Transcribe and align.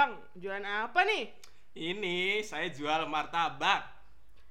Bang, 0.00 0.16
jualan 0.32 0.64
apa 0.64 1.04
nih? 1.04 1.28
Ini 1.76 2.40
saya 2.40 2.72
jual 2.72 3.04
martabak. 3.04 3.84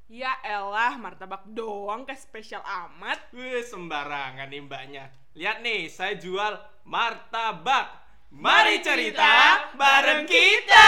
Ya 0.05 0.37
elah, 0.45 0.93
martabak 1.01 1.41
doang 1.49 2.05
kayak 2.05 2.21
spesial 2.21 2.61
amat. 2.61 3.17
Wih, 3.33 3.65
sembarangan 3.65 4.45
nih 4.45 4.61
mbaknya. 4.61 5.09
Lihat 5.33 5.65
nih, 5.65 5.89
saya 5.89 6.21
jual 6.21 6.53
martabak. 6.85 7.89
Mari 8.29 8.85
cerita 8.85 9.73
bareng 9.73 10.29
kita. 10.29 10.85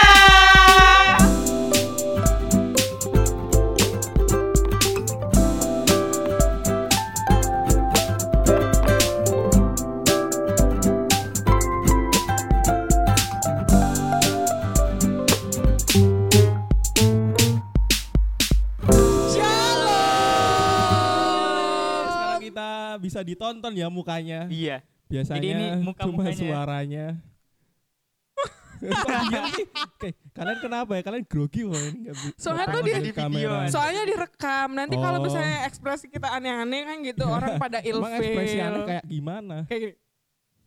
Bisa 23.02 23.20
ditonton 23.20 23.74
ya 23.74 23.90
mukanya. 23.90 24.46
Iya. 24.46 24.86
Biasanya 25.10 25.36
Jadi 25.36 25.48
ini 25.50 25.66
muka 25.82 26.06
cuma 26.06 26.22
mukanya. 26.22 26.38
suaranya. 26.38 27.06
Kok 28.82 29.06
diam 29.30 29.44
sih? 29.54 29.66
Oke, 29.70 30.08
kalian 30.34 30.58
kenapa 30.58 30.90
ya? 30.98 31.02
Kalian 31.02 31.22
grogi 31.22 31.62
loh 31.62 31.78
ini 31.78 32.10
Soalnya 32.34 32.66
tuh 32.66 32.82
di 32.82 32.92
video. 33.14 33.50
Soalnya 33.70 34.02
direkam. 34.02 34.68
Nanti 34.74 34.98
kalau 34.98 35.18
Oh. 35.18 35.24
misalnya 35.24 35.70
ekspresi 35.70 36.10
kita 36.10 36.26
aneh-aneh 36.30 36.82
kan 36.82 36.96
gitu, 37.02 37.22
orang 37.22 37.62
pada 37.62 37.78
ilfeel. 37.78 38.02
Emang 38.02 38.18
ekspresinya 38.18 38.66
kayak 38.82 39.04
gimana? 39.06 39.56
Kayak 39.70 39.80
gini. 39.80 39.94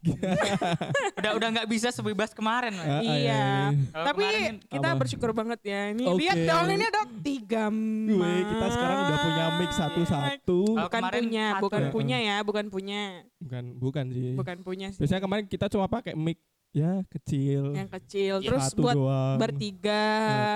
Udah 1.20 1.32
udah 1.34 1.48
nggak 1.52 1.68
bisa 1.68 1.90
sebebas 1.90 2.32
kemarin, 2.32 2.76
ah, 2.76 3.02
Iya. 3.02 3.16
iya. 3.16 3.46
Kalau 3.90 4.05
Tapi 4.05 4.22
kemarin 4.22 4.44
kan 4.46 4.55
kita 4.70 4.88
apa? 4.88 5.00
bersyukur 5.00 5.32
banget 5.32 5.59
ya. 5.63 5.82
Ini 5.91 6.04
Oke. 6.05 6.18
lihat 6.20 6.38
dong 6.40 6.68
ini 6.70 6.86
ada 6.86 7.02
tiga 7.20 7.63
Wih, 7.68 8.41
kita 8.46 8.66
sekarang 8.70 8.98
udah 9.02 9.18
punya 9.20 9.46
mic 9.55 9.71
satu-satu. 9.71 10.60
Bukan 10.77 10.90
kemarin 10.91 11.21
punya, 11.24 11.46
satu 11.48 11.62
bukan 11.62 11.82
ya? 11.82 11.90
punya 11.91 12.18
ya, 12.20 12.38
bukan 12.41 12.66
punya, 12.68 13.02
Bukan, 13.38 13.63
bukan 13.76 14.05
sih. 14.10 14.34
bukan 14.34 14.57
punya 14.62 14.88
sih. 14.90 14.99
Biasanya 15.02 15.21
kemarin 15.21 15.46
kita 15.46 15.66
cuma 15.68 15.85
pakai 15.85 16.13
mic 16.13 16.38
ya 16.76 16.91
kecil. 17.07 17.71
Yang 17.71 17.90
kecil. 18.04 18.34
Terus 18.43 18.62
satu 18.68 18.84
buat 18.84 18.95
doang. 18.99 19.37
bertiga, 19.40 20.04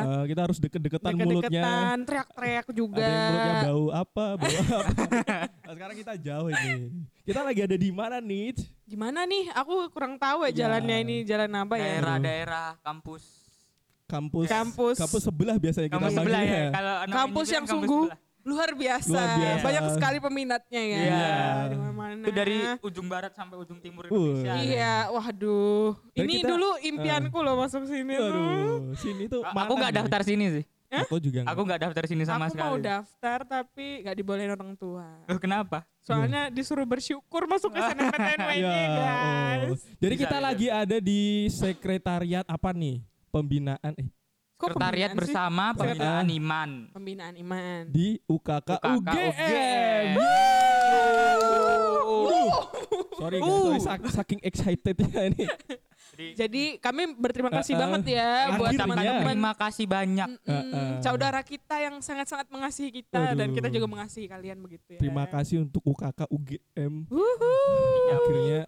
eh, 0.04 0.24
kita 0.28 0.42
harus 0.44 0.58
deket-deketan 0.60 1.16
mulutnya. 1.16 1.32
deket-deketan, 1.48 1.98
teriak-teriak 2.04 2.68
juga. 2.76 3.00
Ada 3.00 3.08
yang 3.08 3.24
mulutnya 3.32 3.56
bau 3.64 3.86
apa, 3.96 4.26
bau 4.36 4.52
apa. 4.60 5.04
Nah, 5.64 5.74
sekarang 5.74 5.96
kita 5.96 6.14
jauh 6.20 6.50
ini. 6.52 6.74
Kita 7.24 7.40
lagi 7.42 7.62
ada 7.64 7.78
di 7.80 7.90
mana 7.90 8.18
nih? 8.20 8.52
Gimana 8.84 9.24
nih? 9.24 9.48
Aku 9.56 9.88
kurang 9.90 10.20
tahu 10.20 10.44
ya 10.44 10.52
Ya. 10.52 10.56
jalannya 10.68 10.98
ini 11.00 11.16
jalan 11.24 11.50
apa 11.56 11.80
ya? 11.80 11.88
daerah-daerah 11.88 12.68
kampus. 12.84 13.24
Kampus. 14.10 14.50
Kampus. 14.50 14.98
Kampus 14.98 15.22
sebelah 15.22 15.56
biasanya 15.56 15.88
kita 15.88 15.96
Kampus 15.96 16.12
sebelah 16.12 16.26
manggilnya 16.42 16.60
ya. 16.60 16.70
Kalau 16.74 16.96
Kampus 17.08 17.48
yang 17.48 17.64
kan 17.64 17.64
kampus 17.64 17.72
sungguh 17.72 18.04
sebelah. 18.10 18.29
Luar 18.50 18.70
biasa. 18.74 19.14
Luar 19.14 19.30
biasa. 19.38 19.62
Banyak 19.62 19.84
sekali 19.94 20.18
peminatnya 20.18 20.82
ya. 20.82 21.00
Iya. 21.00 21.30
Di 21.68 21.76
mana-mana. 21.76 22.20
Itu 22.20 22.32
dari 22.32 22.58
ujung 22.82 23.06
barat 23.06 23.32
sampai 23.32 23.56
ujung 23.56 23.78
timur 23.78 24.04
Uh. 24.06 24.18
Indonesia. 24.34 24.54
Iya, 24.58 24.96
waduh. 25.10 25.94
Dan 26.10 26.26
ini 26.26 26.34
kita- 26.36 26.50
dulu 26.50 26.70
impianku 26.82 27.38
loh 27.38 27.56
masuk 27.56 27.86
sini 27.86 28.14
tuh. 28.16 28.28
Aduh, 28.28 28.78
sini 28.96 29.24
tuh 29.26 29.42
A- 29.42 29.54
mana 29.54 29.64
Aku 29.64 29.74
nggak 29.76 29.94
daftar 29.96 30.22
sini 30.24 30.46
sih. 30.52 30.66
Aku 30.90 31.22
juga 31.22 31.46
Aku 31.46 31.62
nggak 31.62 31.82
daftar 31.84 32.04
sini 32.04 32.26
sama 32.26 32.50
Aku 32.50 32.58
sekali. 32.58 32.66
mau 32.66 32.78
daftar 32.82 33.40
tapi 33.44 34.02
nggak 34.02 34.16
dibolehin 34.16 34.50
orang 34.50 34.74
tua. 34.74 35.06
Loh, 35.24 35.38
kenapa? 35.38 35.86
Soalnya 36.02 36.50
disuruh 36.50 36.82
bersyukur 36.84 37.46
masuk 37.46 37.70
ke 37.70 37.80
SNMPTN 37.80 38.40
Ya, 38.58 38.74
guys. 38.90 39.70
oh. 39.70 39.78
Jadi 39.96 40.16
Bisa, 40.16 40.24
kita 40.24 40.36
bisa. 40.36 40.48
lagi 40.50 40.68
ada 40.68 40.98
di 40.98 41.22
sekretariat 41.48 42.42
apa 42.44 42.74
nih? 42.74 43.06
Pembinaan 43.30 43.94
eh 43.94 44.10
Kok 44.60 44.76
Sekretariat 44.76 44.92
pembinaan 45.08 45.16
sih? 45.16 45.20
bersama 45.24 45.64
pembinaan 45.72 46.28
iman. 46.30 46.70
Pembinaan 46.92 47.36
iman. 47.40 47.82
di 47.88 48.20
UKK, 48.22 48.70
UKK 48.76 48.84
UGM. 48.92 50.08
Sorry 53.16 53.38
guys, 53.38 53.48
Uh. 53.48 53.64
sorry, 53.66 53.80
sak- 53.82 54.12
saking 54.14 54.40
excited 54.42 54.96
ya 54.98 55.22
ini. 55.26 55.46
Jadi 56.10 56.28
Jadi 56.36 56.64
kami 56.78 57.16
berterima 57.16 57.48
kasih 57.50 57.74
Uh, 57.74 57.78
uh. 57.78 57.84
banget 57.86 58.02
ya 58.14 58.30
buat 58.54 58.72
teman-teman 58.74 59.24
terima 59.26 59.54
kasih 59.56 59.86
banyak. 59.86 60.30
Mm-mm, 60.36 60.52
Uh, 60.52 60.76
uh. 60.76 60.92
saudara 61.00 61.40
kita 61.42 61.76
yang 61.80 61.96
sangat-sangat 61.98 62.48
mengasihi 62.50 62.92
kita 62.94 63.32
dan 63.34 63.48
Aduh. 63.48 63.56
kita 63.56 63.68
juga 63.70 63.88
mengasihi 63.88 64.28
kalian 64.28 64.60
begitu 64.60 64.96
ya. 64.96 65.00
Terima 65.00 65.24
kasih 65.26 65.64
untuk 65.64 65.80
UKK 65.86 66.28
UGM. 66.28 67.08
Wuhuu. 67.08 68.12
Akhirnya 68.12 68.62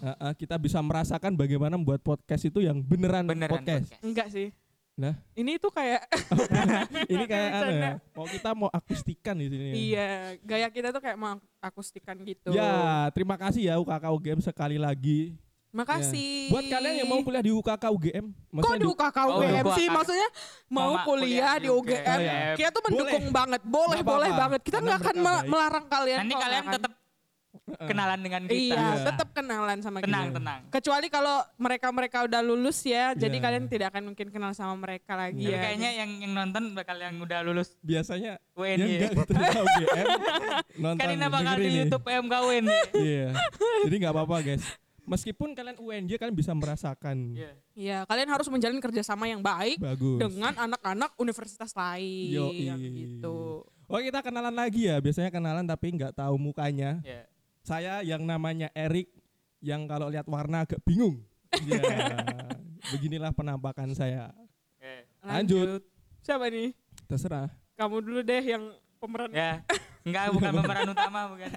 uh, 0.00 0.08
uh, 0.20 0.32
kita 0.34 0.56
bisa 0.56 0.78
merasakan 0.80 1.34
bagaimana 1.34 1.74
membuat 1.74 2.00
podcast 2.00 2.42
itu 2.42 2.58
yang 2.58 2.80
beneran, 2.80 3.22
Beneran 3.22 3.54
podcast. 3.54 3.86
podcast. 3.86 4.02
Enggak 4.02 4.28
sih. 4.28 4.50
Nah. 4.96 5.12
Ini 5.36 5.60
tuh 5.60 5.68
kayak 5.68 6.08
Ini 7.12 7.24
kayak 7.28 7.50
anu 7.52 7.68
Bercanda. 7.68 7.84
ya. 7.84 7.92
Mau 8.16 8.26
kita 8.26 8.50
mau 8.56 8.68
akustikan 8.72 9.36
di 9.36 9.46
sini. 9.52 9.70
iya, 9.92 10.40
gaya 10.40 10.68
kita 10.72 10.88
tuh 10.88 11.04
kayak 11.04 11.20
mau 11.20 11.36
akustikan 11.60 12.16
gitu. 12.24 12.56
Ya, 12.56 13.12
terima 13.12 13.36
kasih 13.36 13.68
ya 13.68 13.74
UKK 13.76 14.04
UGM 14.08 14.40
sekali 14.40 14.80
lagi. 14.80 15.36
Makasih. 15.76 16.48
Buat 16.48 16.72
kalian 16.72 16.94
yang 17.04 17.08
mau 17.12 17.20
kuliah 17.20 17.44
di 17.44 17.52
UKK 17.52 17.84
UGM, 17.92 18.26
Kok 18.32 18.52
maksudnya 18.56 18.80
di 18.80 18.88
UKK 18.88 19.18
Oh, 19.20 19.28
UGM 19.36 19.64
di 19.68 19.72
sih? 19.76 19.86
Maksudnya 19.92 20.28
mau 20.72 20.96
Mama 20.96 21.04
kuliah 21.04 21.54
di 21.60 21.68
UGM. 21.68 22.16
Oh, 22.16 22.20
iya. 22.24 22.56
Kita 22.56 22.68
tuh 22.72 22.82
mendukung 22.88 23.24
Boleh. 23.28 23.36
banget. 23.36 23.60
Boleh, 23.68 24.00
boleh 24.00 24.30
banget. 24.32 24.60
Kita 24.64 24.78
nggak 24.80 24.98
akan 25.04 25.16
melarang 25.44 25.84
kalian. 25.84 26.18
Nanti 26.24 26.34
kalian 26.40 26.64
tetap 26.72 26.92
kenalan 27.80 28.18
dengan 28.18 28.42
kita. 28.44 28.54
Iya, 28.54 28.74
Iya. 28.76 29.04
tetap 29.04 29.28
kenalan 29.30 29.78
sama 29.78 29.98
Tenang, 29.98 30.28
kita. 30.28 30.36
tenang. 30.36 30.60
Kecuali 30.68 31.06
kalau 31.06 31.36
mereka-mereka 31.56 32.18
udah 32.22 32.40
lulus 32.40 32.78
ya, 32.80 33.12
jadi 33.12 33.32
Iya. 33.32 33.42
kalian 33.42 33.64
tidak 33.66 33.86
akan 33.90 34.02
mungkin 34.06 34.28
kenal 34.28 34.52
sama 34.52 34.74
mereka 34.76 35.12
lagi 35.12 35.40
Tapi 35.40 35.50
ya. 35.50 35.60
kayaknya 35.60 35.90
yang 35.94 36.10
yang 36.18 36.32
nonton 36.32 36.62
bakal 36.72 36.96
yang 36.96 37.16
udah 37.16 37.40
lulus 37.42 37.74
biasanya 37.80 38.36
UNY. 38.52 38.76
yang 39.00 39.12
diterima 39.12 39.60
UGM 39.60 40.06
nonton 40.78 40.98
Kan 40.98 41.08
ini 41.10 41.26
bakal 41.26 41.54
di. 41.56 41.70
YouTube 41.76 42.02
PMK 42.02 42.34
UNY. 42.42 42.68
Iya. 42.96 43.28
Jadi 43.82 43.94
nggak 43.96 44.12
apa-apa 44.12 44.36
guys. 44.42 44.64
Meskipun 45.02 45.54
kalian 45.54 45.78
UNJ 45.78 46.10
kalian 46.16 46.34
bisa 46.34 46.50
merasakan 46.50 47.30
Iya. 47.32 47.52
Iya, 47.72 47.98
kalian 48.04 48.26
harus 48.26 48.48
menjalin 48.48 48.80
kerjasama 48.80 49.24
yang 49.24 49.38
baik 49.38 49.78
bagus. 49.78 50.18
dengan 50.18 50.50
anak-anak 50.56 51.14
universitas 51.16 51.70
lain. 51.72 52.32
Yoi. 52.32 52.66
Gitu. 52.90 53.62
Oh 53.86 54.00
kita 54.00 54.18
kenalan 54.18 54.50
lagi 54.50 54.90
ya. 54.90 54.98
Biasanya 54.98 55.30
kenalan 55.30 55.62
tapi 55.62 55.94
nggak 55.94 56.10
tahu 56.12 56.34
mukanya. 56.36 56.98
Iya. 57.00 57.22
Saya 57.66 57.98
yang 58.06 58.22
namanya 58.22 58.70
Erik 58.78 59.10
yang 59.58 59.90
kalau 59.90 60.06
lihat 60.06 60.30
warna 60.30 60.62
agak 60.62 60.78
bingung. 60.86 61.18
Iya. 61.50 61.82
Beginilah 62.94 63.34
penampakan 63.34 63.90
saya. 63.90 64.30
Oke. 64.78 65.10
Lanjut. 65.26 65.82
Siapa 66.22 66.46
nih? 66.46 66.70
Terserah. 67.10 67.50
Kamu 67.74 68.06
dulu 68.06 68.22
deh 68.22 68.38
yang 68.38 68.70
pemeran. 69.02 69.34
Ya. 69.34 69.66
Enggak, 70.06 70.30
bukan 70.30 70.50
pemeran 70.62 70.94
utama, 70.94 71.20
bukan. 71.34 71.50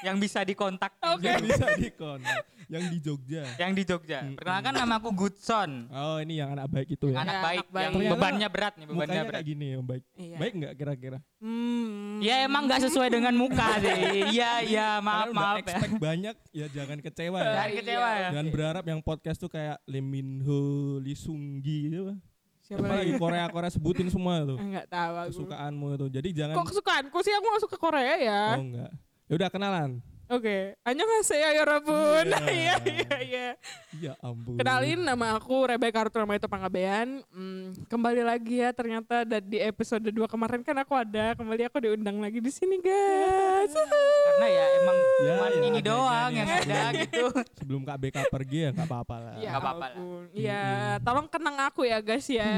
Yang 0.00 0.16
bisa 0.24 0.40
dikontak. 0.40 0.96
Oke. 1.04 1.28
Yang 1.28 1.44
bisa 1.52 1.66
dikon. 1.76 2.20
Yang 2.66 2.84
di 2.88 2.98
Jogja. 2.98 3.42
Yang 3.56 3.70
di 3.72 3.82
Jogja. 3.84 4.18
Mm-mm. 4.20 4.36
Perkenalkan 4.36 4.72
namaku 4.74 5.08
Goodson. 5.12 5.70
Oh 5.88 6.18
ini 6.18 6.34
yang 6.36 6.50
anak 6.50 6.66
baik 6.66 6.88
itu 6.90 7.06
ya. 7.08 7.22
Anak 7.22 7.32
Ya, 7.32 7.42
baik 7.42 7.58
anak 7.58 7.70
baik. 7.70 7.84
yang 7.84 7.94
Ternyata 7.94 8.12
bebannya 8.12 8.48
berat 8.50 8.74
nih, 8.74 8.84
bebannya 8.84 8.98
Mukanya 9.06 9.22
berat. 9.22 9.34
kayak 9.36 9.46
gini 9.46 9.66
ya 9.66 9.78
baik. 9.80 10.02
Iya. 10.12 10.36
Baik 10.36 10.52
nggak 10.56 10.72
kira-kira? 10.74 11.18
Hmm. 11.38 12.18
Ya 12.18 12.34
emang 12.42 12.62
nggak 12.64 12.80
sesuai 12.82 13.08
dengan 13.08 13.34
muka 13.34 13.68
sih. 13.78 13.94
Iya, 14.36 14.52
iya, 14.62 14.88
maaf, 14.98 15.30
udah 15.30 15.36
maaf 15.36 15.56
ya. 15.56 15.62
expect 15.62 15.94
banyak 15.96 16.36
ya 16.50 16.66
jangan 16.68 16.98
kecewa 16.98 17.38
ya. 17.38 17.46
Jangan 17.54 17.70
kecewa 17.72 18.08
ya. 18.10 18.28
Jangan 18.34 18.48
berharap 18.50 18.84
yang 18.84 19.00
podcast 19.00 19.38
tuh 19.38 19.48
kayak 19.48 19.76
Lee 19.84 20.02
Min 20.02 20.42
Ho, 20.42 20.58
Lee 20.98 21.14
Sung 21.14 21.60
Gi 21.60 21.78
gitu. 21.86 22.14
Siapa 22.60 22.82
Apa 22.82 22.98
lagi 22.98 23.14
lagi? 23.14 23.22
Korea-Korea 23.22 23.70
sebutin 23.70 24.10
semua 24.10 24.42
tuh. 24.42 24.58
Enggak 24.64 24.90
tahu 24.90 25.14
aku. 25.14 25.28
Kesukaanmu 25.30 25.86
itu. 25.94 26.06
Jadi 26.10 26.28
jangan 26.34 26.54
Kok 26.58 26.66
kesukaanku 26.66 27.18
sih 27.22 27.30
aku 27.30 27.46
masuk 27.48 27.70
ke 27.70 27.78
Korea 27.78 28.14
ya? 28.18 28.42
Oh 28.58 28.64
enggak. 28.64 28.90
Ya 29.26 29.34
udah 29.38 29.48
kenalan. 29.48 29.90
Oke. 30.26 30.74
Annyeonghaseyo 30.82 31.50
ya 31.54 31.64
Rabun. 31.64 32.26
Iya. 32.26 32.44
Iya 32.56 32.76
iya 32.82 33.16
iya. 33.22 33.48
Ya 33.96 34.12
ampun. 34.18 34.58
Kenalin 34.58 35.00
nama 35.06 35.38
aku 35.38 35.70
Rebecca 35.70 36.02
Arthur 36.02 36.26
itu 36.34 36.48
Panggabean. 36.50 37.22
Hmm, 37.30 37.76
kembali 37.86 38.22
lagi 38.26 38.58
ya 38.58 38.74
ternyata 38.74 39.22
di 39.22 39.62
episode 39.62 40.02
2 40.02 40.12
kemarin 40.26 40.66
kan 40.66 40.76
aku 40.82 40.98
ada. 40.98 41.38
Kembali 41.38 41.62
aku 41.68 41.78
diundang 41.78 42.18
lagi 42.18 42.42
di 42.42 42.50
sini 42.50 42.82
guys. 42.82 43.70
Karena 43.74 44.46
ya 44.50 44.66
emang 44.82 44.96
Ya, 45.16 45.32
cuman 45.32 45.52
ya, 45.52 45.62
ini 45.64 45.80
doang 45.80 46.32
yang 46.34 46.48
ada 46.50 46.80
gitu. 46.92 47.24
Sebelum 47.56 47.82
Kak 47.86 47.98
BK 48.02 48.16
pergi 48.28 48.58
ya 48.68 48.70
nggak 48.74 48.88
apa-apa 48.88 49.16
lah. 49.16 49.34
Ya 49.38 49.50
Nggak 49.54 49.62
apa-apa 49.62 49.86
lah. 49.86 49.98
Iya, 50.34 50.64
tolong 51.06 51.26
kenang 51.30 51.56
aku 51.62 51.86
ya 51.86 51.98
guys 52.02 52.26
ya. 52.28 52.50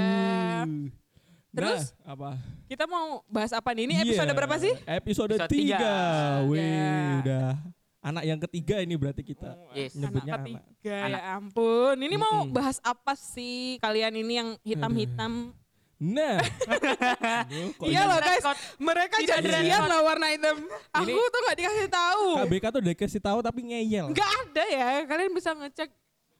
Uh. 0.67 1.08
Terus? 1.51 1.97
Nah, 1.99 2.13
apa? 2.13 2.31
Kita 2.67 2.85
mau 2.85 3.25
bahas 3.27 3.51
apa 3.51 3.73
nih? 3.73 3.85
Ini 3.85 3.95
Iya. 3.95 4.03
episode 4.05 4.33
berapa 4.33 4.57
sih? 4.59 4.75
Episode 4.85 5.35
Episode 5.35 5.45
3. 5.45 5.49
tiga. 5.49 5.97
Wih, 6.45 6.61
Ya. 6.61 7.01
udah 7.19 7.49
anak 8.01 8.25
yang 8.25 8.41
ketiga 8.41 8.77
ini 8.79 8.95
berarti 8.95 9.23
kita. 9.23 9.57
Yes. 9.73 9.93
Nyebutnya 9.93 10.35
anak 10.35 10.45
anak. 10.47 10.63
ketiga 10.63 10.95
Anak. 11.03 11.21
ya 11.21 11.29
ampun. 11.35 11.97
Ini 11.99 12.17
mau 12.17 12.37
Mm-mm. 12.43 12.53
bahas 12.53 12.79
apa 12.81 13.13
sih 13.15 13.77
kalian 13.79 14.13
ini 14.15 14.33
yang 14.35 14.49
hitam-hitam? 14.63 15.57
Nah. 15.99 16.39
Aduh, 16.71 17.75
Iya 17.83 18.07
ini- 18.07 18.07
loh 18.07 18.19
guys, 18.23 18.45
mereka 18.79 19.19
ada 19.19 19.27
jadian 19.43 19.83
loh 19.83 20.01
warna 20.05 20.31
hitam. 20.31 20.57
Aku 20.95 21.11
tuh 21.11 21.41
nggak 21.43 21.57
dikasih 21.59 21.89
tahu. 21.91 22.27
Kak 22.39 22.47
BK 22.47 22.65
tuh 22.69 22.81
udah 22.81 22.95
kasih 22.95 23.19
tahu 23.21 23.39
tapi 23.43 23.61
ngeyel. 23.67 24.07
Nggak 24.15 24.31
ada 24.47 24.65
ya. 24.69 24.89
Kalian 25.05 25.33
bisa 25.33 25.51
ngecek 25.53 25.91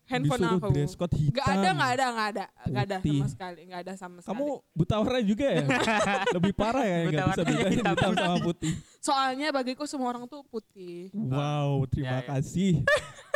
handphone 0.09 0.41
disuruh 0.41 0.59
aku. 0.59 0.73
dress 0.73 0.93
code 0.95 1.15
hitam. 1.15 1.37
Gak 1.37 1.47
ada, 1.51 1.69
gak 1.71 1.91
ada, 1.91 2.07
gak 2.09 2.29
ada, 2.29 2.45
gak 2.67 2.83
ada 2.83 2.97
Putih. 2.99 3.13
sama 3.15 3.29
sekali, 3.29 3.61
gak 3.65 3.81
ada 3.81 3.93
sama 3.95 4.17
sekali. 4.19 4.31
Kamu 4.35 4.47
buta 4.73 4.95
warna 4.97 5.21
juga 5.21 5.47
ya? 5.47 5.65
Lebih 6.37 6.53
parah 6.53 6.83
ya 6.83 6.97
Buta 6.99 7.13
nggak 7.15 7.27
bisa 7.29 7.43
bedain 7.43 7.71
hitam. 7.71 7.95
hitam 7.95 8.13
sama 8.15 8.37
putih. 8.41 8.73
Soalnya 8.99 9.49
bagiku 9.51 9.85
semua 9.85 10.09
orang 10.11 10.25
tuh 10.25 10.41
putih. 10.45 11.13
Wow, 11.13 11.85
terima 11.87 12.09
Ya, 12.09 12.17
ya. 12.19 12.29
kasih 12.31 12.73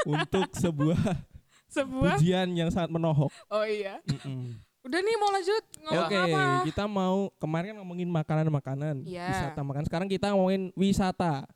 untuk 0.02 0.48
sebuah 0.62 1.02
Sebuah. 1.68 2.16
pujian 2.16 2.48
yang 2.52 2.68
sangat 2.68 2.90
menohok. 2.90 3.30
Oh 3.48 3.62
iya. 3.62 4.00
Mm-mm. 4.04 4.56
Udah 4.82 4.98
nih 4.98 5.14
mau 5.14 5.30
lanjut 5.30 5.64
ngomong 5.80 6.04
Oke, 6.04 6.16
apa? 6.18 6.42
kita 6.66 6.84
mau 6.84 7.30
kemarin 7.36 7.70
kan 7.70 7.78
ngomongin 7.78 8.10
makanan-makanan, 8.10 9.06
Iya. 9.06 9.30
wisata 9.30 9.62
makan. 9.62 9.82
Sekarang 9.86 10.04
kita 10.06 10.34
ngomongin 10.34 10.74
wisata. 10.74 11.46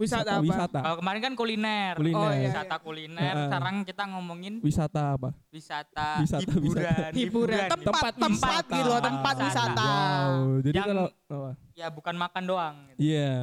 Wisata 0.00 0.30
apa? 0.34 0.42
Wisata. 0.42 0.78
Oh, 0.80 0.96
kemarin 0.96 1.20
kan 1.20 1.32
kuliner. 1.36 1.92
Kuliner. 1.92 2.16
Oh, 2.16 2.32
iya. 2.32 2.48
Wisata 2.48 2.76
kuliner. 2.80 3.20
Heeh. 3.36 3.44
Sekarang 3.46 3.74
kita 3.84 4.02
ngomongin 4.08 4.54
Wisata 4.64 5.02
apa? 5.12 5.30
wisata, 5.52 6.08
Wisata, 6.18 6.40
hiburan. 6.48 7.10
Hiburan, 7.12 7.68
tempat, 7.68 7.84
Tempat 7.84 8.12
tempat, 8.16 8.62
wisata. 8.64 8.76
gitu 8.80 8.88
loh, 8.88 9.00
tempat 9.00 9.34
Wisata. 9.36 9.44
wisata. 9.44 9.84
Wow, 9.84 10.40
jadi 10.64 10.76
Yang- 10.76 10.88
kalau 10.88 11.04
apa? 11.28 11.50
Ya 11.76 11.86
bukan 11.86 12.14
makan 12.16 12.42
doang. 12.48 12.74
gitu. 12.88 12.98
Iya. 12.98 13.36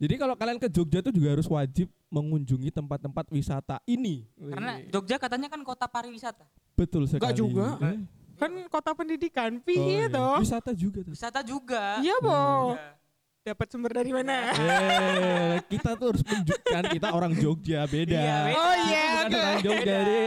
Jadi 0.00 0.14
kalau 0.16 0.32
kalian 0.32 0.56
ke 0.56 0.68
Jogja 0.68 1.00
tuh 1.00 1.12
juga 1.12 1.28
harus 1.30 1.44
wajib 1.44 1.88
mengunjungi 2.08 2.68
tempat-tempat 2.70 3.28
wisata 3.28 3.80
ini. 3.84 4.24
Karena 4.36 4.80
Jogja 4.86 5.16
katanya 5.16 5.48
kan 5.48 5.60
kota 5.60 5.84
pariwisata. 5.84 6.44
betul 6.72 7.04
sekali. 7.04 7.32
juga. 7.32 7.76
Eh, 7.80 8.00
Kan 8.36 8.56
kota 8.72 8.96
pendidikan, 8.96 9.52
oh 9.52 9.60
piye 9.60 10.08
iya. 10.08 10.08
toh? 10.08 10.40
Wisata 10.40 10.72
juga 10.72 11.04
tuh. 11.04 11.12
Wisata 11.12 11.40
juga. 11.44 12.00
Iya, 12.00 12.16
Bo. 12.20 12.72
Iya. 12.72 12.96
Dapat 13.40 13.66
sumber 13.72 13.96
dari 13.96 14.12
mana? 14.12 14.52
Eh, 14.52 15.56
kita 15.66 15.96
tuh 15.96 16.12
harus 16.12 16.20
menunjukkan 16.20 16.82
kita 16.92 17.08
orang 17.08 17.32
Jogja 17.34 17.88
beda. 17.88 18.20
Iya, 18.20 18.36
beda. 18.44 18.60
Oh 18.60 18.74
iya, 18.76 19.00
bukan 19.00 19.24
oke. 19.24 19.38
orang 19.40 19.58
Jogja 19.58 19.80
jadi 19.96 20.20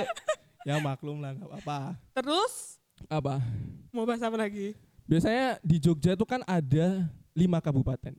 ya 0.64 0.76
maklum 0.82 1.18
lah 1.22 1.32
nggak 1.32 1.50
apa-apa. 1.54 1.80
Terus 2.12 2.54
Apa? 3.06 3.38
mau 3.94 4.10
bahas 4.10 4.18
apa 4.18 4.34
lagi? 4.34 4.74
Biasanya 5.06 5.62
di 5.62 5.78
Jogja 5.78 6.18
tuh 6.18 6.26
kan 6.26 6.42
ada 6.42 7.06
lima 7.32 7.62
kabupaten. 7.62 8.18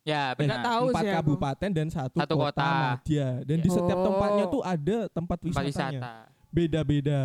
Ya, 0.00 0.32
Eh, 0.32 0.38
benar. 0.38 0.62
tahu 0.62 0.84
empat 0.88 1.02
sih 1.02 1.10
aku. 1.10 1.18
kabupaten 1.18 1.70
dan 1.74 1.88
satu, 1.90 2.16
Satu 2.16 2.34
kota, 2.38 2.46
kota. 2.56 2.70
madya. 2.94 3.28
Dan 3.42 3.58
di 3.58 3.68
setiap 3.68 3.98
Oh. 3.98 4.06
tempatnya 4.06 4.44
tuh 4.46 4.62
ada 4.62 4.98
tempat 5.08 5.36
Tempat 5.42 5.62
wisatanya. 5.66 5.98
wisata. 5.98 6.12
Beda-beda. 6.48 7.20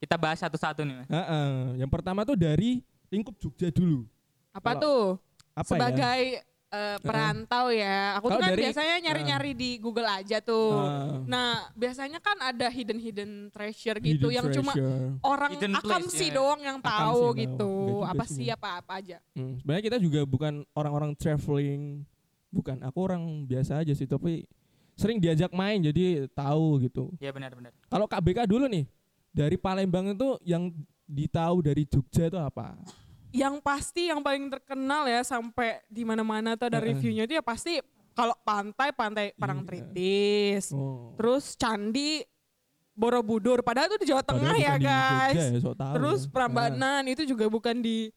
Kita 0.00 0.16
bahas 0.16 0.40
satu-satu 0.40 0.80
nih, 0.80 0.96
Mas. 0.96 1.08
Heeh. 1.08 1.52
Yang 1.76 1.90
pertama 1.92 2.24
tuh 2.24 2.34
dari 2.34 2.80
lingkup 3.08 3.36
Jogja 3.36 3.68
dulu. 3.68 4.08
Apa 4.50 4.72
Kalau- 4.72 4.80
tuh? 4.80 5.04
Apa 5.54 5.70
Sebagai 5.70 6.22
eh, 6.68 6.98
perantau 6.98 7.70
ya. 7.70 8.18
Aku 8.18 8.26
tuh 8.26 8.30
Kalau 8.34 8.42
kan 8.42 8.50
dari- 8.50 8.62
biasanya 8.66 8.96
nyari-nyari 9.00 9.52
di 9.54 9.70
Google 9.78 10.10
aja 10.10 10.42
tuh. 10.42 10.74
Ah. 10.74 11.22
Nah, 11.22 11.70
biasanya 11.72 12.18
kan 12.18 12.34
ada 12.42 12.66
hidden 12.66 12.98
hidden 12.98 13.30
treasure 13.48 13.94
ya? 13.94 14.04
gitu 14.04 14.26
Hidden 14.26 14.34
yang 14.34 14.46
cuma 14.52 14.72
treasure. 14.74 15.14
orang 15.22 15.50
Hidden 15.54 15.72
akam 15.72 16.02
place, 16.02 16.10
sih 16.12 16.28
ya. 16.28 16.34
doang 16.34 16.60
yang 16.60 16.78
Akam 16.78 16.90
tahu 16.90 17.22
gitu. 17.38 17.72
Apa 18.02 18.24
sih, 18.26 18.50
ya. 18.50 18.58
apa-apa 18.58 18.98
aja. 18.98 19.22
Hmm, 19.32 19.54
Sebenarnya 19.56 19.84
kita 19.86 19.98
juga 20.02 20.20
bukan 20.26 20.66
orang-orang 20.72 21.14
traveling, 21.14 22.02
bukan. 22.50 22.82
Aku 22.82 22.98
orang 23.00 23.22
biasa 23.46 23.78
aja 23.78 23.94
sih, 23.94 24.04
tapi 24.04 24.42
sering 24.94 25.18
diajak 25.18 25.50
main 25.50 25.78
jadi 25.78 26.26
tahu 26.28 26.82
gitu. 26.82 27.14
Ya 27.18 27.30
benar-benar. 27.30 27.70
Kalau 27.86 28.10
KBK 28.10 28.50
dulu 28.50 28.66
nih, 28.66 28.82
dari 29.30 29.54
Palembang 29.54 30.10
itu 30.10 30.42
yang 30.42 30.74
ditahu 31.04 31.62
dari 31.62 31.86
Jogja 31.86 32.26
itu 32.26 32.38
apa? 32.40 32.74
Yang 33.34 33.58
pasti 33.66 34.06
yang 34.14 34.22
paling 34.22 34.46
terkenal 34.46 35.10
ya 35.10 35.26
sampai 35.26 35.82
di 35.90 36.06
mana-mana 36.06 36.54
tuh 36.54 36.70
ada 36.70 36.78
reviewnya 36.78 37.26
itu 37.26 37.34
ya 37.34 37.42
pasti 37.42 37.82
kalau 38.14 38.38
pantai 38.46 38.94
pantai 38.94 39.34
Parangtritis. 39.34 40.70
Oh. 40.70 41.18
Terus 41.18 41.58
candi 41.58 42.22
Borobudur 42.94 43.58
padahal 43.66 43.90
itu 43.90 44.06
di 44.06 44.14
Jawa 44.14 44.22
Tengah 44.22 44.54
ya 44.54 44.78
di 44.78 44.86
guys. 44.86 45.34
Jogja 45.34 45.44
ya, 45.50 45.72
tahu 45.74 45.94
Terus 45.98 46.20
ya. 46.22 46.30
Prambanan 46.30 47.02
itu 47.10 47.26
juga 47.26 47.50
bukan 47.50 47.82
di 47.82 48.14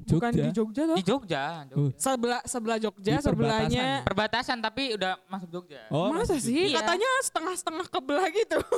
Nah, 0.00 0.08
bukan 0.10 0.30
Jogja. 0.30 0.42
di 0.42 0.50
Jogja 0.50 0.82
tuh. 0.82 0.96
Di 0.96 1.04
Jogja, 1.04 1.42
Uh. 1.44 1.64
Jogja. 1.70 1.96
Sebelah 1.96 2.40
sebelah 2.42 2.78
Jogja, 2.78 3.12
Di 3.12 3.22
sebelahnya 3.22 3.86
Perbatasan 4.02 4.58
tapi 4.58 4.92
udah 4.92 5.20
masuk 5.26 5.48
Jogja. 5.50 5.80
Oh, 5.88 6.08
Masa 6.08 6.34
sih? 6.36 6.68
Iya. 6.68 6.80
Katanya 6.80 7.10
setengah-setengah 7.22 7.86
kebelah 7.86 8.28
gitu. 8.30 8.58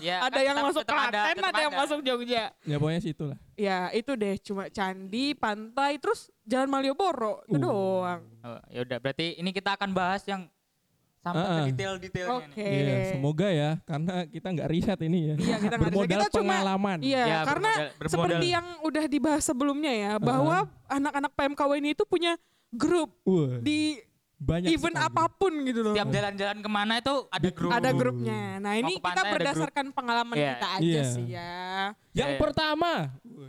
Ya, 0.00 0.18
ada 0.20 0.34
kan 0.34 0.42
yang 0.42 0.56
tetap- 0.56 0.68
masuk 0.68 0.84
Klaten, 0.84 1.08
ada, 1.08 1.22
tetap 1.32 1.54
yang 1.56 1.72
masuk 1.72 2.00
Jogja. 2.00 2.44
Ya 2.62 2.76
pokoknya 2.76 3.00
situ 3.00 3.22
lah. 3.24 3.38
Ya 3.54 3.78
itu 3.90 4.12
deh, 4.12 4.34
cuma 4.38 4.66
candi, 4.68 5.32
pantai, 5.32 5.96
terus 5.96 6.28
Jalan 6.42 6.66
Malioboro 6.68 7.46
itu 7.46 7.54
Uh. 7.54 7.62
doang. 7.62 8.22
Oh, 8.42 8.58
ya 8.66 8.82
udah, 8.82 8.98
berarti 8.98 9.38
ini 9.38 9.50
kita 9.50 9.74
akan 9.74 9.90
bahas 9.90 10.24
yang 10.24 10.50
sampai 11.22 11.46
ke 11.46 11.60
detail-detailnya 11.70 12.34
Oke. 12.34 12.58
nih. 12.58 12.82
Iya, 12.82 12.96
semoga 13.14 13.48
ya 13.48 13.70
karena 13.82 14.14
kita 14.26 14.46
nggak 14.50 14.68
riset 14.68 15.00
ini 15.00 15.18
ya. 15.22 15.34
Iya 15.38 15.56
kita 15.56 15.74
nggak. 15.74 15.90
Bermodal 15.94 16.10
kita 16.10 16.26
cuma 16.34 16.42
pengalaman. 16.52 16.98
Iya, 17.00 17.22
Ya, 17.22 17.38
karena 17.46 17.70
bermodal- 17.70 17.92
bermodal. 17.94 18.10
seperti 18.12 18.46
yang 18.50 18.66
udah 18.82 19.04
dibahas 19.06 19.42
sebelumnya 19.42 19.92
ya, 19.94 20.12
bahwa 20.18 20.56
anak-anak 20.86 21.32
PMKW 21.32 21.70
ini 21.78 21.88
itu 21.94 22.04
punya 22.04 22.34
grup 22.72 23.14
Wah, 23.22 23.60
di 23.60 24.00
banyak 24.42 24.68
event 24.68 24.96
sekali. 24.98 25.08
apa 25.08 25.24
pun 25.30 25.52
gitu 25.62 25.80
loh. 25.80 25.94
Setiap 25.94 26.08
jalan-jalan 26.10 26.58
ke 26.58 26.68
mana 26.68 26.94
itu 26.98 27.14
ada 27.30 27.48
grup. 27.48 27.70
Ada 27.70 27.90
grupnya. 27.90 28.42
Nah 28.58 28.72
ini 28.74 28.92
kita 28.98 29.22
berdasarkan 29.24 29.86
pengalaman 29.88 30.34
Iya. 30.34 30.50
kita 30.52 30.66
aja 30.68 30.82
Iya. 30.82 31.02
sih 31.08 31.24
ya. 31.28 31.54
Yang 32.12 32.30
Iya. 32.30 32.40
pertama, 32.40 32.92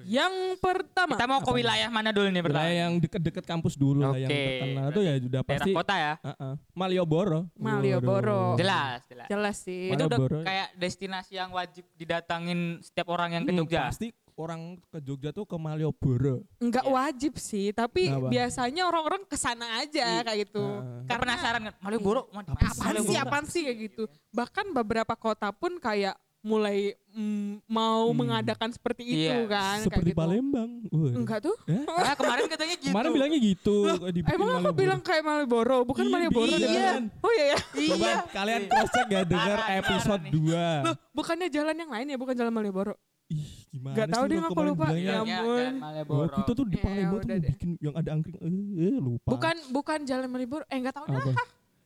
Yang 0.03 0.59
pertama, 0.59 1.15
Kita 1.15 1.25
mau 1.25 1.39
ke 1.39 1.51
wilayah 1.53 1.87
mana 1.87 2.11
dulu 2.11 2.27
nih 2.27 2.43
pertama? 2.43 2.59
wilayah 2.59 2.75
yang 2.77 2.93
deket-deket 2.99 3.43
kampus 3.45 3.73
dulu 3.73 4.03
lah 4.03 4.19
yang 4.19 4.27
terkenal 4.27 4.85
itu 4.85 4.99
ya 5.01 5.13
udah 5.15 5.31
Daerah 5.31 5.43
pasti 5.47 5.71
kota 5.71 5.95
ya. 5.95 6.13
Heeh. 6.21 6.53
Malioboro. 6.73 7.39
Malioboro. 7.55 8.51
Waduh. 8.51 8.59
Jelas, 8.59 8.99
jelas. 9.07 9.27
jelas 9.29 9.55
sih. 9.57 9.87
Itu 9.87 10.03
udah 10.03 10.19
Malioboro. 10.19 10.43
kayak 10.43 10.67
destinasi 10.75 11.33
yang 11.33 11.49
wajib 11.51 11.87
didatangin 11.95 12.59
setiap 12.79 13.07
orang 13.07 13.31
yang 13.31 13.43
ke 13.43 13.51
Hmm, 13.51 13.59
Jogja. 13.63 13.87
Pasti 13.87 14.11
orang 14.35 14.61
ke 14.83 14.97
Jogja 14.99 15.29
tuh 15.29 15.43
ke 15.43 15.53
Malioboro. 15.53 16.41
Enggak 16.57 16.83
Iya. 16.83 16.91
wajib 16.91 17.33
sih, 17.35 17.69
tapi 17.69 18.07
Kenapa? 18.07 18.29
biasanya 18.29 18.81
orang-orang 18.83 19.21
ke 19.23 19.35
sana 19.35 19.79
aja 19.79 20.21
kayak 20.21 20.47
gitu. 20.47 20.61
Heeh. 20.61 21.05
Karena 21.05 21.21
penasaran 21.33 21.61
kan, 21.63 21.73
Malioboro, 21.79 22.21
mana- 22.29 22.49
Apa 22.51 22.99
sih, 22.99 23.17
apaan 23.17 23.45
sih 23.45 23.61
kayak 23.63 23.79
gitu. 23.83 24.03
Bahkan 24.29 24.73
beberapa 24.73 25.13
kota 25.13 25.49
pun 25.49 25.77
kayak 25.77 26.13
mulai 26.43 26.91
mm, 27.07 27.63
mau 27.71 28.11
Hmm. 28.11 28.19
mengadakan 28.19 28.67
seperti 28.67 29.05
itu 29.05 29.31
Iya. 29.31 29.47
kan. 29.47 29.79
kayak 29.79 29.87
Seperti 29.87 30.11
gitu. 30.11 30.19
Palembang. 30.19 30.69
Wah. 30.91 31.13
Enggak 31.15 31.39
tuh. 31.39 31.55
Eh? 31.63 31.85
Ah, 31.87 32.15
kemarin 32.19 32.45
katanya 32.51 32.75
gitu. 32.75 32.91
Kemarin 32.91 33.09
bilangnya 33.13 33.39
gitu. 33.39 33.75
dibikin 34.11 34.35
Emang 34.35 34.49
aku 34.59 34.71
bilang 34.73 34.99
kayak 34.99 35.23
Malioboro, 35.23 35.85
bukan 35.85 36.03
Iya, 36.03 36.11
Malioboro 36.11 36.51
iya. 36.51 36.99
Oh 37.21 37.31
iya 37.31 37.45
ya. 37.47 37.59
Coba 37.87 38.09
kalian 38.27 38.61
cross 38.67 38.89
check 38.91 39.07
ya 39.07 39.21
dengar 39.23 39.59
episode 39.71 40.19
parah 40.19 40.25
nih. 40.25 40.31
2. 40.35 40.83
Loh, 40.83 40.95
bukannya 41.13 41.47
jalan 41.47 41.75
yang 41.77 41.91
lain 41.93 42.07
ya, 42.09 42.17
bukan 42.17 42.35
jalan 42.35 42.51
Malioboro. 42.51 42.93
Ih, 43.31 43.47
gimana 43.71 43.93
Nggak 43.95 44.07
tahu 44.11 44.23
deh, 44.27 44.37
aku 44.43 44.61
lupa. 44.67 44.85
Ya 44.93 45.23
ampun. 45.23 45.31
Jalan 45.31 45.73
Oh, 45.73 45.79
Malioboro. 45.79 46.35
kita 46.35 46.51
tuh 46.51 46.65
di 46.67 46.77
Ya, 46.77 46.83
Palembang 46.83 47.07
tuh 47.07 47.17
udah 47.23 47.27
mau 47.27 47.39
deh. 47.39 47.51
bikin 47.55 47.69
yang 47.79 47.95
ada 47.95 48.09
angkring. 48.11 48.37
Eh, 48.39 48.51
eh, 48.83 48.97
lupa. 48.99 49.29
Bukan 49.31 49.55
bukan 49.71 49.99
jalan 50.03 50.27
Malioboro. 50.29 50.63
Eh 50.67 50.77
enggak 50.77 50.95
tahu 50.95 51.05
dah. 51.07 51.23
Apa? 51.23 51.43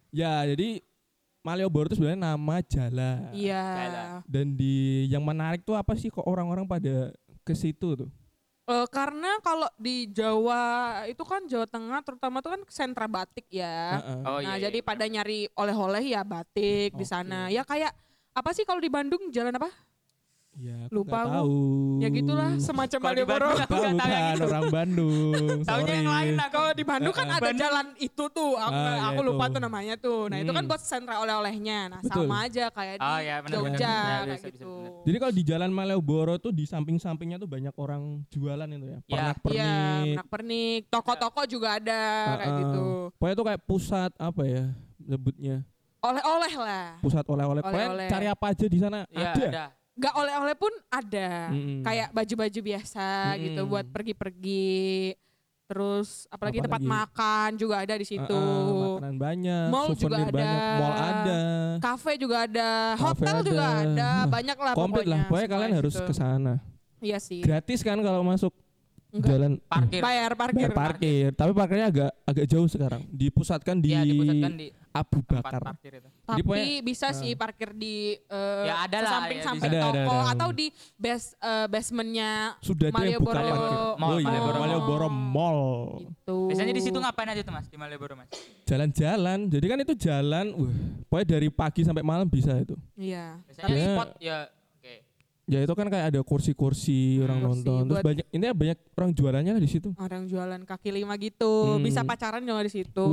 Ya, 0.10 0.34
jadi 0.50 0.70
Malioboro 1.46 1.86
itu 1.88 1.96
sebenarnya 2.02 2.22
nama 2.34 2.56
jalan. 2.66 3.20
Iya. 3.32 3.64
Dan 4.28 4.58
di 4.58 5.06
yang 5.08 5.24
menarik 5.24 5.62
tuh 5.64 5.78
apa 5.78 5.94
sih 5.96 6.10
kok 6.12 6.26
orang-orang 6.26 6.66
pada 6.68 7.14
ke 7.46 7.54
situ 7.56 7.96
tuh? 7.96 8.10
Eh, 8.68 8.88
karena 8.92 9.40
kalau 9.40 9.72
di 9.80 10.12
Jawa 10.12 10.60
itu 11.08 11.24
kan 11.24 11.48
Jawa 11.48 11.64
Tengah 11.72 12.04
terutama 12.04 12.44
tuh 12.44 12.52
kan 12.60 12.62
sentra 12.68 13.08
batik 13.08 13.48
ya. 13.48 14.04
Heeh. 14.04 14.20
Oh 14.28 14.40
nah, 14.44 14.60
iya. 14.60 14.68
jadi 14.68 14.84
iya. 14.84 14.88
pada 14.92 15.06
nyari 15.08 15.48
oleh-oleh 15.56 16.04
ya 16.04 16.28
batik 16.28 16.92
di 16.92 17.06
Oke. 17.06 17.08
sana. 17.08 17.48
Ya 17.48 17.64
kayak 17.64 17.96
apa 18.36 18.52
sih 18.52 18.68
kalau 18.68 18.84
di 18.84 18.92
Bandung 18.92 19.32
jalan 19.32 19.56
apa? 19.56 19.72
Ya, 20.58 20.74
aku 20.84 20.94
Lupa 20.98 21.22
aku. 21.22 21.30
tahu. 21.30 21.58
Ya 22.02 22.10
gitulah 22.10 22.52
semacam 22.58 22.98
Kalau 22.98 23.14
di 23.14 23.22
Malioboro. 23.22 23.46
Bandung 23.46 23.54
Aku 23.54 23.62
Aku 23.62 23.78
nggak 23.78 23.94
tahu 23.94 24.10
yang 24.10 24.18
bukan 24.18 24.34
itu. 24.34 24.46
orang 24.48 24.66
Bandung. 24.68 25.58
Taunya 25.62 25.94
yang 25.94 26.10
lain 26.10 26.34
aku. 26.36 26.50
Kalau 26.50 26.72
di 26.74 26.84
Bandung 26.84 27.14
kan 27.14 27.28
ada 27.28 27.38
Bandung. 27.40 27.62
jalan 27.62 27.86
itu 28.00 28.24
tuh, 28.28 28.52
aku, 28.58 28.74
Ah, 28.74 28.90
ya 28.90 29.04
aku 29.08 29.22
lupa 29.22 29.44
itu. 29.44 29.54
tuh 29.54 29.62
namanya 29.62 29.96
tuh. 29.96 30.20
Nah 30.26 30.38
itu 30.40 30.50
kan 30.50 30.60
Hmm. 30.60 30.72
buat 30.74 30.82
sentra 30.82 31.16
oleh-olehnya. 31.20 31.80
Nah 31.88 32.00
Betul. 32.02 32.26
sama 32.26 32.38
aja 32.44 32.66
kayak 32.68 32.96
di 32.98 33.06
Oh, 33.06 33.20
ya, 33.20 33.36
benar, 33.38 33.54
Jogja 33.54 33.70
benar, 33.70 33.78
benar. 33.78 33.94
Ya, 33.94 34.18
kayak 34.18 34.26
bisa, 34.26 34.34
bisa, 34.42 34.56
gitu. 34.58 34.74
Jadi 35.06 35.18
kalau 35.20 35.34
di 35.36 35.44
Jalan 35.46 35.72
Malioboro 35.72 36.36
tuh 36.38 36.50
di 36.52 36.66
samping-sampingnya 36.66 37.38
tuh 37.38 37.48
banyak 37.48 37.76
orang 37.78 38.02
jualan 38.28 38.66
itu 38.68 38.82
ya. 38.82 38.98
Ya, 38.98 39.02
Pernak-pernik. 39.06 39.54
Iya, 39.54 39.78
pernak-pernik, 40.10 40.82
toko-toko 40.90 41.42
juga 41.46 41.78
ada 41.78 42.02
kayak 42.34 42.42
Heeh. 42.42 42.62
gitu. 42.64 42.86
Pokoknya 43.14 43.36
tuh 43.36 43.46
kayak 43.46 43.62
pusat 43.64 44.10
apa 44.16 44.42
ya 44.42 44.66
sebutnya? 45.00 45.62
Oleh-oleh 45.98 46.54
lah. 46.56 46.98
Pusat 46.98 47.26
oleh-oleh. 47.28 47.62
Pokoknya 47.62 47.90
Oleh-oleh. 47.90 48.10
cari 48.10 48.26
apa 48.26 48.46
aja 48.50 48.66
di 48.66 48.80
sana 48.80 49.06
Iya, 49.08 49.30
ada. 49.30 49.46
ada. 49.46 49.66
Gak 49.98 50.14
oleh-oleh 50.14 50.54
pun 50.54 50.70
ada. 50.88 51.50
Mm-mm. 51.50 51.82
Kayak 51.82 52.10
baju-baju 52.12 52.60
biasa 52.64 53.08
gitu 53.36 53.60
Mm-mm. 53.60 53.72
buat 53.72 53.86
pergi-pergi. 53.90 55.18
Terus 55.68 56.24
apalagi 56.32 56.64
tempat 56.64 56.80
Apalagi? 56.80 56.96
makan 57.12 57.50
juga 57.60 57.76
ada 57.84 57.92
di 57.92 58.08
situ. 58.08 58.24
Heeh, 58.40 58.88
makanan 58.96 59.16
banyak, 59.20 59.68
Mall 59.68 59.88
juga 59.92 60.16
ada. 60.16 60.32
banyak, 60.32 60.64
mall 60.80 60.96
ada. 60.96 61.40
Kafe 61.78 62.12
juga 62.16 62.38
ada, 62.48 62.70
Kafe 62.96 63.04
hotel 63.04 63.38
juga 63.44 63.66
ada. 63.68 63.84
ada, 63.84 64.08
Wah, 64.08 64.26
banyak 64.32 64.58
lah 64.58 64.74
Komplit 64.74 65.04
pokoknya. 65.04 65.12
lah. 65.12 65.28
Pokoknya 65.28 65.44
semua 65.44 65.56
kalian 65.60 65.74
harus 65.76 65.96
ke 66.00 66.14
sana. 66.16 66.54
Iya 66.98 67.18
sih. 67.20 67.42
Gratis 67.44 67.80
kan 67.84 68.00
kalau 68.00 68.24
masuk 68.24 68.56
Enggak. 69.12 69.28
jalan 69.28 69.52
Parkir. 69.62 70.00
Bayar 70.00 70.32
parkir. 70.34 70.56
bayar 70.58 70.72
parkir. 70.72 71.30
Tapi 71.32 71.52
parkirnya 71.52 71.88
agak 71.92 72.12
agak 72.24 72.46
jauh 72.48 72.68
sekarang. 72.68 73.02
Dipusatkan 73.10 73.76
di, 73.78 73.92
Iya, 73.92 74.02
dipusatkan 74.08 74.52
di 74.56 74.68
Abu 74.98 75.20
Bakar. 75.22 75.62
itu. 75.78 76.10
Tapi 76.24 76.42
pokoknya- 76.42 76.82
bisa 76.82 77.08
sih 77.12 77.32
parkir 77.34 77.72
di 77.72 78.16
eh, 78.18 78.64
Ya, 78.66 78.84
ada 78.84 78.98
lah, 79.00 79.12
samping-samping 79.20 79.70
ya, 79.70 79.74
bisa. 79.74 79.86
Ada, 79.86 79.92
ada, 79.92 80.02
toko 80.04 80.16
ada. 80.18 80.32
atau 80.34 80.50
di 80.52 80.68
base 80.96 81.28
eh, 81.38 81.68
basementnya 81.68 82.32
Sudah 82.60 82.88
ada 82.88 83.04
yang 83.04 83.22
buka 83.22 83.34
Malioboro. 83.34 83.62
parkir. 83.64 83.78
Mall, 83.98 84.10
oh 84.10 84.20
iya, 84.20 84.28
Malioboro. 84.28 84.58
Malioboro 84.60 85.08
Mall. 85.08 85.62
gitu. 86.02 86.38
Biasanya 86.50 86.74
di 86.74 86.82
situ 86.82 86.98
ngapain 86.98 87.30
aja 87.30 87.42
tuh 87.42 87.54
mas 87.54 87.66
di 87.66 87.78
Malioboro 87.78 88.14
mas? 88.14 88.28
Jalan-jalan. 88.68 89.40
Jadi 89.48 89.66
kan 89.66 89.78
itu 89.80 89.94
jalan, 89.96 90.46
wah, 90.54 90.74
pokoknya 91.08 91.28
dari 91.32 91.48
pagi 91.48 91.82
sampai 91.82 92.04
malam 92.04 92.28
bisa 92.28 92.52
itu. 92.58 92.76
Iya. 92.94 93.40
Biasanya 93.46 93.64
Tapi- 93.64 93.82
spot 93.88 94.10
ya. 94.20 94.38
Ya 95.48 95.64
itu 95.64 95.72
kan 95.80 95.88
kayak 95.88 96.12
ada 96.12 96.20
kursi-kursi 96.28 97.24
orang 97.24 97.40
Kursi 97.40 97.48
nonton. 97.64 97.82
Terus 97.88 98.04
banyak 98.04 98.26
ini 98.36 98.46
banyak 98.52 98.78
orang 99.00 99.12
jualannya 99.16 99.52
lah 99.56 99.64
di 99.64 99.72
situ. 99.72 99.96
Orang 99.96 100.28
jualan 100.28 100.60
kaki 100.68 100.92
lima 100.92 101.16
gitu, 101.16 101.80
Hmm. 101.80 101.88
bisa 101.88 102.04
pacaran 102.04 102.44
juga 102.44 102.68
di 102.68 102.72
situ. 102.76 103.08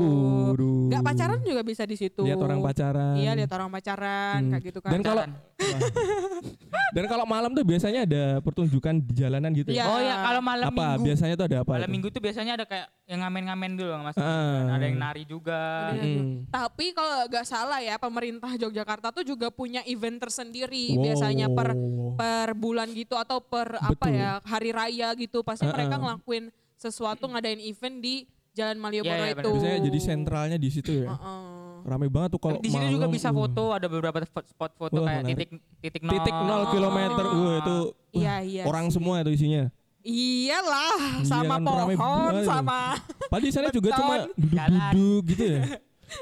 Waduh. 0.50 0.90
Gak 0.90 1.02
pacaran 1.06 1.38
juga 1.46 1.62
bisa 1.62 1.86
di 1.86 1.94
situ. 1.94 2.26
Lihat 2.26 2.42
orang 2.42 2.58
pacaran. 2.58 3.14
Iya, 3.22 3.38
lihat 3.38 3.50
orang 3.54 3.70
pacaran 3.70 4.38
Hmm. 4.42 4.50
kayak 4.50 4.62
gitu 4.66 4.78
kan. 4.82 4.90
Dan 4.90 5.00
kalau. 5.06 5.22
dan 6.94 7.04
kalau 7.06 7.24
malam 7.24 7.50
tuh 7.50 7.62
biasanya 7.62 8.04
ada 8.04 8.24
pertunjukan 8.38 9.02
di 9.02 9.12
jalanan 9.16 9.50
gitu 9.50 9.70
Iya. 9.70 9.82
ya. 9.82 9.86
Oh 9.88 9.98
ya 9.98 10.14
kalau 10.22 10.40
malam 10.40 10.66
apa 10.70 10.86
minggu. 10.94 11.04
biasanya 11.06 11.34
tuh 11.34 11.46
ada 11.46 11.58
apa? 11.62 11.72
Malam 11.74 11.84
itu? 11.84 11.94
minggu 11.94 12.08
tuh 12.10 12.22
biasanya 12.22 12.52
ada 12.54 12.64
kayak 12.64 12.86
yang 13.04 13.20
ngamen-ngamen 13.20 13.70
dulu 13.74 13.90
mas. 14.00 14.16
Ah. 14.16 14.74
Ada 14.74 14.84
yang 14.86 14.98
nari 14.98 15.22
juga. 15.24 15.60
Ada 15.90 16.02
yang- 16.02 16.22
Mm. 16.24 16.38
Tapi 16.46 16.86
kalau 16.92 17.26
gak 17.26 17.44
salah 17.44 17.80
ya, 17.80 17.98
pemerintah 17.98 18.52
Yogyakarta 18.54 19.10
tuh 19.10 19.24
juga 19.24 19.50
punya 19.50 19.82
event 19.84 20.16
tersendiri. 20.16 20.94
Wow. 20.94 21.02
Biasanya 21.02 21.46
per 21.50 21.68
per 22.14 22.48
bulan 22.54 22.88
gitu 22.90 23.18
atau 23.18 23.42
per 23.42 23.74
apa 23.76 23.98
Betul. 23.98 24.14
ya 24.14 24.30
hari 24.42 24.70
raya 24.70 25.08
gitu. 25.14 25.42
Pasti 25.42 25.64
Uh-uh. 25.64 25.74
mereka 25.74 25.98
ngelakuin 25.98 26.44
sesuatu 26.74 27.26
ngadain 27.26 27.58
event 27.60 27.98
di 27.98 28.24
Jalan 28.54 28.78
Malioboro 28.78 29.18
Iya, 29.18 29.26
iya, 29.26 29.34
itu. 29.34 29.50
Biasanya 29.50 29.80
jadi 29.82 29.98
sentralnya 29.98 30.58
di 30.60 30.68
situ 30.70 30.90
ya. 31.02 31.10
Uh-uh. 31.10 31.63
Rame 31.84 32.08
banget 32.08 32.32
tuh 32.32 32.40
kalau 32.40 32.56
di 32.64 32.72
situ 32.72 32.86
juga 32.96 33.06
bisa 33.12 33.28
uh. 33.28 33.36
foto, 33.36 33.64
ada 33.76 33.86
beberapa 33.92 34.16
spot 34.24 34.72
foto 34.72 35.04
Wah, 35.04 35.04
kayak 35.04 35.22
menarik. 35.28 35.36
titik 35.36 35.50
titik 35.84 36.02
nol. 36.02 36.12
Titik 36.16 36.32
nol 36.32 36.62
kilometer. 36.72 37.24
Wah 37.28 37.54
itu 37.60 37.76
wah, 37.76 38.16
Iya 38.16 38.34
iya. 38.40 38.62
orang 38.64 38.86
sih. 38.88 38.96
semua 38.96 39.20
itu 39.20 39.30
isinya. 39.36 39.64
Iyalah, 40.04 41.20
Iya 41.20 41.28
sama 41.28 41.56
rame 41.60 41.96
pohon, 41.96 42.32
sama 42.44 43.00
Padahal 43.32 43.44
di 43.44 43.52
sana 43.52 43.68
juga 43.72 43.88
cuma 43.96 44.28
duduk-duduk 44.36 45.22
gitu 45.32 45.44
ya. 45.44 45.60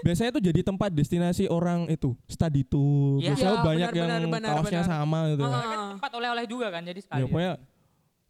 Biasanya 0.06 0.30
itu 0.38 0.40
jadi 0.50 0.60
tempat 0.62 0.90
destinasi 0.94 1.50
orang 1.50 1.90
itu 1.90 2.14
study 2.30 2.62
tour. 2.62 3.18
Iya. 3.18 3.34
Biasanya 3.34 3.54
Iya, 3.54 3.62
banyak 3.66 3.88
benar, 3.90 3.98
yang 3.98 4.06
benar, 4.06 4.30
benar, 4.30 4.50
kaosnya 4.62 4.82
benar. 4.82 4.90
sama 4.90 5.18
gitu. 5.30 5.42
Heeh. 5.42 5.62
Kan 5.62 5.78
tempat 5.98 6.10
oleh-oleh 6.14 6.44
juga 6.46 6.66
kan 6.70 6.82
jadi 6.86 7.00
sekali. 7.02 7.18
Ya 7.22 7.24
pokoknya 7.26 7.52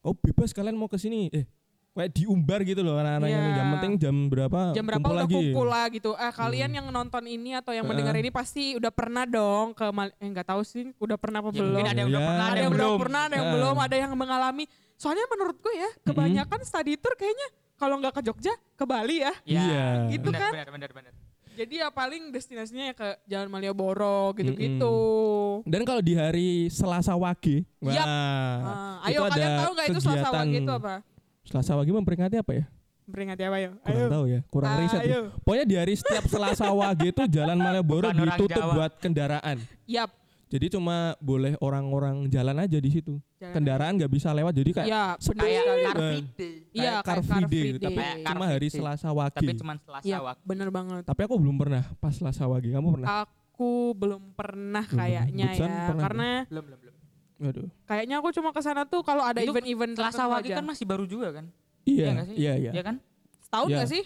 oh 0.02 0.14
bebas 0.16 0.50
kalian 0.52 0.76
mau 0.76 0.88
ke 0.88 0.98
sini. 1.00 1.28
Eh 1.32 1.44
kayak 1.92 2.11
diumbar 2.16 2.61
gitu 2.64 2.80
loh 2.80 2.96
anak-anaknya. 2.96 3.37
Iya. 3.37 3.52
Yang 3.52 3.68
penting 3.76 3.92
jam 4.00 4.14
berapa 4.26 4.61
jam 4.72 4.84
berapa 4.88 4.99
kumpul 5.00 5.12
udah 5.12 5.26
lagi. 5.28 5.37
kumpul 5.37 5.66
lah 5.68 5.84
gitu. 5.92 6.11
Eh 6.16 6.32
kalian 6.32 6.70
yang 6.72 6.87
nonton 6.88 7.25
ini 7.25 7.50
atau 7.52 7.72
yang 7.76 7.84
mendengar 7.84 8.16
ini 8.16 8.32
pasti 8.32 8.75
udah 8.76 8.88
pernah 8.88 9.25
dong 9.28 9.76
ke 9.76 9.84
Mal 9.92 10.08
eh 10.16 10.28
nggak 10.28 10.49
tahu 10.49 10.62
sih 10.64 10.88
udah 10.96 11.16
pernah 11.20 11.44
apa 11.44 11.52
Ya, 11.52 11.61
belum. 11.61 11.68
mungkin 11.68 11.87
ada 11.87 12.00
yang 12.00 12.08
udah 12.08 12.20
Ya. 12.20 12.28
pernah, 12.28 12.46
ada 12.49 12.61
yang 12.61 12.72
belum 12.72 12.92
pernah, 12.96 13.20
ada 13.28 13.34
yang 13.37 13.49
belum, 13.52 13.76
ada 13.76 13.96
yang 14.00 14.12
mengalami. 14.16 14.64
Soalnya 14.96 15.26
menurut 15.28 15.56
gue 15.61 15.75
ya, 15.75 15.90
kebanyakan 16.02 16.61
study 16.62 16.94
tour 16.96 17.12
kayaknya 17.12 17.49
kalau 17.76 17.99
nggak 17.99 18.14
ke 18.14 18.22
Jogja, 18.25 18.54
ke 18.72 18.84
Bali 18.87 19.20
ya. 19.20 19.32
Iya. 19.44 19.84
Gitu 20.08 20.30
benar, 20.30 20.40
kan? 20.40 20.52
Benar, 20.54 20.68
benar, 20.72 20.90
benar. 20.94 21.12
Jadi 21.52 21.84
ya 21.84 21.92
paling 21.92 22.32
destinasinya 22.32 22.84
ya 22.88 22.94
ke 22.96 23.08
Jalan 23.28 23.52
Malioboro 23.52 24.32
gitu-gitu. 24.32 24.96
Dan 25.68 25.84
kalau 25.84 26.00
di 26.00 26.16
hari 26.16 26.72
Selasa 26.72 27.12
Wage, 27.12 27.68
wah, 27.76 27.92
Yap. 27.92 28.06
Ah, 28.08 29.04
ayo 29.04 29.20
ada 29.22 29.37
kalian 29.37 29.52
tahu 29.61 29.70
nggak 29.76 29.87
itu 29.87 30.00
Selasa 30.00 30.28
Wage 30.32 30.56
itu 30.56 30.72
apa? 30.72 30.94
Selasa 31.42 31.75
Wage 31.75 31.90
memperingati 31.90 32.37
apa 32.37 32.52
ya? 32.54 32.64
Peringati 33.02 33.42
apa 33.42 33.56
yuk? 33.58 33.72
Kurang 33.82 33.99
Ayo. 33.99 34.08
tahu 34.08 34.25
ya, 34.25 34.40
kurang 34.46 34.72
riset. 34.78 34.99
ya. 34.99 35.04
Ayo. 35.04 35.20
Pokoknya 35.42 35.64
di 35.66 35.76
hari 35.76 35.94
setiap 35.94 36.25
Selasa 36.25 36.70
Wage 36.78 37.06
itu 37.08 37.22
Jalan 37.28 37.58
Malioboro 37.58 38.08
Bukan 38.08 38.14
orang 38.16 38.30
ditutup 38.32 38.62
Jawa. 38.62 38.75
buat 38.76 38.92
kendaraan. 38.96 39.56
Yap. 39.84 40.11
Jadi 40.46 40.68
cuma 40.68 41.16
boleh 41.16 41.56
orang-orang 41.58 42.28
jalan 42.28 42.61
aja 42.61 42.76
di 42.76 42.92
situ. 42.92 43.16
Jalan 43.40 43.56
Kendaraan 43.56 43.92
nggak 43.96 44.12
bisa 44.12 44.28
lewat. 44.30 44.52
Jadi 44.52 44.70
kayak 44.70 44.84
Ya, 44.87 45.02
sepi 45.16 45.32
sekali. 45.40 45.56
Car 45.82 45.96
Eh, 45.96 46.12
Free 46.12 46.26
Day. 46.28 46.52
Iya, 46.70 46.90
kayak 46.92 47.00
Car 47.02 47.18
Free 47.18 47.44
Day, 47.49 47.62
Free 47.64 47.80
tapi 47.80 48.00
cuma 48.22 48.44
hari. 48.46 48.68
Selasa 48.68 49.08
Wage. 49.11 49.34
Tapi 49.34 49.52
cuma 49.56 49.72
Selasa 49.80 50.04
Iya, 50.04 50.18
waktu. 50.20 50.44
bener 50.44 50.68
banget. 50.68 51.02
Tapi 51.02 51.20
aku 51.25 51.34
belum 51.40 51.56
pernah 51.56 51.82
pas 51.96 52.12
Selasa 52.12 52.44
Wage. 52.44 52.68
Kamu 52.68 52.88
pernah? 52.92 53.08
Aku 53.25 53.70
belum 53.94 54.22
pernah 54.32 54.84
kayaknya 54.84 55.46
ya, 55.50 55.56
pernah 55.56 55.96
karena 55.99 56.28
belum, 56.46 56.64
belum. 56.68 56.78
Waduh. 57.42 57.66
kayaknya 57.84 58.16
aku 58.16 58.30
cuma 58.30 58.50
ke 58.50 58.61
sana 58.61 58.82
tuh 58.84 59.02
kalau 59.02 59.20
ada 59.20 59.38
event-event 59.38 59.92
Selasa 59.92 60.14
tertentu 60.16 60.32
Wage 60.32 60.46
aja. 60.46 60.54
kan 60.54 60.64
masih 60.64 60.84
baru 60.87 61.04
juga 61.04 61.28
kan? 61.32 61.46
Iya, 61.82 62.06
sih? 62.22 62.37
iya, 62.38 62.52
iya. 62.56 62.70
Iya 62.70 62.82
kan? 62.84 62.96
setahun 63.42 63.66
Iya. 63.66 63.76
gak 63.76 63.88
sih? 63.90 64.04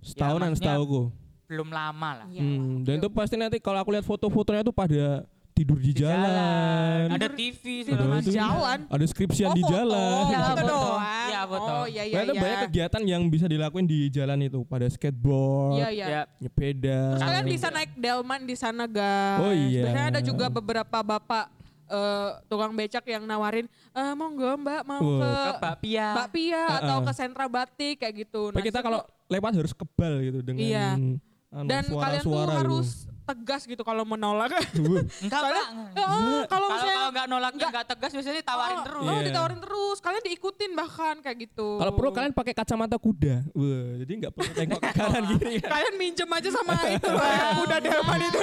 Setahunan 0.00 0.48
maksudnya- 0.48 0.78
setauku. 0.78 1.02
Belum 1.44 1.68
lama 1.68 2.10
lah. 2.14 2.26
Iya. 2.28 2.40
Hmm, 2.40 2.84
dan 2.84 2.94
itu 2.96 3.08
pasti 3.08 3.34
nanti 3.34 3.58
kalau 3.58 3.80
aku 3.80 3.90
lihat 3.90 4.04
foto-fotonya 4.04 4.62
tuh 4.62 4.70
pada 4.70 5.24
tidur 5.50 5.74
di, 5.76 5.90
Di 5.90 6.04
jalan. 6.04 7.10
Ada 7.10 7.26
Tidur- 7.26 7.34
TV 7.34 7.64
tidur 7.82 8.06
itu. 8.14 8.22
di 8.22 8.32
jalan. 8.32 8.78
Ada 8.86 9.04
skripsian 9.04 9.48
Oh, 9.48 9.56
di 9.56 9.62
jalan. 9.64 10.22
Iya, 10.22 10.28
Iya, 10.30 10.50
foto. 10.54 10.78
Iya, 11.26 11.40
foto. 11.44 11.72
Oh, 11.74 11.84
iya, 11.84 12.02
iya, 12.04 12.20
iya. 12.22 12.36
banyak 12.36 12.58
kegiatan 12.68 13.02
yang 13.02 13.22
bisa 13.26 13.44
dilakuin 13.44 13.82
di 13.82 14.06
jalan 14.06 14.38
itu. 14.40 14.62
Pada 14.62 14.86
skateboard, 14.86 15.82
Iya, 15.82 15.88
iya. 15.90 16.06
Ya, 16.06 16.22
nyepeda. 16.38 16.98
Terus 17.10 17.22
kalian 17.24 17.46
bisa 17.48 17.66
ya. 17.66 17.74
naik 17.74 17.90
delman 17.96 18.40
di 18.44 18.54
sana 18.54 18.84
guys. 18.86 19.40
Oh, 19.40 19.50
iya. 19.50 19.82
Biasanya 19.82 20.06
ada 20.10 20.20
juga 20.22 20.46
beberapa 20.48 20.98
bapak 21.00 21.44
eh, 21.88 22.30
tukang 22.46 22.72
becak 22.72 23.04
yang 23.04 23.24
nawarin, 23.24 23.64
eh, 23.90 24.12
monggo 24.12 24.54
mbak 24.56 24.84
mau 24.84 25.00
Wow. 25.00 25.18
ke 25.18 25.30
ke 25.32 25.52
Bakpia. 25.58 26.08
Bakpia 26.14 26.62
atau 26.78 26.96
Uh-uh. 27.00 27.06
ke 27.08 27.12
sentra 27.12 27.46
batik 27.48 27.96
kayak 27.98 28.14
gitu. 28.22 28.52
Tapi 28.52 28.68
kita 28.68 28.80
kalau 28.80 29.00
lewat 29.26 29.52
harus 29.56 29.72
kebal 29.72 30.20
gitu 30.20 30.38
dengan 30.44 30.60
Iya. 30.60 30.88
anu, 30.94 31.16
dan 31.64 31.82
kalian 31.88 32.20
tuh 32.20 32.28
suara-suara 32.28 32.52
harus 32.60 33.07
tegas 33.28 33.62
gitu 33.62 33.82
kalau 33.82 34.02
menolak. 34.02 34.48
Enggak, 35.24 35.40
Soalnya, 35.40 35.64
eh, 35.92 36.06
kalau 36.46 36.46
Kalau 36.48 36.66
misalnya 36.70 36.96
kalau 36.96 37.10
nggak 37.10 37.26
nolaknya 37.28 37.58
nggak- 37.60 37.72
nggak 37.74 37.86
tegas 37.88 38.10
biasanya 38.10 38.42
tawarin 38.42 38.74
oh, 38.74 38.84
terus. 38.84 39.04
Oh, 39.04 39.12
Iya. 39.12 39.26
ditawarin 39.28 39.60
terus. 39.60 39.96
Kalian 39.98 40.22
diikutin 40.24 40.70
bahkan 40.72 41.14
kayak 41.20 41.36
gitu. 41.40 41.68
Kalau 41.76 41.92
perlu 41.92 42.10
kalian 42.10 42.32
pakai 42.32 42.52
kacamata 42.52 42.96
kuda. 42.96 43.36
Wah, 43.50 43.88
jadi 44.00 44.12
nggak 44.16 44.32
perlu 44.32 44.50
tengok 44.50 44.80
ke 44.80 44.90
kanan 44.92 45.22
kiri. 45.30 45.52
kalian 45.60 45.94
minjem 45.94 46.28
aja 46.28 46.48
sama 46.50 46.72
itu 46.88 47.08
loh, 47.14 47.20
yang 47.22 47.58
udah 47.62 47.78
delman 47.78 48.20
itu. 48.22 48.38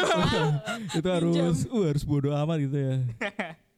itu 0.93 1.07
harus 1.09 1.35
uh, 1.65 1.85
harus 1.85 2.03
bodoh 2.03 2.33
amat 2.35 2.57
gitu 2.61 2.77
ya. 2.77 2.95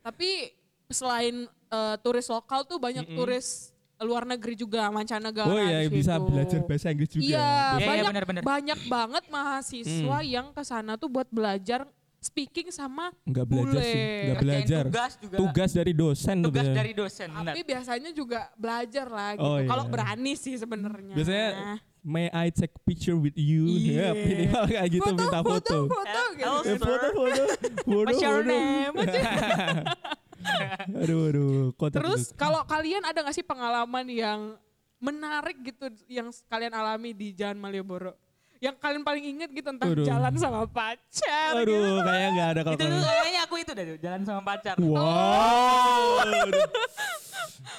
Tapi 0.01 0.51
selain 0.87 1.35
eh, 1.47 1.95
turis 1.99 2.27
lokal 2.27 2.63
tuh 2.63 2.77
banyak 2.77 3.03
Mm-mm. 3.03 3.17
turis 3.17 3.75
luar 3.99 4.23
negeri 4.23 4.53
juga, 4.53 4.87
mancanegara. 4.87 5.45
Oh 5.45 5.57
iya 5.57 5.85
bisa 5.85 6.15
belajar 6.17 6.61
bahasa 6.61 6.87
Inggris 6.87 7.09
juga. 7.09 7.23
Iya, 7.23 7.37
Iya, 7.37 7.57
iya, 7.73 7.87
banyak 7.87 8.05
benar-benar. 8.07 8.41
banyak 8.43 8.79
banget 8.85 9.23
mahasiswa 9.27 10.17
Hmm. 10.17 10.27
yang 10.27 10.47
ke 10.51 10.61
sana 10.61 10.95
tuh 10.95 11.07
buat 11.07 11.25
belajar 11.27 11.89
speaking 12.19 12.67
sama 12.67 13.13
Enggak 13.23 13.45
belajar 13.45 13.79
sih, 13.79 13.93
Bule. 13.93 14.03
enggak 14.19 14.35
Kerjain 14.35 14.45
belajar. 14.59 14.83
Tugas 14.85 15.11
juga. 15.17 15.35
Tugas 15.37 15.69
dari 15.71 15.93
dosen 15.93 16.37
Tugas 16.39 16.53
biasanya. 16.59 16.75
dari 16.75 16.91
dosen. 16.93 17.27
benar. 17.29 17.45
tapi 17.47 17.61
biasanya 17.63 18.09
juga 18.11 18.39
belajar 18.55 19.05
lah 19.07 19.29
gitu. 19.33 19.45
Oh, 19.45 19.57
iya. 19.57 19.67
Kalau 19.67 19.83
berani 19.87 20.33
sih 20.33 20.53
sebenarnya. 20.55 21.13
Biasanya 21.13 21.47
may 22.03 22.27
I 22.29 22.47
take 22.49 22.73
picture 22.83 23.15
with 23.15 23.35
you? 23.35 23.65
Iya. 23.65 23.93
Ya, 23.93 24.09
minimal 24.27 24.63
kayak 24.67 24.87
gitu 24.91 25.03
foto, 25.05 25.19
minta 25.19 25.39
foto, 25.39 25.49
foto. 25.49 25.77
foto, 25.89 26.21
gitu. 26.31 26.43
Hello, 26.43 26.59
Eh, 26.59 26.65
sir. 26.67 26.77
foto, 26.79 27.07
foto, 27.07 27.43
foto, 27.47 27.95
What's 28.03 28.19
your 28.19 28.39
foto. 28.39 28.49
name? 28.49 28.93
aduh, 31.03 31.21
aduh, 31.29 31.89
Terus 31.91 32.31
kalau 32.33 32.61
kalian 32.65 33.03
ada 33.03 33.19
gak 33.23 33.35
sih 33.35 33.45
pengalaman 33.45 34.05
yang 34.09 34.39
menarik 34.97 35.57
gitu 35.61 35.93
yang 36.09 36.33
kalian 36.49 36.73
alami 36.73 37.13
di 37.13 37.33
Jalan 37.33 37.57
Malioboro? 37.61 38.17
Yang 38.57 38.81
kalian 38.81 39.03
paling 39.05 39.25
inget 39.37 39.49
gitu 39.53 39.69
tentang 39.69 39.93
Aduh. 39.93 40.01
jalan 40.01 40.33
sama 40.41 40.65
pacar 40.65 41.61
gitu. 41.61 41.77
Aduh, 41.77 42.01
kayaknya 42.01 42.29
nggak 42.33 42.49
ada 42.49 42.61
kalau 42.65 42.73
itu 42.73 42.85
kayaknya 42.89 43.41
aku 43.45 43.55
itu 43.61 43.71
dah 43.77 43.85
jalan 44.01 44.21
sama 44.25 44.41
pacar. 44.41 44.75
Wow. 44.81 46.25
Aduh. 46.25 46.65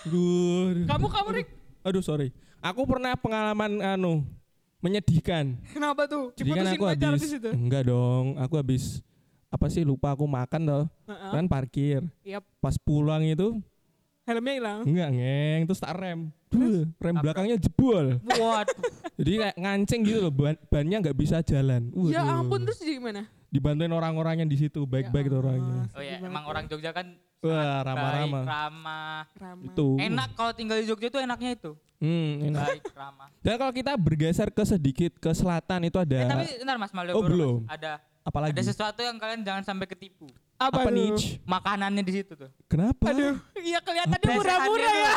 Aduh. 0.06 0.86
Kamu 0.86 1.06
kamu 1.10 1.28
Rik, 1.42 1.48
Aduh, 1.82 2.02
sorry. 2.02 2.30
Aku 2.62 2.86
pernah 2.86 3.18
pengalaman 3.18 3.82
anu 3.82 4.22
menyedihkan. 4.78 5.58
kenapa 5.74 6.06
tuh? 6.06 6.30
Jadi 6.38 6.50
kan 6.54 6.64
aku 6.70 6.84
pacar 6.86 7.10
habis 7.10 7.22
di 7.26 7.30
situ. 7.38 7.50
enggak 7.50 7.90
dong, 7.90 8.38
aku 8.38 8.54
habis 8.54 9.02
apa 9.48 9.66
sih 9.66 9.80
lupa 9.80 10.12
aku 10.12 10.24
makan 10.24 10.60
toh. 10.62 10.84
Heeh. 11.06 11.30
Kan 11.32 11.44
parkir. 11.46 12.00
Yap. 12.22 12.44
Pas 12.58 12.76
pulang 12.76 13.22
itu 13.22 13.56
Helmnya 14.22 14.54
hilang. 14.54 14.80
enggak 14.84 15.08
ngeng 15.10 15.60
terus 15.64 15.80
tak 15.80 15.96
rem. 15.96 16.28
Duh, 16.48 16.84
rem 16.96 17.16
belakangnya 17.16 17.56
jebol. 17.56 18.20
Waduh. 18.20 18.76
Jadi 19.18 19.32
kayak 19.40 19.56
ngancing 19.56 20.00
gitu 20.04 20.18
loh, 20.20 20.30
ban 20.30 20.52
bannya 20.68 20.96
nggak 21.00 21.16
bisa 21.16 21.40
jalan. 21.40 21.88
Ya 22.12 22.20
Waduh. 22.20 22.38
ampun 22.38 22.60
terus 22.62 22.78
jadi 22.78 23.00
gimana? 23.00 23.24
Dibantuin 23.48 23.88
orang-orangnya 23.88 24.44
di 24.44 24.54
situ, 24.54 24.84
baik-baik 24.84 25.26
tuh 25.26 25.40
orangnya. 25.40 25.88
Oh 25.90 26.04
ya, 26.04 26.20
emang 26.20 26.44
orang 26.44 26.68
Jogja 26.68 26.92
kan 26.92 27.16
Wah, 27.40 27.80
ramah-ramah. 27.80 28.42
ramah. 28.44 29.20
Ramah. 29.32 29.64
Itu. 29.64 29.96
Enak 29.96 30.36
kalau 30.36 30.52
tinggal 30.52 30.76
di 30.76 30.86
Jogja 30.86 31.08
itu 31.08 31.18
enaknya 31.18 31.56
itu. 31.56 31.72
Hmm, 31.98 32.32
enak. 32.44 32.66
Baik, 32.68 32.84
ramah. 32.92 33.28
Dan 33.40 33.54
kalau 33.56 33.72
kita 33.72 33.92
bergeser 33.96 34.48
ke 34.48 34.62
sedikit 34.62 35.12
ke 35.16 35.30
selatan 35.32 35.80
itu 35.82 35.96
ada 35.96 36.14
Eh, 36.14 36.28
tapi 36.28 36.46
bentar 36.58 36.76
Mas 36.76 36.92
Malioboro. 36.92 37.18
Oh, 37.18 37.24
belum. 37.24 37.56
Mas. 37.64 37.74
Ada 37.74 37.92
apalagi? 38.28 38.52
ada 38.52 38.62
sesuatu 38.62 39.00
yang 39.00 39.16
kalian 39.16 39.40
jangan 39.40 39.64
sampai 39.64 39.86
ketipu. 39.86 40.28
apa 40.56 40.84
tuh? 40.84 40.90
nih? 40.90 41.38
Makanannya 41.42 42.02
di 42.02 42.12
situ 42.12 42.32
tuh. 42.34 42.50
Kenapa? 42.66 43.08
Aduh, 43.08 43.38
iya 43.58 43.78
kelihatannya 43.78 44.26
Apa? 44.26 44.36
murah-murah 44.36 44.94
ya. 44.94 45.14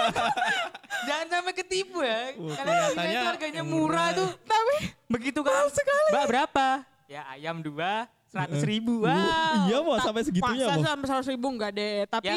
jangan 1.08 1.26
sampai 1.30 1.52
ketipu 1.54 1.98
ya. 2.00 2.34
Wah, 2.36 2.54
Kalian 2.56 2.90
lihat 2.92 3.24
harganya 3.28 3.62
murah. 3.62 3.80
murah 3.80 4.08
tuh. 4.12 4.30
Tapi 4.42 4.74
Begitu 5.08 5.40
kan? 5.40 5.66
sekali. 5.70 6.10
Mbak 6.12 6.26
berapa? 6.26 6.66
ya 7.06 7.26
ayam 7.28 7.58
dua 7.58 8.06
seratus 8.24 8.62
ribu. 8.62 9.02
Uh, 9.02 9.10
Wow. 9.10 9.66
Iya 9.66 9.78
mau 9.80 9.98
sampai 9.98 10.22
segitunya 10.22 10.64
Masa 10.64 10.76
mau. 10.76 10.84
sampai 10.86 11.06
seratus 11.06 11.28
ribu 11.28 11.46
enggak 11.48 11.70
deh. 11.72 12.06
Tapi 12.06 12.26
Ya. 12.28 12.36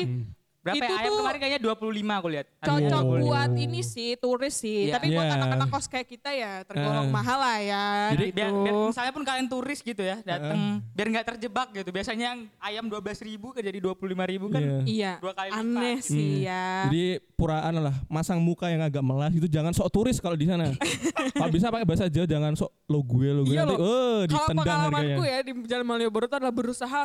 Berapa 0.63 0.79
Itu 0.79 0.87
ya? 0.87 0.95
ayam 0.95 1.03
tuh 1.05 1.19
kemarin 1.19 1.39
kayaknya 1.39 1.61
25 1.61 1.75
aku 2.15 2.27
lihat. 2.29 2.45
Cocok 2.57 3.03
Oh. 3.03 3.19
buat 3.21 3.51
ini 3.53 3.81
sih 3.81 4.09
turis 4.15 4.55
sih. 4.55 4.87
Iya. 4.87 4.95
Tapi 4.95 5.05
buat 5.09 5.21
Iya. 5.21 5.35
anak-anak 5.35 5.67
kos 5.69 5.85
kayak 5.85 6.07
kita 6.07 6.29
ya 6.31 6.63
tergolong 6.63 7.07
Eh. 7.07 7.11
mahal 7.11 7.35
lah 7.37 7.57
ya. 7.59 7.85
Jadi 8.11 8.25
gitu. 8.25 8.35
biar, 8.39 8.49
biar 8.49 8.73
misalnya 8.87 9.11
pun 9.11 9.23
kalian 9.23 9.47
turis 9.47 9.79
gitu 9.79 9.99
ya 9.99 10.17
datang 10.21 10.59
biar 10.89 11.07
nggak 11.09 11.27
terjebak 11.29 11.67
gitu 11.73 11.89
biasanya 11.89 12.25
yang 12.25 12.39
ayam 12.57 12.87
dua 12.87 12.97
belas 12.97 13.19
ribu 13.19 13.51
ke 13.51 13.59
jadi 13.59 13.75
dua 13.77 13.91
puluh 13.91 14.15
lima 14.15 14.23
ribu 14.23 14.47
kan 14.47 14.63
Iya. 14.63 14.79
iya. 14.85 15.13
dua 15.19 15.33
kali 15.33 15.49
lipat 15.49 15.59
Aneh 15.59 15.97
gitu. 15.97 16.07
sih 16.09 16.31
Hmm. 16.33 16.47
ya. 16.47 16.65
Jadi 16.87 17.03
puraan 17.33 17.73
lah, 17.75 17.95
masang 18.07 18.39
muka 18.39 18.65
yang 18.65 18.79
agak 18.81 19.03
melas 19.03 19.31
itu 19.31 19.45
jangan 19.45 19.71
sok 19.71 19.91
turis 19.91 20.17
kalau 20.17 20.33
di 20.33 20.47
sana. 20.47 20.71
kalau 21.35 21.51
bisa 21.51 21.67
pakai 21.67 21.83
bahasa 21.83 22.07
Jawa 22.07 22.23
jangan 22.25 22.55
sok 22.55 22.71
lo 22.85 22.99
gue 23.01 23.29
lo 23.29 23.41
gue 23.43 23.51
Iya 23.51 23.67
nanti 23.67 23.75
loh. 23.75 23.79
oh 23.81 24.19
Kalau 24.23 24.47
pengalamanku 24.49 24.95
harganya. 25.19 25.27
ya 25.29 25.39
di 25.41 25.51
Jalan 25.65 25.85
Malioboro 25.85 26.23
itu 26.23 26.35
adalah 26.35 26.53
berusaha 26.53 27.01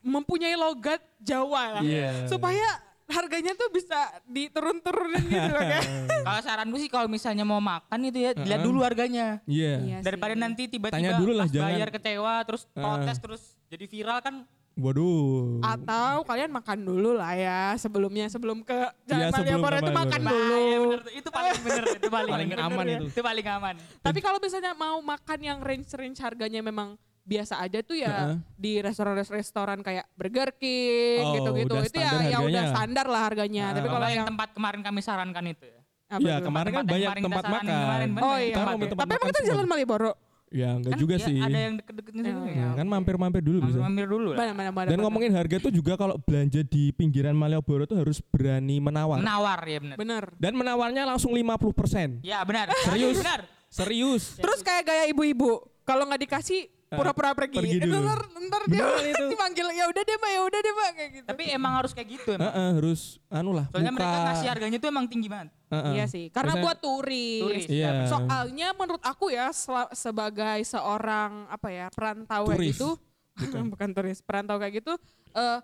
mempunyai 0.00 0.54
logat 0.54 0.98
Jawa 1.18 1.78
lah. 1.78 1.82
Iya. 1.82 2.26
Supaya 2.26 2.64
harganya 3.06 3.54
tuh 3.54 3.70
bisa 3.70 3.94
diturun-turunin 4.26 5.22
gitu 5.24 5.46
loh 5.52 5.62
kan. 5.62 5.82
kalau 6.26 6.40
saranku 6.42 6.76
sih 6.76 6.88
kalau 6.88 7.06
misalnya 7.06 7.42
mau 7.42 7.60
makan 7.60 8.02
itu 8.02 8.18
ya 8.20 8.30
dilihat 8.32 8.60
dulu 8.60 8.82
harganya 8.82 9.38
Iya. 9.44 9.78
Iya 9.78 9.98
daripada 10.00 10.34
sih. 10.34 10.40
nanti 10.40 10.62
tiba-tiba 10.66 10.98
Tanya 10.98 11.14
dulu 11.14 11.30
lah, 11.32 11.46
pas 11.46 11.52
jangan- 11.52 11.70
bayar 11.70 11.88
kecewa 11.88 12.34
terus 12.42 12.62
protes 12.66 13.16
terus 13.16 13.42
jadi 13.64 13.84
viral 13.84 14.18
kan 14.20 14.36
Waduh. 14.76 15.62
Atau 15.62 16.20
kalian 16.24 16.52
makan 16.52 16.78
dulu 16.82 17.16
lah 17.16 17.32
ya 17.32 17.60
sebelumnya 17.74 18.28
sebelum 18.28 18.60
ke 18.60 18.76
Jalan 19.04 19.22
Iya, 19.22 19.28
sebelum 19.32 19.56
Malioboro 19.56 19.72
ke 19.72 19.80
itu 19.80 19.92
makan 19.94 20.20
Malioboro. 20.20 20.44
dulu. 20.44 20.84
Bener 20.84 21.00
tuh. 21.00 21.12
itu 21.14 21.28
paling 21.30 21.54
bener 21.58 21.84
itu 21.88 22.08
paling, 22.10 22.32
Paling 22.34 22.48
bener. 22.50 22.66
aman 22.66 22.84
itu. 22.86 23.04
itu 23.08 23.20
paling 23.22 23.46
aman 23.48 23.74
Tapi 24.02 24.18
kalau 24.20 24.36
misalnya 24.36 24.72
mau 24.74 24.98
makan 25.00 25.38
yang 25.40 25.58
range-range 25.60 26.18
harganya 26.18 26.60
memang 26.60 27.00
biasa 27.26 27.58
aja 27.58 27.82
tuh 27.82 27.98
ya 27.98 28.06
Heeh. 28.30 28.36
di 28.54 28.72
restoran-restoran 28.78 29.82
kayak 29.82 30.06
Burger 30.14 30.54
King 30.54 31.20
Oh, 31.20 31.34
gitu-gitu 31.34 31.74
itu 31.82 31.98
ya 31.98 32.08
standar 32.08 32.30
ya 32.30 32.38
udah 32.40 32.64
standar 32.70 33.06
lah 33.06 33.22
harganya. 33.24 33.64
Nah, 33.66 33.74
Tapi 33.76 33.88
kalau 33.88 34.06
yang 34.06 34.14
yang 34.16 34.26
tempat 34.28 34.48
kemarin 34.52 34.80
kami 34.80 35.00
sarankan 35.00 35.44
itu 35.44 35.66
ya 35.66 35.80
apa 36.06 36.22
Iya 36.22 36.36
kemarin 36.38 36.70
kan 36.70 36.82
Tempat 36.86 36.94
yang 36.94 37.10
banyak 37.10 37.26
tempat 37.26 37.42
saranin 37.42 37.58
makan. 37.58 37.82
kemarin. 37.82 38.08
Oh 38.16 38.36
iya. 38.38 38.46
Kita 38.48 38.62
mau 38.62 38.70
Tapi 38.72 38.86
tempat 38.88 39.06
emang 39.10 39.28
itu. 39.28 39.40
Jalan 39.44 39.66
Malioboro. 39.66 40.12
Ya 40.46 40.70
enggak 40.72 40.92
Kan 40.94 41.00
juga 41.02 41.14
ya 41.14 41.26
sih. 41.26 41.36
ada 41.36 41.58
yang 41.60 41.74
deket-deketnya 41.76 42.22
Ya, 42.22 42.30
situ 42.30 42.46
Ya, 42.46 42.54
ya 42.54 42.68
kan 42.72 42.86
mampir-mampir 42.86 43.42
dulu 43.42 43.58
bisa. 43.66 43.78
mampir 43.82 44.06
dulu 44.06 44.28
lah 44.30 44.38
Mana 44.38 44.52
mana 44.54 44.70
mana. 44.70 44.86
Dan 44.86 44.98
ngomongin 45.00 45.32
harga 45.34 45.56
tuh 45.58 45.72
juga 45.74 45.92
kalau 45.94 46.14
belanja 46.16 46.62
di 46.62 46.94
pinggiran 46.94 47.34
Malioboro 47.34 47.82
tuh 47.84 47.98
harus 47.98 48.22
berani 48.22 48.78
menawar. 48.78 49.18
menawar 49.18 49.58
ya 49.60 49.82
benar 49.82 49.96
bener. 49.98 50.24
Dan 50.38 50.52
menawarnya 50.54 51.02
langsung 51.04 51.34
50%. 51.34 52.22
ya 52.22 52.38
benar 52.40 52.70
Serius? 52.80 53.18
benar 53.18 53.40
Serius. 53.66 54.38
Terus 54.38 54.62
kayak 54.62 54.86
gaya 54.86 55.04
ibu-ibu, 55.08 55.58
kalau 55.82 56.06
nggak 56.06 56.22
dikasih 56.22 56.70
pura-pura 56.88 57.30
pergi. 57.32 57.56
pergi 57.56 57.76
Itu 57.76 57.86
dulu. 57.88 57.98
ntar, 58.00 58.20
ntar 58.40 58.62
dia 58.66 58.84
itu. 59.04 59.24
dipanggil 59.32 59.66
ya 59.68 59.84
udah 59.86 60.02
deh 60.02 60.16
mbak, 60.16 60.30
ya 60.30 60.40
udah 60.40 60.60
deh 60.60 60.72
mbak 60.72 60.90
kayak 60.92 61.10
gitu. 61.12 61.26
tapi 61.26 61.42
emang 61.48 61.72
harus 61.74 61.90
kayak 61.90 62.08
gitu 62.10 62.28
emang 62.32 62.46
Heeh, 62.48 62.70
harus 62.74 63.00
anu 63.28 63.50
lah 63.52 63.66
soalnya 63.68 63.90
buka. 63.90 63.98
mereka 64.00 64.18
ngasih 64.24 64.46
harganya 64.48 64.78
tuh 64.78 64.88
emang 64.88 65.06
tinggi 65.06 65.26
banget 65.26 65.50
Heeh. 65.66 65.92
Iya 65.92 66.04
sih, 66.06 66.24
karena 66.28 66.52
Biasanya- 66.52 66.64
buat 66.64 66.78
turis. 66.78 67.42
Turis. 67.42 67.64
Iya. 67.66 67.90
Soalnya 68.06 68.68
menurut 68.72 69.02
aku 69.02 69.26
ya 69.28 69.50
sel- 69.50 69.90
sebagai 69.92 70.62
seorang 70.62 71.50
apa 71.50 71.68
ya 71.68 71.86
perantau 71.88 72.46
kayak 72.46 72.54
Turis. 72.54 72.70
gitu, 72.72 72.88
bukan. 73.74 73.88
turis, 73.90 74.18
perantau 74.20 74.56
kayak 74.56 74.78
gitu, 74.78 74.94
eh, 75.32 75.58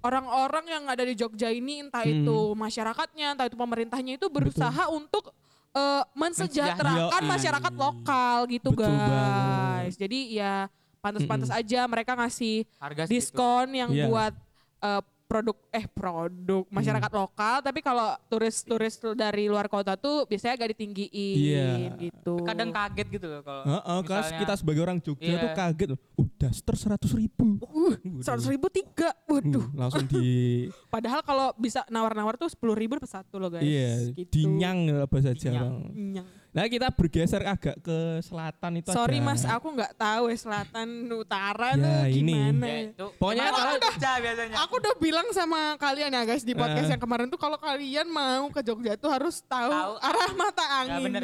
orang-orang 0.00 0.64
yang 0.68 0.84
ada 0.86 1.00
di 1.00 1.12
Jogja 1.12 1.48
ini 1.48 1.82
entah 1.82 2.00
Hmm. 2.00 2.22
itu 2.22 2.38
masyarakatnya, 2.52 3.34
entah 3.34 3.46
itu 3.48 3.56
pemerintahnya 3.56 4.12
itu 4.14 4.26
berusaha 4.28 4.86
untuk 4.88 5.34
eh, 5.74 6.02
mensejahterakan 6.14 7.22
masyarakat 7.26 7.72
lokal 7.74 8.36
gitu 8.46 8.70
Betul 8.70 8.86
guys. 8.86 8.94
banget. 8.94 10.00
Jadi 10.00 10.18
ya 10.32 10.54
pantas-pantas 10.98 11.50
aja 11.50 11.80
mereka 11.84 12.16
ngasih 12.16 12.64
harga 12.78 13.04
diskon 13.04 13.68
yang 13.70 13.90
Iya. 13.90 14.06
buat 14.08 14.32
eh, 14.80 15.02
produk 15.34 15.56
eh 15.68 15.84
produk 15.84 16.62
masyarakat 16.68 17.10
Hmm. 17.10 17.20
lokal 17.20 17.54
tapi 17.58 17.80
kalau 17.80 18.14
turis-turis 18.28 18.94
dari 19.12 19.44
luar 19.44 19.66
kota 19.66 19.94
tuh 19.94 20.22
biasanya 20.24 20.54
agak 20.54 20.68
ditinggiin 20.70 21.10
Iya. 21.36 21.66
gitu. 21.98 22.38
kadang 22.40 22.70
kaget 22.70 23.06
gitu 23.10 23.26
loh 23.26 23.42
kalau 23.42 23.66
Heeh, 23.66 23.98
kalau 24.00 24.22
misalnya- 24.22 24.40
kita 24.40 24.54
sebagai 24.54 24.80
orang 24.80 24.98
Jogja 25.00 25.26
Iya. 25.26 25.40
tuh 25.40 25.50
kaget. 25.52 25.88
Uh, 26.14 26.28
daster 26.36 26.74
seratus 26.76 27.10
ribu. 27.12 27.58
uh, 27.58 27.94
seratus 28.20 28.46
ribu 28.46 28.68
tiga, 28.68 29.10
waduh. 29.24 29.64
Uh, 29.64 29.74
langsung 29.74 30.06
di 30.06 30.22
Padahal 30.94 31.20
kalau 31.20 31.50
bisa 31.56 31.82
nawar-nawar 31.88 32.36
tuh 32.36 32.46
sepuluh 32.46 32.72
ribu 32.72 32.94
dapat 32.94 33.10
satu 33.10 33.36
loh 33.36 33.50
guys. 33.50 33.64
iya 33.64 34.14
gitu. 34.14 34.30
dinyang 34.30 35.02
apa 35.02 35.16
saja 35.18 35.34
Dinyang. 35.50 35.58
orang. 35.58 35.90
Dinyang. 35.90 36.26
Nah 36.54 36.70
kita 36.70 36.86
bergeser 36.88 37.42
agak 37.42 37.82
ke 37.82 37.98
selatan 38.22 38.78
itu 38.78 38.88
Sorry 38.88 39.18
ada. 39.18 39.26
mas, 39.26 39.42
aku 39.42 39.74
nggak 39.74 39.92
tahu 39.92 40.30
ya 40.30 40.38
selatan 40.38 40.88
utara 41.10 41.74
Ya, 41.74 41.82
tuh 42.06 42.14
ini. 42.14 42.30
gimana. 42.30 42.62
ya, 42.62 42.70
ya. 42.70 42.82
itu 42.88 43.06
Pokoknya 43.18 43.44
kalau- 43.50 43.82
Jogja 43.82 44.12
biasanya 44.16 44.56
Aku 44.62 44.72
udah 44.78 44.94
bilang 44.96 45.26
sama 45.30 45.60
kalian 45.76 46.10
ya 46.10 46.22
guys 46.22 46.40
di 46.40 46.54
podcast 46.54 46.86
Eh. 46.86 46.92
yang 46.94 47.02
kemarin 47.02 47.26
tuh 47.26 47.36
kalau 47.36 47.58
kalian 47.58 48.06
mau 48.06 48.46
ke 48.48 48.62
Jogja 48.62 48.94
tuh 48.94 49.10
harus 49.10 49.42
tahu, 49.42 49.66
Tahu. 49.68 49.92
arah 49.98 50.30
mata 50.32 50.64
Ya, 50.86 50.96
bener. 51.02 51.22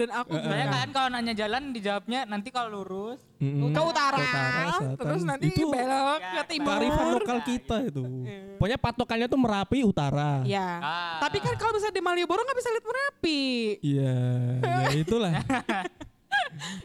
Dan 0.00 0.08
aku 0.10 0.32
Soalnya 0.32 0.48
bilang, 0.48 0.72
kalian 0.72 0.90
kalau 0.90 1.08
nanya 1.12 1.34
jalan 1.36 1.62
dijawabnya 1.70 2.20
nanti 2.24 2.48
kalau 2.48 2.68
lurus 2.72 3.20
Mm-mm. 3.36 3.68
ke 3.68 3.80
utara, 3.82 4.16
Ke 4.16 4.24
utara, 4.24 4.64
selatan. 4.72 4.96
terus 4.96 5.22
nanti 5.22 5.46
Itu 5.46 5.68
belok 5.68 6.18
Ya, 6.18 6.32
ke 6.32 6.42
timur. 6.48 6.72
kearifan 6.72 7.06
lokal 7.12 7.36
Nah, 7.36 7.44
kita 7.44 7.76
itu. 7.84 8.02
Iya. 8.24 8.40
Pokoknya 8.56 8.78
patokannya 8.78 9.26
tuh 9.28 9.36
Merapi 9.38 9.78
utara. 9.82 10.32
Ya. 10.42 10.68
Ah. 10.80 11.20
Tapi 11.20 11.36
kan 11.38 11.52
kalau 11.54 11.76
misalnya 11.76 11.92
di 11.92 12.02
Malioboro 12.02 12.40
nggak 12.40 12.56
bisa 12.56 12.68
lihat 12.70 12.86
Merapi. 12.86 13.40
Iya, 13.78 14.16
ya 14.64 14.88
itulah. 15.04 15.32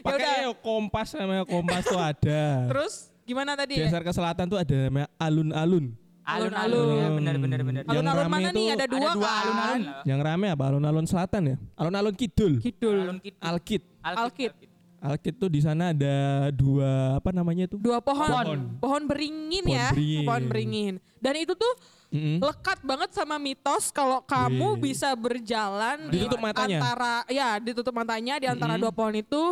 Pakai 0.00 0.20
Yaudah. 0.20 0.36
ya, 0.44 0.52
kompas 0.54 1.08
namanya 1.12 1.44
kompas 1.44 1.82
tuh 1.82 1.96
ada. 1.98 2.44
Terus 2.68 2.92
gimana 3.22 3.56
tadi? 3.56 3.80
Geser 3.80 4.00
ke 4.00 4.12
selatan 4.12 4.44
tuh 4.46 4.58
ada 4.58 4.76
namanya 4.86 5.08
alun-alun. 5.16 5.96
Alun-alun 6.26 6.90
ya 6.92 7.08
benar 7.08 7.34
benar 7.38 7.60
benar 7.62 7.82
Alun-alun 7.86 8.18
rame 8.20 8.34
mana 8.34 8.48
nih? 8.50 8.66
Ada 8.74 8.86
dua, 8.86 8.98
ada 8.98 9.08
dua 9.14 9.22
kan? 9.24 9.38
alun-alun. 9.38 9.82
Yang 10.02 10.20
rame 10.20 10.46
apa? 10.50 10.62
Alun-alun 10.66 11.06
selatan 11.06 11.42
ya? 11.46 11.56
Alun-alun 11.74 12.14
kidul. 12.14 12.52
Kidul. 12.58 12.96
alun 13.00 13.18
kidul 13.18 13.38
Alkit. 13.40 13.82
Alkit. 14.02 14.52
Alkit 14.96 15.34
tuh 15.36 15.46
di 15.46 15.60
sana 15.60 15.94
ada 15.94 16.16
dua 16.50 17.16
apa 17.16 17.30
namanya 17.30 17.64
itu? 17.64 17.78
Dua 17.78 18.00
pohon. 18.00 18.26
Pohon. 18.26 18.58
Pohon, 18.76 19.02
beringin 19.06 19.62
Pohon 19.62 19.76
ya. 19.76 19.88
beringin. 19.92 20.24
Pohon 20.24 20.42
beringin. 20.46 20.94
Dan 21.16 21.34
itu 21.36 21.54
tuh 21.54 21.72
Mm-mm. 22.08 22.38
lekat 22.38 22.78
banget 22.82 23.10
sama 23.12 23.36
mitos 23.36 23.90
kalau 23.90 24.18
kamu 24.20 24.74
Wih. 24.74 24.90
bisa 24.90 25.10
berjalan 25.12 26.06
di 26.06 26.22
Ditutup 26.22 26.38
matanya. 26.38 26.78
antara 26.78 27.14
ya 27.26 27.48
ditutup 27.58 27.90
matanya 27.90 28.34
di 28.36 28.46
antara 28.46 28.74
Mm-mm. 28.74 28.82
dua 28.82 28.92
pohon 28.92 29.14
itu 29.14 29.42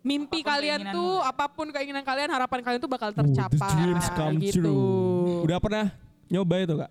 mimpi 0.00 0.40
Apa 0.40 0.44
pun 0.46 0.52
kalian 0.56 0.80
tuh 0.90 1.12
apa 1.20 1.44
pun 1.46 1.66
keinginan 1.68 2.00
kalian 2.00 2.28
harapan 2.28 2.58
kalian 2.62 2.80
tuh 2.80 2.88
bakal 2.88 3.08
Oh, 3.08 3.14
the 3.14 3.20
tercapai 3.22 3.68
dreams 3.74 4.06
come 4.10 4.36
gitu. 4.38 4.56
true. 4.64 5.44
Udah 5.44 5.60
pernah 5.60 5.86
nyoba 6.30 6.62
itu 6.62 6.74
kak? 6.78 6.90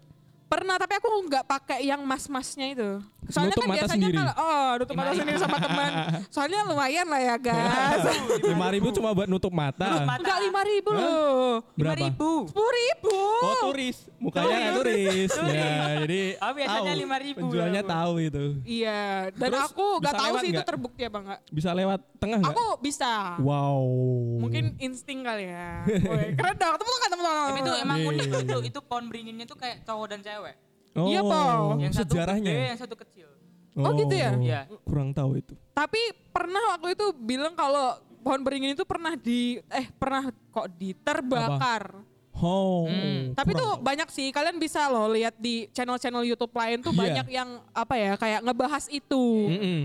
Pernah 0.50 0.76
tapi 0.76 0.98
aku 0.98 1.08
nggak 1.24 1.46
pakai 1.46 1.80
yang 1.84 2.02
mas-masnya 2.02 2.68
itu. 2.68 2.90
Soalnya 3.30 3.54
Nutup 3.54 3.62
kan 3.62 3.70
mata 3.70 3.78
biasanya 3.78 4.02
sendiri. 4.02 4.18
kalau 4.18 4.34
oh 4.36 4.70
nutup 4.76 4.96
mata 4.98 5.12
sendiri 5.14 5.38
sama 5.38 5.58
teman. 5.60 5.92
Soalnya 6.34 6.60
lumayan 6.66 7.06
lah 7.06 7.22
ya 7.22 7.36
guys. 7.38 8.02
Lima 8.50 8.68
ribu 8.70 8.90
cuma 8.90 9.14
buat 9.14 9.30
nutup 9.30 9.54
mata. 9.54 10.10
Enggak 10.10 10.38
lima 10.42 10.62
ribu 10.66 10.90
loh. 10.90 11.62
lima 11.72 11.94
Berapa? 11.94 12.02
ribu 12.02 12.30
Sepuluh 12.50 12.72
ribu. 12.74 13.18
Oh 13.40 13.56
turis, 13.64 13.98
mukanya 14.18 14.56
nggak 14.60 14.76
turis. 14.76 15.32
Ya, 15.48 15.72
jadi 16.02 16.22
Oh, 16.40 16.52
biasanya 16.52 16.92
tahu. 16.92 17.04
5.000 17.06 17.38
Penjualnya 17.40 17.80
ya, 17.80 17.88
tahu 17.88 18.14
itu. 18.20 18.44
Iya. 18.66 19.02
Dan 19.32 19.48
Terus 19.48 19.64
aku 19.70 19.86
nggak 20.00 20.14
tahu 20.16 20.34
sih 20.36 20.50
itu 20.50 20.56
nggak? 20.56 20.68
terbukti 20.68 21.02
apa 21.06 21.18
enggak. 21.20 21.40
Bisa 21.48 21.70
lewat 21.72 22.00
tengah 22.18 22.38
nggak? 22.42 22.52
Aku 22.52 22.66
bisa. 22.82 23.12
Wow. 23.40 23.86
Mungkin 24.40 24.74
insting 24.78 25.22
kali 25.22 25.46
ya. 25.46 25.86
Woy, 25.86 26.34
keren 26.34 26.56
dong. 26.58 26.76
Tepuk 26.76 26.90
tangan 26.90 27.10
teman-teman. 27.14 27.46
tapi 27.46 27.60
itu 27.62 27.74
emang 27.78 27.98
Iya. 28.00 28.08
unik 28.10 28.26
tuh 28.26 28.42
itu, 28.42 28.58
itu 28.66 28.80
pohon 28.82 29.06
beringinnya 29.06 29.46
tuh 29.46 29.56
kayak 29.56 29.84
cowok 29.84 30.08
dan 30.10 30.20
cewek 30.20 30.38
Oh, 30.91 31.06
Iya, 31.06 31.21
Paul. 31.21 31.80
yang 31.80 31.93
satu 31.93 32.12
sejarahnya. 32.12 32.52
gede 32.52 32.65
yang 32.67 32.82
satu 32.82 32.95
kecil 32.97 33.28
Oh, 33.78 33.93
gitu 33.95 34.12
ya? 34.12 34.32
Iya. 34.34 34.60
Kurang 34.84 35.13
tahu 35.13 35.38
itu. 35.38 35.54
Tapi 35.71 36.02
pernah 36.28 36.75
waktu 36.75 36.91
itu 36.93 37.06
bilang 37.15 37.54
kalau 37.54 37.95
pohon 38.19 38.41
beringin 38.41 38.73
itu 38.73 38.84
pernah 38.84 39.15
di 39.15 39.56
eh 39.69 39.88
pernah 39.93 40.28
kok 40.49 40.67
diterbakar. 40.73 42.04
Oh. 42.36 42.84
Hmm. 42.86 43.32
Tapi 43.34 43.52
tuh 43.54 43.78
tahu. 43.78 43.80
banyak 43.82 44.10
sih 44.10 44.30
kalian 44.30 44.58
bisa 44.58 44.88
loh 44.88 45.08
lihat 45.08 45.36
di 45.36 45.67
channel-channel 45.69 46.23
YouTube 46.25 46.52
lain 46.52 46.80
tuh 46.80 46.91
Iya. 46.91 46.99
banyak 47.02 47.28
yang 47.30 47.49
apa 47.69 47.95
ya 47.95 48.12
kayak 48.15 48.39
ngebahas 48.41 48.86
itu 48.89 49.23
Mm-mm. 49.47 49.80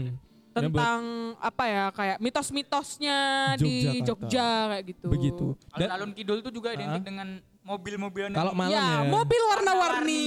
Ya, 0.54 0.62
buat 0.62 0.70
tentang 0.70 1.00
apa 1.36 1.64
ya 1.66 1.84
kayak 1.90 2.16
mitos-mitosnya 2.20 3.18
di. 3.58 4.02
Jogja 4.02 4.48
kayak 4.70 4.84
gitu. 4.88 5.06
begitu. 5.08 5.46
Dan 5.72 5.86
alun-alun 5.88 6.12
kidul 6.12 6.38
tuh 6.40 6.50
juga 6.50 6.70
identik 6.72 6.98
Ah. 6.98 7.04
dengan 7.04 7.28
mobil-mobilan 7.64 8.30
kalau 8.30 8.52
malam 8.52 8.70
Ya, 8.70 8.84
ya. 9.00 9.08
mobil 9.08 9.40
warna-warni. 9.48 10.24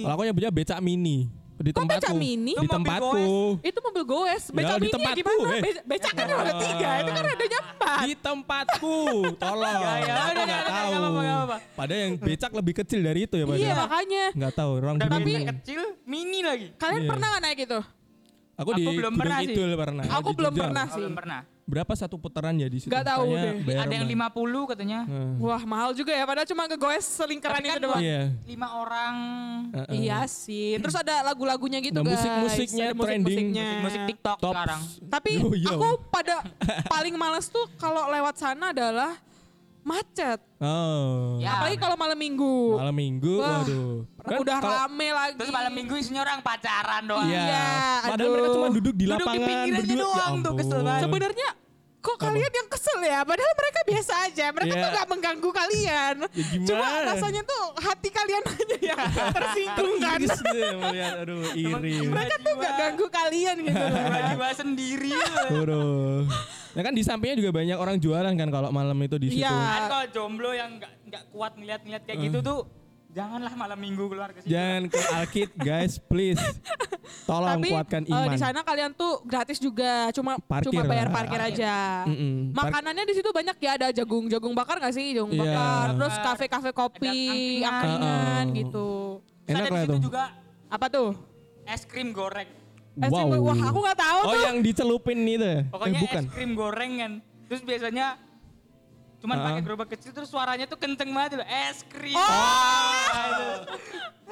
Kalau 0.00 0.14
aku 0.14 0.22
nyebutnya 0.24 0.50
becak 0.50 0.78
mini 0.78 1.26
di 1.54 1.70
Kok 1.70 1.80
tempatku. 1.80 2.02
becak 2.02 2.14
mini? 2.14 2.52
Di 2.52 2.58
Itu 2.58 2.60
mobil 2.60 2.74
tempatku. 2.76 3.26
Itu 3.62 3.78
mobil 3.80 4.04
goes, 4.04 4.44
Ya, 4.44 4.52
becak 4.52 4.74
di 4.74 4.80
mini 4.80 4.84
ya 4.84 4.94
tempatku, 4.94 5.22
gimana? 5.34 5.54
eh. 5.54 5.62
Be- 5.62 5.84
becak 5.86 6.12
kan 6.12 6.26
ada 6.28 6.52
tiga, 6.58 6.88
itu 6.94 7.10
kan 7.10 7.24
adanya 7.24 7.58
empat. 7.64 7.98
Di 8.00 8.14
tempatku. 8.16 8.98
Tolong. 9.34 9.78
Ya, 9.80 9.92
ya, 9.98 10.12
aku 10.14 10.30
udah, 10.30 10.44
nggak 10.44 10.62
udah, 10.62 10.70
tahu. 10.70 11.54
Padahal 11.74 12.00
yang 12.00 12.12
becak 12.16 12.50
lebih 12.52 12.74
kecil 12.76 13.00
dari 13.00 13.20
itu 13.24 13.34
ya. 13.34 13.44
Iya 13.48 13.72
makanya. 13.76 14.24
Nggak 14.34 14.52
tahu 14.52 14.70
orang 14.76 14.96
dan 14.96 15.08
mobil 15.10 15.36
kecil 15.44 15.80
mini 16.04 16.38
lagi 16.42 16.66
Kalian 16.74 17.02
Iya. 17.02 17.10
pernah 17.10 17.26
nggak 17.28 17.42
naik 17.42 17.58
itu? 17.64 17.80
Aku, 18.54 18.60
Aku 18.60 18.70
di 18.70 18.82
belum 18.86 18.94
Gunung 18.94 19.14
pernah 19.18 19.38
sih. 19.40 19.56
Pernah. 19.74 20.04
Aku 20.12 20.28
di 20.30 20.36
belum 20.38 20.52
pernah 20.54 20.84
sih. 20.86 20.98
belum 21.02 21.14
pernah 21.18 21.40
berapa 21.64 21.92
satu 21.92 22.14
putaran 22.14 22.52
ya 22.54 22.66
di 22.66 22.76
situ? 22.76 22.88
Nggak 22.88 23.04
tahu 23.06 23.24
deh. 23.30 23.56
Ada 23.74 23.88
yang 23.90 24.04
mahal. 24.06 24.32
50 24.36 24.70
katanya. 24.70 25.00
Nah, 25.02 25.32
Wah 25.38 25.62
mahal 25.64 25.90
juga 25.92 26.10
ya, 26.10 26.22
padahal 26.22 26.44
cuma 26.44 26.62
ngegoes 26.64 27.04
selingkaran 27.04 27.56
Tapi 27.56 27.66
kan 27.66 27.76
itu 27.76 27.84
doang. 27.84 28.02
Iya. 28.02 28.22
Lima 28.44 28.68
orang 28.74 29.14
Heeh. 29.72 29.94
Iya 30.02 30.20
sih. 30.24 30.76
Terus 30.76 30.94
ada 30.94 31.24
lagu-lagunya 31.24 31.80
gitu 31.80 31.96
Nah, 31.96 32.06
guys. 32.06 32.20
musik-musiknya 32.20 32.86
Ada 32.86 32.94
trending. 32.94 33.22
musik-musiknya. 33.24 33.68
musik 33.80 34.00
TikTok 34.06 34.38
Tops. 34.38 34.52
sekarang. 34.52 34.80
Tapi 35.08 35.32
Oh, 35.40 35.52
iya. 35.52 35.68
aku 35.70 35.88
pada 36.08 36.34
paling 36.94 37.14
males 37.14 37.46
tuh 37.48 37.64
kalau 37.74 38.06
lewat 38.06 38.34
sana 38.34 38.70
adalah 38.70 39.16
macet. 39.84 40.40
Oh. 40.58 41.36
Ya. 41.36 41.54
Apalagi 41.54 41.76
kalau 41.76 41.94
malam 41.94 42.16
minggu. 42.16 42.56
Malam 42.74 42.96
minggu, 42.96 43.34
Wah, 43.36 43.60
waduh. 43.60 44.08
Kan 44.18 44.38
udah 44.40 44.56
kalau- 44.58 44.78
rame 44.82 45.08
lagi. 45.10 45.34
Terus 45.36 45.52
malam 45.52 45.72
minggu 45.72 45.94
isinya 45.94 46.20
orang 46.22 46.40
pacaran 46.40 47.02
doang. 47.04 47.28
Iya. 47.28 47.44
Iya, 47.44 47.68
Padahal 48.02 48.16
aduh. 48.18 48.32
mereka 48.32 48.48
cuma 48.50 48.68
duduk 48.70 48.94
di 48.94 49.04
Duduk 49.04 49.04
di 49.04 49.04
lapangan 49.06 49.44
pinggir 49.44 49.70
aja 49.70 49.80
berdua. 49.84 50.00
doang 50.00 50.34
Ya 50.34 50.42
tuh, 50.42 50.52
kesel 50.56 50.80
banget. 50.80 51.02
Sebenarnya 51.04 51.48
kok 52.00 52.18
kalian 52.18 52.52
yang 52.52 52.68
kesel 52.68 52.98
ya? 53.00 53.20
Padahal 53.22 53.52
mereka 53.54 53.80
biasa 53.82 54.12
aja. 54.22 54.46
Mereka 54.50 54.68
Iya. 54.70 54.80
tuh 54.80 54.90
gak 54.94 55.08
mengganggu 55.08 55.50
kalian. 55.50 56.14
Ya 56.22 56.44
gimana? 56.46 56.66
Cuma 56.66 56.86
rasanya 57.06 57.42
tuh 57.42 57.62
hati 57.78 58.08
kalian 58.10 58.42
aja 58.54 58.76
ya 58.82 58.96
tersinggung 59.30 59.92
kan. 59.98 60.18
Iris 60.18 60.38
deh 60.38 60.70
melihat, 60.82 61.14
aduh 61.22 61.44
iri. 61.54 61.94
Mereka 62.04 62.34
tuh 62.40 62.52
gak 62.58 62.72
ganggu 62.74 63.06
kalian 63.10 63.56
gitu. 63.62 63.84
Jiwa 64.26 64.48
sendiri. 64.54 65.12
Waduh. 65.50 66.24
Ya 66.74 66.82
kan 66.82 66.90
di 66.90 67.00
sampingnya 67.00 67.38
juga 67.38 67.50
banyak 67.52 67.76
orang 67.76 67.96
jualan 67.96 68.34
kan 68.34 68.48
kalau 68.48 68.68
malam 68.68 68.98
itu 68.98 69.16
di 69.16 69.30
situ. 69.30 69.40
Iya. 69.40 69.54
Kan 69.54 69.82
kalau 69.88 70.06
jomblo 70.10 70.50
yang 70.50 70.76
nggak 70.76 70.92
nggak 71.04 71.22
kuat 71.30 71.52
ngeliat-ngeliat 71.54 72.02
kayak 72.02 72.18
gitu 72.20 72.38
tuh 72.40 72.58
janganlah 73.08 73.54
malam 73.54 73.78
minggu 73.78 74.04
keluar 74.04 74.28
ke 74.28 74.42
situ. 74.42 74.50
Jangan 74.50 74.82
ke 74.88 74.98
Alkit 75.12 75.50
guys, 75.56 76.02
please. 76.02 76.42
Tolong 77.24 77.62
Tapi 77.62 77.70
kuatkan 77.70 78.02
eh, 78.02 78.10
iman. 78.10 78.26
di 78.26 78.38
sana 78.38 78.60
kalian 78.60 78.90
tuh 78.90 79.22
gratis 79.22 79.56
juga, 79.56 80.10
cuma 80.10 80.34
Parkir 80.40 80.72
cuma 80.72 80.82
bayar 80.82 81.06
lah. 81.06 81.14
parkir 81.14 81.38
aja. 81.38 82.02
Mm-mm. 82.04 82.50
Park- 82.50 82.74
Makanannya 82.74 83.04
di 83.06 83.14
situ 83.14 83.30
banyak 83.30 83.56
ya, 83.56 83.70
ada 83.76 83.88
jagung 83.92 84.26
jagung 84.26 84.50
bakar 84.52 84.76
gak 84.76 84.90
sih? 84.90 85.14
Jagung 85.14 85.30
Iya. 85.30 85.46
bakar, 85.46 85.86
terus 85.94 86.14
kafe-kafe 86.18 86.70
kopi, 86.72 87.16
angkringan. 87.60 87.70
angkringan 87.70 88.44
Oh. 88.44 88.56
gitu. 88.56 88.88
Terus 89.44 89.54
Enak 89.54 89.62
ada 89.62 89.70
di 89.70 89.86
situ 89.86 89.96
juga 90.02 90.24
Apa 90.66 90.86
tuh? 90.88 91.10
es 91.64 91.82
krim 91.86 92.10
goreng. 92.10 92.50
Es 92.96 93.08
krim- 93.08 93.26
Wow. 93.32 93.42
Wah, 93.44 93.58
aku 93.64 93.78
gak 93.82 93.98
tahu 93.98 94.18
Oh 94.20 94.30
tuh. 94.30 94.42
yang 94.44 94.56
dicelupin 94.60 95.18
itu 95.20 95.42
ya? 95.42 95.60
Pokoknya 95.66 95.92
eh, 95.92 96.02
bukan. 96.02 96.22
es 96.22 96.30
krim 96.30 96.50
goreng 96.52 96.92
kan. 96.96 97.12
Terus 97.44 97.60
biasanya 97.60 98.06
cuman 99.18 99.34
Ah. 99.34 99.44
pakai 99.46 99.60
gerobak 99.62 99.88
kecil 99.90 100.10
terus 100.10 100.28
suaranya 100.28 100.64
tuh 100.64 100.76
kenceng 100.76 101.10
banget 101.10 101.36
loh. 101.36 101.48
Es 101.48 101.82
krim. 101.84 102.14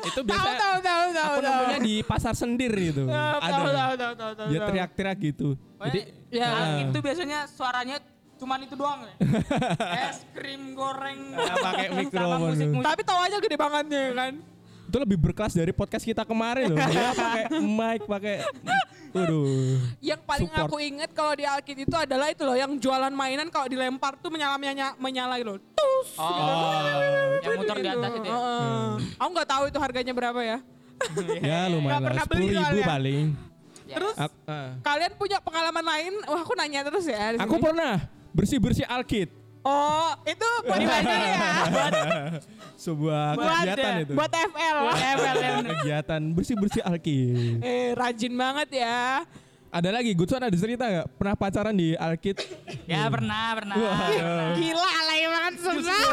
Itu 0.03 0.18
Tahu 0.18 0.27
biasa 0.27 0.48
tahu 0.53 0.77
tahu 0.81 1.07
tahu 1.12 1.29
aku 1.29 1.40
tahu. 1.40 1.53
nemunya 1.53 1.79
di 1.81 1.94
pasar 2.03 2.35
sendir 2.35 2.72
gitu. 2.72 3.03
Tahu 3.05 3.37
Ada. 3.37 3.51
tahu 3.53 3.66
tahu 3.68 3.92
tahu 3.94 4.12
tahu. 4.14 4.33
tahu. 4.37 4.46
Dia 4.48 4.59
teriak-teriak 4.64 5.18
gitu. 5.20 5.48
Jadi 5.81 6.01
ya. 6.29 6.46
Ah. 6.46 6.79
itu 6.81 6.98
biasanya 6.98 7.38
suaranya 7.46 7.96
cuman 8.37 8.59
itu 8.61 8.75
doang. 8.75 9.01
ya. 9.03 9.14
es 10.09 10.22
krim 10.33 10.72
goreng. 10.72 11.20
Ah, 11.33 11.55
pakai 11.62 11.87
mikrofon. 11.96 12.55
Tapi 12.79 13.01
tawanya 13.03 13.38
gede 13.38 13.57
banget 13.57 13.85
nih 13.88 14.07
kan. 14.12 14.35
Itu 14.93 15.01
lebih 15.01 15.17
berkelas 15.17 15.57
dari 15.57 15.73
podcast 15.73 16.05
kita 16.05 16.21
kemarin 16.21 16.69
loh. 16.69 16.77
Dia 16.77 17.17
pakai 17.17 17.45
mic, 17.57 18.05
pakai 18.05 18.45
Waduh. 19.13 19.81
Yang 20.01 20.21
paling 20.25 20.49
Support. 20.49 20.69
aku 20.69 20.77
inget 20.81 21.11
kalau 21.13 21.33
di 21.33 21.45
Alkit 21.45 21.79
itu 21.81 21.97
adalah 21.97 22.29
itu 22.29 22.45
loh, 22.45 22.53
yang 22.53 22.77
jualan 22.77 23.09
mainan 23.09 23.49
kalau 23.49 23.69
dilempar 23.69 24.21
tuh 24.21 24.29
menyala 24.29 24.57
menyala, 24.57 24.93
menyala 24.97 25.41
gitu 25.41 25.57
loh. 25.57 25.61
Tus. 25.73 26.17
Oh, 26.17 27.41
yang 27.41 27.57
muter 27.57 27.77
di 27.77 27.89
atas 27.89 28.11
itu 28.13 28.25
ya. 28.25 28.33
Heeh. 28.37 28.89
Aku 29.17 29.29
nggak 29.33 29.49
tahu 29.49 29.63
itu 29.69 29.79
harganya 29.81 30.13
berapa 30.13 30.41
ya. 30.41 30.59
Ya 31.41 31.67
Nggak 31.67 31.73
lumayan 31.73 31.99
pernah 31.99 32.13
lah. 32.15 32.29
beli 32.29 32.45
Sepuluh 32.45 32.53
ribu 32.53 32.63
soalnya. 32.63 32.87
paling. 32.87 33.25
Ya. 33.83 33.97
Terus 33.97 34.17
Ak- 34.17 34.41
ah. 34.45 34.71
kalian 34.81 35.13
punya 35.17 35.39
pengalaman 35.41 35.85
lain? 35.85 36.13
Wah 36.25 36.41
aku 36.41 36.53
nanya 36.53 36.81
terus 36.85 37.05
ya. 37.05 37.37
Aku 37.41 37.57
pernah 37.59 37.95
bersih-bersih 38.33 38.85
Alkit. 38.87 39.42
Oh 39.62 40.11
itu 40.25 40.48
buat 40.64 40.79
belajar 40.87 41.18
ya. 41.18 41.51
Buat 41.66 41.92
Sebuah 42.75 43.25
buat 43.33 43.46
kegiatan 43.62 43.92
itu. 44.03 44.12
buat 44.12 44.33
FL. 44.33 44.77
FL 44.92 45.37
ya. 45.38 45.51
kegiatan 45.62 46.20
bersih-bersih 46.35 46.83
Alkit. 46.83 47.62
Eh 47.62 47.94
rajin 47.94 48.33
banget 48.33 48.83
ya. 48.83 49.22
Ada 49.70 49.88
lagi, 49.88 50.12
Gutson 50.12 50.37
ada 50.38 50.53
cerita 50.53 50.85
nggak? 50.85 51.07
Pernah 51.14 51.33
pacaran 51.35 51.72
di 51.72 51.94
Alkit? 51.94 52.44
Ya 52.85 53.09
pernah, 53.09 53.57
pernah. 53.57 53.77
Gila 54.53 54.85
alay 54.85 55.20
banget 55.25 55.55
sumpah. 55.61 56.03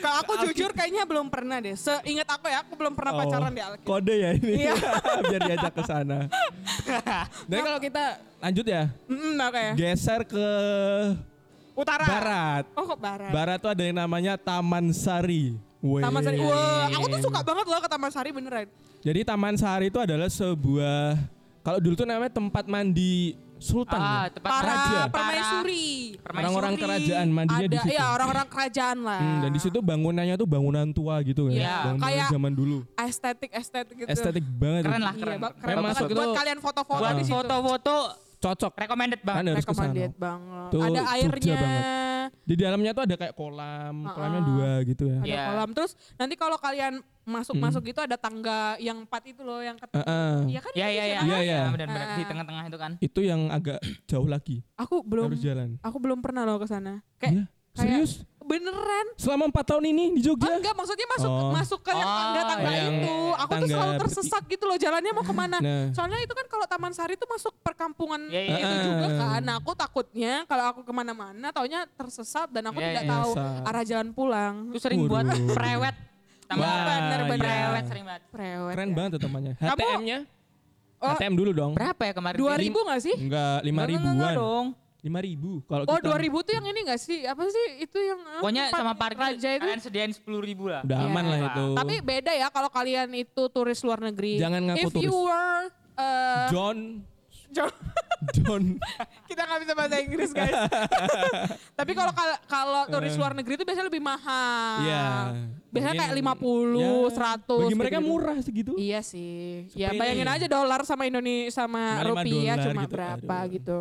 Kalau 0.00 0.16
aku 0.18 0.32
jujur 0.42 0.72
kayaknya 0.72 1.04
belum 1.04 1.28
pernah 1.28 1.58
deh. 1.58 1.72
Seingat 1.74 2.28
aku 2.28 2.48
ya, 2.48 2.64
aku 2.64 2.72
belum 2.74 2.94
pernah 2.94 3.12
pacaran 3.14 3.50
di 3.50 3.60
Alkit. 3.60 3.84
Oh, 3.84 3.96
Kode 3.96 4.14
ya 4.14 4.30
ini. 4.32 4.52
Iya. 4.64 4.72
Biar 5.28 5.40
diajak 5.42 5.72
ke 5.72 5.82
sana. 5.84 6.18
Dan 7.44 7.58
kalau 7.60 7.76
kita 7.78 8.04
lanjut 8.38 8.64
ya, 8.64 8.88
Mm, 9.04 9.36
oke. 9.36 9.64
geser 9.76 10.20
ke 10.24 10.46
Utara. 11.80 12.04
barat. 12.04 12.64
Oh 12.72 12.84
kok 12.84 12.98
barat? 12.98 13.30
Barat 13.30 13.56
tuh 13.58 13.70
ada 13.70 13.82
yang 13.82 13.96
namanya 13.96 14.36
Taman 14.36 14.90
Sari. 14.90 15.56
Weh. 15.80 16.00
Taman 16.00 16.20
Sari. 16.20 16.36
Wah, 16.38 16.86
aku 16.90 17.06
tuh 17.08 17.20
suka 17.22 17.40
banget 17.40 17.66
loh 17.66 17.78
ke 17.78 17.88
Taman 17.88 18.10
Sari 18.10 18.30
beneran. 18.30 18.66
Jadi 19.00 19.20
Taman 19.22 19.54
Sari 19.54 19.88
itu 19.88 19.96
adalah 19.96 20.28
sebuah 20.28 21.16
kalau 21.60 21.78
dulu 21.78 21.94
tuh 21.94 22.04
namanya 22.04 22.28
tempat 22.30 22.64
mandi 22.64 23.32
sultan. 23.56 23.96
Ah, 23.96 24.24
ya? 24.24 24.32
tempat 24.32 24.50
Para 24.50 24.64
Raja. 24.66 25.00
permaisuri. 25.10 25.88
Orang-orang 26.22 26.74
kerajaan 26.74 27.28
mandinya 27.28 27.60
Ada, 27.60 27.68
di 27.70 27.78
situ. 27.78 27.92
Iya, 27.92 28.04
orang-orang 28.10 28.46
kerajaan 28.46 28.98
lah. 29.00 29.20
Hmm, 29.20 29.38
dan 29.38 29.50
di 29.50 29.60
situ 29.60 29.78
bangunannya 29.78 30.34
tuh 30.34 30.48
bangunan 30.48 30.86
tua 30.90 31.20
gitu 31.20 31.42
kan. 31.44 31.52
Iya, 31.54 31.76
Bangunan 31.86 32.00
kayak- 32.02 32.30
zaman 32.30 32.52
dulu. 32.54 32.78
estetik 32.98 33.50
estetik 33.52 33.94
gitu. 33.98 34.08
Estetik 34.08 34.44
banget. 34.50 34.82
Keren 34.84 35.02
lah, 35.02 35.12
Iya, 35.12 35.20
keren. 35.20 35.38
ba- 35.38 35.52
keren 35.52 35.60
Kayak 35.60 35.76
banget. 35.76 35.92
masuk 35.92 36.06
Buat 36.10 36.24
itu- 36.24 36.36
kalian 36.36 36.58
foto-foto 36.58 37.00
Buat 37.02 37.12
di 37.14 37.24
situ. 37.24 37.34
foto-foto 37.36 37.94
Cocok. 38.40 38.72
recommended 38.74 39.20
Kan 39.20 39.28
banget. 39.28 39.44
harus 39.46 39.60
sana. 39.60 39.68
Recommended 39.70 40.12
banget. 40.16 40.68
Tuh, 40.70 40.80
ada 40.80 41.00
airnya. 41.12 41.56
banget. 41.56 41.84
Di 42.40 42.54
dalamnya 42.54 42.90
tuh 42.90 43.02
ada 43.04 43.14
kayak 43.14 43.34
kolam, 43.34 43.94
kolamnya 44.06 44.40
Ah. 44.40 44.46
dua 44.46 44.70
gitu 44.82 45.02
ya. 45.04 45.18
Ada 45.18 45.26
Iya. 45.26 45.42
kolam. 45.46 45.68
Terus 45.72 45.90
nanti 46.14 46.34
kalau 46.34 46.56
kalian 46.56 46.94
masuk-masuk 47.22 47.82
gitu 47.84 48.00
ada 48.00 48.16
tangga 48.16 48.74
yang 48.78 49.04
empat 49.04 49.22
itu 49.28 49.40
loh 49.40 49.60
yang 49.60 49.76
ke- 49.76 49.86
Heeh. 49.92 50.34
Iya 50.48 50.60
kan? 50.60 50.72
Ya, 50.72 50.88
ya, 50.88 51.04
ya. 51.06 51.20
Iya, 51.20 51.38
iya. 51.38 51.60
Benar-benar 51.68 52.08
di 52.10 52.22
Ah. 52.22 52.28
tengah-tengah 52.28 52.64
itu 52.64 52.78
kan. 52.78 52.92
Itu 52.98 53.20
yang 53.20 53.40
agak 53.48 53.78
jauh 54.06 54.26
lagi. 54.26 54.64
Aku 54.74 55.02
belum 55.02 55.30
Harus 55.30 55.40
jalan. 55.40 55.76
aku 55.78 55.96
belum 55.98 56.18
pernah 56.18 56.42
loh 56.42 56.56
ke 56.56 56.66
sana. 56.66 57.04
Kayak 57.16 57.32
Iya. 57.34 57.44
Kayak- 57.72 58.06
Serius? 58.06 58.12
beneran. 58.40 59.06
Selama 59.14 59.46
empat 59.46 59.62
tahun 59.64 59.84
ini 59.86 60.04
di 60.10 60.20
Oh, 60.20 60.34
Jogja? 60.34 60.50
enggak 60.52 60.74
maksudnya 60.74 61.06
masuk 61.08 61.30
Oh. 61.30 61.50
masuk 61.52 61.80
ke 61.80 61.92
yang 61.92 62.02
Oh, 62.02 62.18
tangga-tangga 62.18 62.70
yang 62.72 62.94
itu. 62.96 63.14
Aku 63.30 63.38
tuh 63.38 63.46
tangga 63.54 63.66
selalu 63.68 63.86
berti- 63.86 64.02
tersesat 64.02 64.42
gitu 64.44 64.64
loh 64.66 64.76
jalannya 64.76 65.12
mau 65.12 65.22
ke 65.22 65.30
mana. 65.32 65.56
Nah. 65.56 65.84
Soalnya 65.92 66.18
itu 66.18 66.34
kan 66.34 66.46
kalau 66.48 66.66
Taman 66.66 66.90
Sari 66.90 67.14
itu 67.14 67.22
masuk 67.24 67.54
perkampungan 67.60 68.26
Iya, 68.26 68.42
iya. 68.42 68.58
itu 68.58 68.74
juga 68.84 69.06
Ah. 69.06 69.18
kan. 69.30 69.40
Nah, 69.40 69.54
aku 69.56 69.70
takutnya 69.72 70.32
kalau 70.44 70.64
aku 70.66 70.80
ke 70.82 70.90
mana-mana 70.90 71.46
taunya 71.48 71.86
tersesat 71.88 72.50
dan 72.50 72.66
aku 72.66 72.78
Iya, 72.78 72.86
tidak 72.90 73.04
iya. 73.04 73.12
tahu 73.12 73.30
arah 73.38 73.84
jalan 73.84 74.08
pulang. 74.10 74.54
Itu 74.66 74.78
sering 74.80 75.00
buat 75.06 75.24
Waduh. 75.24 75.54
prewet. 75.54 75.96
Tambah 76.44 76.66
Wah, 76.66 76.82
bener-bener. 76.82 77.46
iya. 77.46 77.54
prewet 77.70 77.84
sering 77.86 78.04
banget. 78.04 78.22
Prewet. 78.28 78.74
Keren 78.74 78.88
ya. 78.88 78.94
banget 78.98 79.10
tuh 79.12 79.20
temannya. 79.22 79.54
HTM-nya? 79.56 80.18
Oh, 80.98 81.14
HTM 81.14 81.32
dulu 81.32 81.50
dong. 81.54 81.72
Berapa 81.72 82.02
ya 82.02 82.12
kemarin? 82.12 82.36
Dua 82.36 82.54
ribu 82.58 82.82
nggak 82.82 82.98
sih? 83.00 83.14
Enggak, 83.14 83.62
lima 83.62 83.78
Enggak, 83.78 83.94
enggak, 83.94 84.10
enggak 84.10 84.10
ribuan. 84.26 84.34
dong. 84.36 84.66
Lima 85.00 85.18
ribu. 85.18 85.64
Kalau 85.64 85.84
Oh, 85.84 85.96
kita 85.96 86.12
2000 86.12 86.40
tuh 86.40 86.52
yang 86.52 86.66
ini 86.66 86.80
gak 86.84 86.98
sih? 86.98 87.24
Apa 87.24 87.42
sih 87.44 87.66
itu 87.80 87.98
yang 87.98 88.20
eh, 88.20 88.38
Pokoknya 88.38 88.64
tempat 88.66 88.78
sama 88.78 88.92
parkir 88.94 89.20
raja 89.32 89.48
itu? 89.50 89.62
kalian 89.62 89.80
sediain 89.80 90.12
10 90.12 90.20
ribu 90.40 90.64
lah. 90.66 90.82
udah 90.82 90.98
Iya. 90.98 91.06
aman 91.06 91.24
lah 91.24 91.38
itu. 91.46 91.64
Tapi 91.74 91.94
beda 92.00 92.32
ya 92.34 92.48
kalau 92.48 92.68
kalian 92.68 93.08
itu 93.14 93.42
turis 93.48 93.80
luar 93.80 93.98
negeri. 93.98 94.36
Jangan 94.36 94.60
ngaku 94.62 94.78
If 94.78 94.94
you 94.94 95.08
turis. 95.08 95.24
were 95.24 95.62
eh, 95.96 96.46
John, 96.48 96.78
Jo- 97.50 97.78
John. 98.36 98.62
kita 99.30 99.40
nggak 99.42 99.60
bisa 99.60 99.72
bahasa 99.74 99.96
Inggris 99.98 100.30
guys. 100.30 100.52
Tapi 101.78 101.92
kalau 101.94 102.12
kal- 102.12 102.40
kalau 102.46 102.82
turis 102.86 103.16
luar 103.16 103.32
negeri 103.32 103.54
itu 103.54 103.64
biasanya 103.64 103.88
lebih 103.88 104.00
mahal. 104.00 104.84
Iya. 104.84 105.06
Biasanya 105.66 105.94
kayak 105.96 106.12
Mungkin- 106.12 106.36
50, 106.36 106.76
ya, 106.76 106.92
100. 107.10 107.62
Bagi 107.62 107.74
mereka 107.74 107.96
gitu-gitu. 107.96 108.10
murah 108.12 108.36
segitu. 108.40 108.72
Iya 108.76 109.00
sih. 109.00 109.64
Ya 109.72 109.88
Sepele. 109.88 110.00
bayangin 110.02 110.28
aja 110.28 110.46
dolar 110.46 110.80
sama 110.84 111.02
Indonesia 111.04 111.56
sama 111.56 111.82
lima 112.00 112.20
rupiah 112.20 112.54
cuma 112.60 112.82
gitu. 112.82 112.92
berapa 112.92 113.36
Aduh. 113.40 113.50
gitu. 113.50 113.78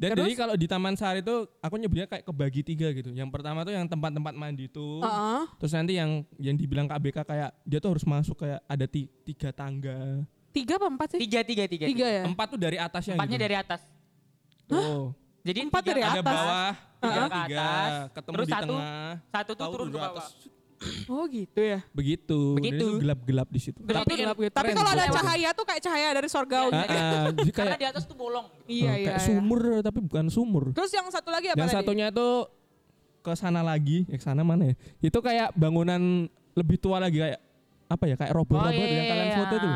Dan 0.00 0.16
Terus? 0.16 0.24
jadi 0.24 0.34
kalau 0.34 0.54
di 0.56 0.64
Taman 0.64 0.96
Sari 0.96 1.20
itu 1.20 1.36
aku 1.60 1.76
nyebutnya 1.76 2.08
kayak 2.08 2.24
kebagi 2.24 2.64
tiga 2.64 2.88
gitu. 2.88 3.12
Yang 3.12 3.28
pertama 3.28 3.68
tuh 3.68 3.76
yang 3.76 3.84
tempat-tempat 3.84 4.32
mandi 4.32 4.64
tuh. 4.64 5.04
Heeh. 5.04 5.44
Terus 5.60 5.72
nanti 5.76 5.92
yang 5.92 6.10
yang 6.40 6.56
dibilang 6.56 6.88
KBK 6.88 7.20
kayak 7.20 7.52
dia 7.62 7.78
tuh 7.78 7.92
harus 7.92 8.04
masuk 8.04 8.40
kayak 8.40 8.64
ada 8.64 8.88
ti- 8.88 9.12
tiga 9.22 9.52
tangga. 9.52 10.24
Tiga 10.50 10.80
apa 10.80 10.88
empat 10.88 11.08
sih? 11.14 11.20
Tiga, 11.20 11.44
tiga, 11.44 11.68
tiga. 11.68 11.84
Tiga 11.84 12.06
ya? 12.08 12.22
Empat 12.24 12.46
tuh 12.48 12.56
dari 12.56 12.80
atasnya 12.80 13.12
Empatnya 13.14 13.36
gitu. 13.36 13.44
dari 13.44 13.54
atas. 13.54 13.80
Oh. 14.66 15.12
Jadi 15.40 15.58
Empat 15.62 15.82
tiga 15.84 15.92
dari 15.92 16.02
Ada 16.02 16.12
atas? 16.16 16.24
bawah, 16.26 16.72
tiga, 16.72 16.88
Tiga 17.00 17.20
ke 17.20 17.28
tiga, 17.28 17.60
atas, 17.60 17.92
ketemu 18.10 18.34
terus 18.34 18.46
di 18.48 18.52
satu, 18.52 18.64
tengah. 18.72 19.10
Satu 19.28 19.50
tuh 19.52 19.66
turun 19.68 19.86
ke 19.86 19.94
bawah. 19.94 20.12
atas. 20.16 20.26
Oh 21.12 21.28
gitu 21.28 21.60
ya. 21.60 21.84
Begitu. 21.92 22.56
Begitu. 22.56 22.80
Itu 22.80 22.86
gelap-gelap 23.04 23.48
di 23.52 23.60
situ. 23.60 23.78
Gelap, 23.84 24.08
Tapi 24.08 24.12
gelap 24.16 24.36
kan 24.36 24.44
gitu. 24.48 24.54
Tapi 24.56 24.70
kalau 24.72 24.90
ada 24.96 25.06
cahaya 25.12 25.48
tuh 25.52 25.64
kayak 25.68 25.82
cahaya 25.84 26.08
dari 26.16 26.28
surgawi. 26.32 26.72
Ah, 26.72 26.84
ah, 26.88 27.24
jadi 27.36 27.50
Karena 27.52 27.68
kayak 27.76 27.80
di 27.84 27.88
atas 27.92 28.02
tuh 28.08 28.16
bolong. 28.16 28.46
Iya 28.64 28.88
oh, 28.88 28.96
iya. 28.96 29.06
kayak 29.12 29.20
iya. 29.20 29.26
sumur 29.28 29.60
tapi 29.84 29.98
bukan 30.00 30.26
sumur. 30.32 30.64
Terus 30.72 30.90
yang 30.96 31.06
satu 31.12 31.28
lagi 31.28 31.52
apa 31.52 31.60
Yang 31.60 31.70
tadi? 31.72 31.78
satunya 31.84 32.06
tuh 32.08 32.48
ke 33.20 33.32
sana 33.36 33.60
lagi, 33.60 34.08
ya 34.08 34.16
ke 34.16 34.24
sana 34.24 34.40
mana 34.40 34.72
ya? 34.72 34.74
Itu 35.04 35.20
kayak 35.20 35.52
bangunan 35.52 36.00
lebih 36.56 36.80
tua 36.80 36.96
lagi 36.96 37.20
kayak 37.20 37.40
apa 37.90 38.04
ya? 38.08 38.16
Kayak 38.16 38.32
robot-robot 38.40 38.72
yang 38.88 39.06
kalian 39.12 39.30
foto 39.36 39.54
tuh. 39.60 39.74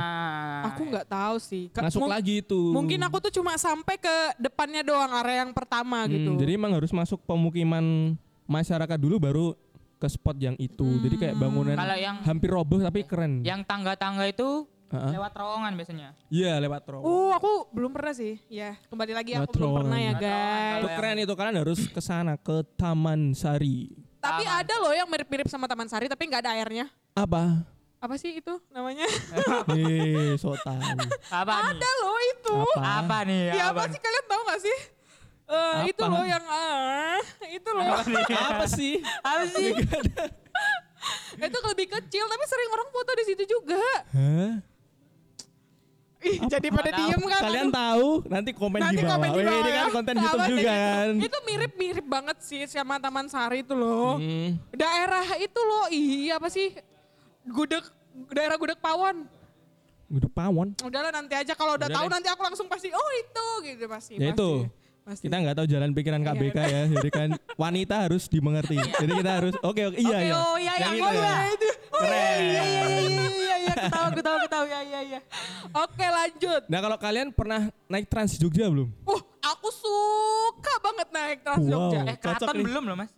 Aku 0.64 0.82
nggak 0.88 1.06
tahu 1.12 1.36
sih. 1.36 1.64
Ke- 1.68 1.84
Masuk 1.84 2.08
lagi 2.08 2.40
itu. 2.40 2.60
Mungkin 2.72 2.96
aku 3.04 3.20
tuh 3.28 3.32
cuma 3.36 3.60
sampai 3.60 4.00
ke 4.00 4.16
depannya 4.40 4.80
doang 4.80 5.12
area 5.20 5.44
yang 5.44 5.52
pertama 5.52 6.08
Hmm, 6.08 6.16
gitu. 6.16 6.30
Jadi 6.40 6.56
emang 6.56 6.72
harus 6.72 6.88
masuk 6.88 7.20
pemukiman 7.28 8.16
masyarakat 8.48 8.96
dulu 8.96 9.16
baru 9.20 9.46
ke 9.98 10.06
spot 10.10 10.36
yang 10.38 10.56
itu. 10.58 10.86
Jadi 11.00 11.16
kayak 11.16 11.36
bangunan 11.38 11.76
Kalau 11.76 11.96
yang 11.96 12.16
hampir 12.22 12.50
roboh 12.50 12.80
tapi 12.82 13.06
keren. 13.06 13.40
yang 13.42 13.62
tangga-tangga 13.62 14.28
itu 14.28 14.66
Heeh. 14.92 15.10
lewat 15.18 15.30
terowongan 15.34 15.72
biasanya. 15.74 16.08
Iya 16.30 16.54
lewat 16.62 16.80
terowongan. 16.86 17.10
Oh, 17.10 17.30
aku 17.34 17.50
belum 17.74 17.90
pernah 17.90 18.14
sih. 18.14 18.38
Ya, 18.46 18.78
kembali 18.86 19.12
lagi 19.16 19.30
aku 19.34 19.42
Lewat 19.42 19.54
belum 19.58 19.72
pernah 19.82 19.98
ya, 19.98 20.12
guys. 20.14 20.78
Itu 20.78 20.88
keren 20.94 21.16
itu 21.18 21.34
kalian 21.34 21.56
harus 21.58 21.80
ke 21.90 22.00
sana 22.02 22.34
ke 22.38 22.62
Taman 22.78 23.34
Sari. 23.34 23.90
Tapi 24.22 24.44
Taman. 24.46 24.60
ada 24.64 24.74
loh 24.80 24.92
yang 24.94 25.08
mirip-mirip 25.10 25.48
sama 25.50 25.66
Taman 25.66 25.90
Sari 25.90 26.06
tapi 26.06 26.30
nggak 26.30 26.46
ada 26.46 26.52
airnya. 26.54 26.86
Apa? 27.14 27.66
Apa 28.04 28.20
sih 28.20 28.36
itu 28.36 28.52
namanya? 28.68 29.08
Eh, 29.72 30.36
so 30.36 30.52
tahu. 30.60 30.76
Apa 31.32 31.52
nih? 31.56 31.72
ada 31.72 31.90
loh 32.04 32.18
itu. 32.20 32.56
Apa? 32.76 33.00
Apa 33.00 33.18
nih? 33.24 33.42
Ya 33.56 33.72
apa 33.72 33.88
sih 33.88 33.96
kalian 33.96 34.24
tahu 34.28 34.40
gak 34.44 34.60
sih? 34.60 34.78
Eh, 35.44 35.92
itu 35.92 36.02
loh 36.02 36.24
yang 36.24 36.44
ah, 36.48 37.20
itu 37.44 37.68
loh. 37.68 37.84
Apa 37.84 38.64
sih? 38.66 38.96
Apa 39.20 39.44
sih? 39.44 39.70
itu 41.36 41.58
lebih 41.68 41.86
kecil 41.92 42.24
tapi 42.24 42.44
sering 42.48 42.70
orang 42.72 42.88
foto 42.88 43.10
di 43.12 43.24
situ 43.28 43.44
juga. 43.44 43.84
Hah? 44.10 44.52
Ih, 46.24 46.40
jadi 46.48 46.72
pada 46.72 46.88
diem 46.88 47.20
kan. 47.20 47.40
Kalian 47.44 47.68
Aduh. 47.68 47.76
tahu? 47.76 48.08
Nanti 48.32 48.50
komen 48.56 48.80
Nanti 48.80 48.96
di 48.96 49.04
bawah. 49.04 49.12
komen 49.20 49.28
di 49.28 49.36
Wih, 49.36 49.44
bawah 49.44 49.60
ini 49.60 49.68
ya. 49.68 49.76
kan 49.76 49.86
konten 49.92 50.14
Apa 50.16 50.24
YouTube 50.24 50.48
juga 50.48 50.62
itu? 50.64 50.72
kan. 50.72 51.08
Itu 51.20 51.38
mirip-mirip 51.44 52.06
banget 52.08 52.36
sih 52.40 52.60
sama 52.64 52.96
Taman 52.96 53.26
Sari 53.28 53.60
itu 53.60 53.76
loh. 53.76 54.16
Hmm. 54.16 54.56
Daerah 54.72 55.26
itu 55.36 55.60
loh, 55.60 55.84
iya 55.92 56.40
apa 56.40 56.48
sih? 56.48 56.72
Gudeg, 57.44 57.84
daerah 58.32 58.56
Gudeg 58.56 58.80
Pawon. 58.80 59.28
Udah 60.08 60.30
pawon. 60.32 60.68
Udahlah 60.80 61.12
nanti 61.12 61.36
aja 61.36 61.52
kalau 61.52 61.76
udah 61.76 61.88
Udah 61.90 61.96
tahu 62.00 62.06
deh. 62.08 62.12
nanti 62.16 62.28
aku 62.32 62.40
langsung 62.40 62.68
pasti 62.72 62.88
oh 62.88 63.10
itu 63.20 63.46
gitu 63.68 63.84
pasti. 63.84 64.14
Ya 64.16 64.32
pasti, 64.32 64.40
itu. 64.40 64.50
Pasti. 65.04 65.28
Kita 65.28 65.36
nggak 65.36 65.56
tahu 65.60 65.66
jalan 65.68 65.90
pikiran 65.92 66.20
Iya, 66.24 66.32
KBK 66.32 66.56
ya. 66.64 66.82
Jadi 66.88 67.10
kan 67.12 67.28
wanita 67.60 67.94
harus 68.08 68.24
dimengerti. 68.24 68.80
Jadi 68.80 69.12
kita 69.20 69.30
harus 69.36 69.54
oke 69.60 69.82
oke 69.92 69.98
iya 70.00 70.16
Oke, 70.16 70.24
iya. 70.24 70.32
oh 70.34 70.56
iya, 70.56 70.72
Yang 70.80 70.94
iya, 70.96 70.96
itu 70.96 71.04
oh, 71.04 71.12
ya. 71.12 71.20
iya. 71.20 71.36
itu. 71.52 71.68
Oh, 71.68 72.00
Keren. 72.00 72.40
Iya 72.40 72.62
iya 72.64 72.82
iya 72.88 73.26
iya 73.28 73.56
iya 73.60 73.72
Aku 73.74 73.88
tahu, 73.92 74.04
aku 74.08 74.20
tahu, 74.24 74.36
aku 74.40 74.48
tahu. 74.48 74.64
Ya, 74.64 74.80
ya, 74.80 75.00
ya. 75.04 75.20
Oke 75.76 76.06
lanjut. 76.08 76.62
Nah 76.72 76.78
kalau 76.80 76.96
kalian 76.96 77.28
pernah 77.36 77.60
naik 77.84 78.06
Trans 78.08 78.32
Jogja 78.40 78.64
belum? 78.72 78.88
Uh, 79.04 79.20
aku 79.44 79.68
suka 79.68 80.74
banget 80.80 81.08
naik 81.12 81.38
Trans 81.44 81.64
Wow. 81.68 81.68
Jogja. 81.68 82.00
Eh, 82.08 82.16
keraton 82.16 82.56
belum 82.64 82.82
loh, 82.88 82.96
Mas? 82.96 83.10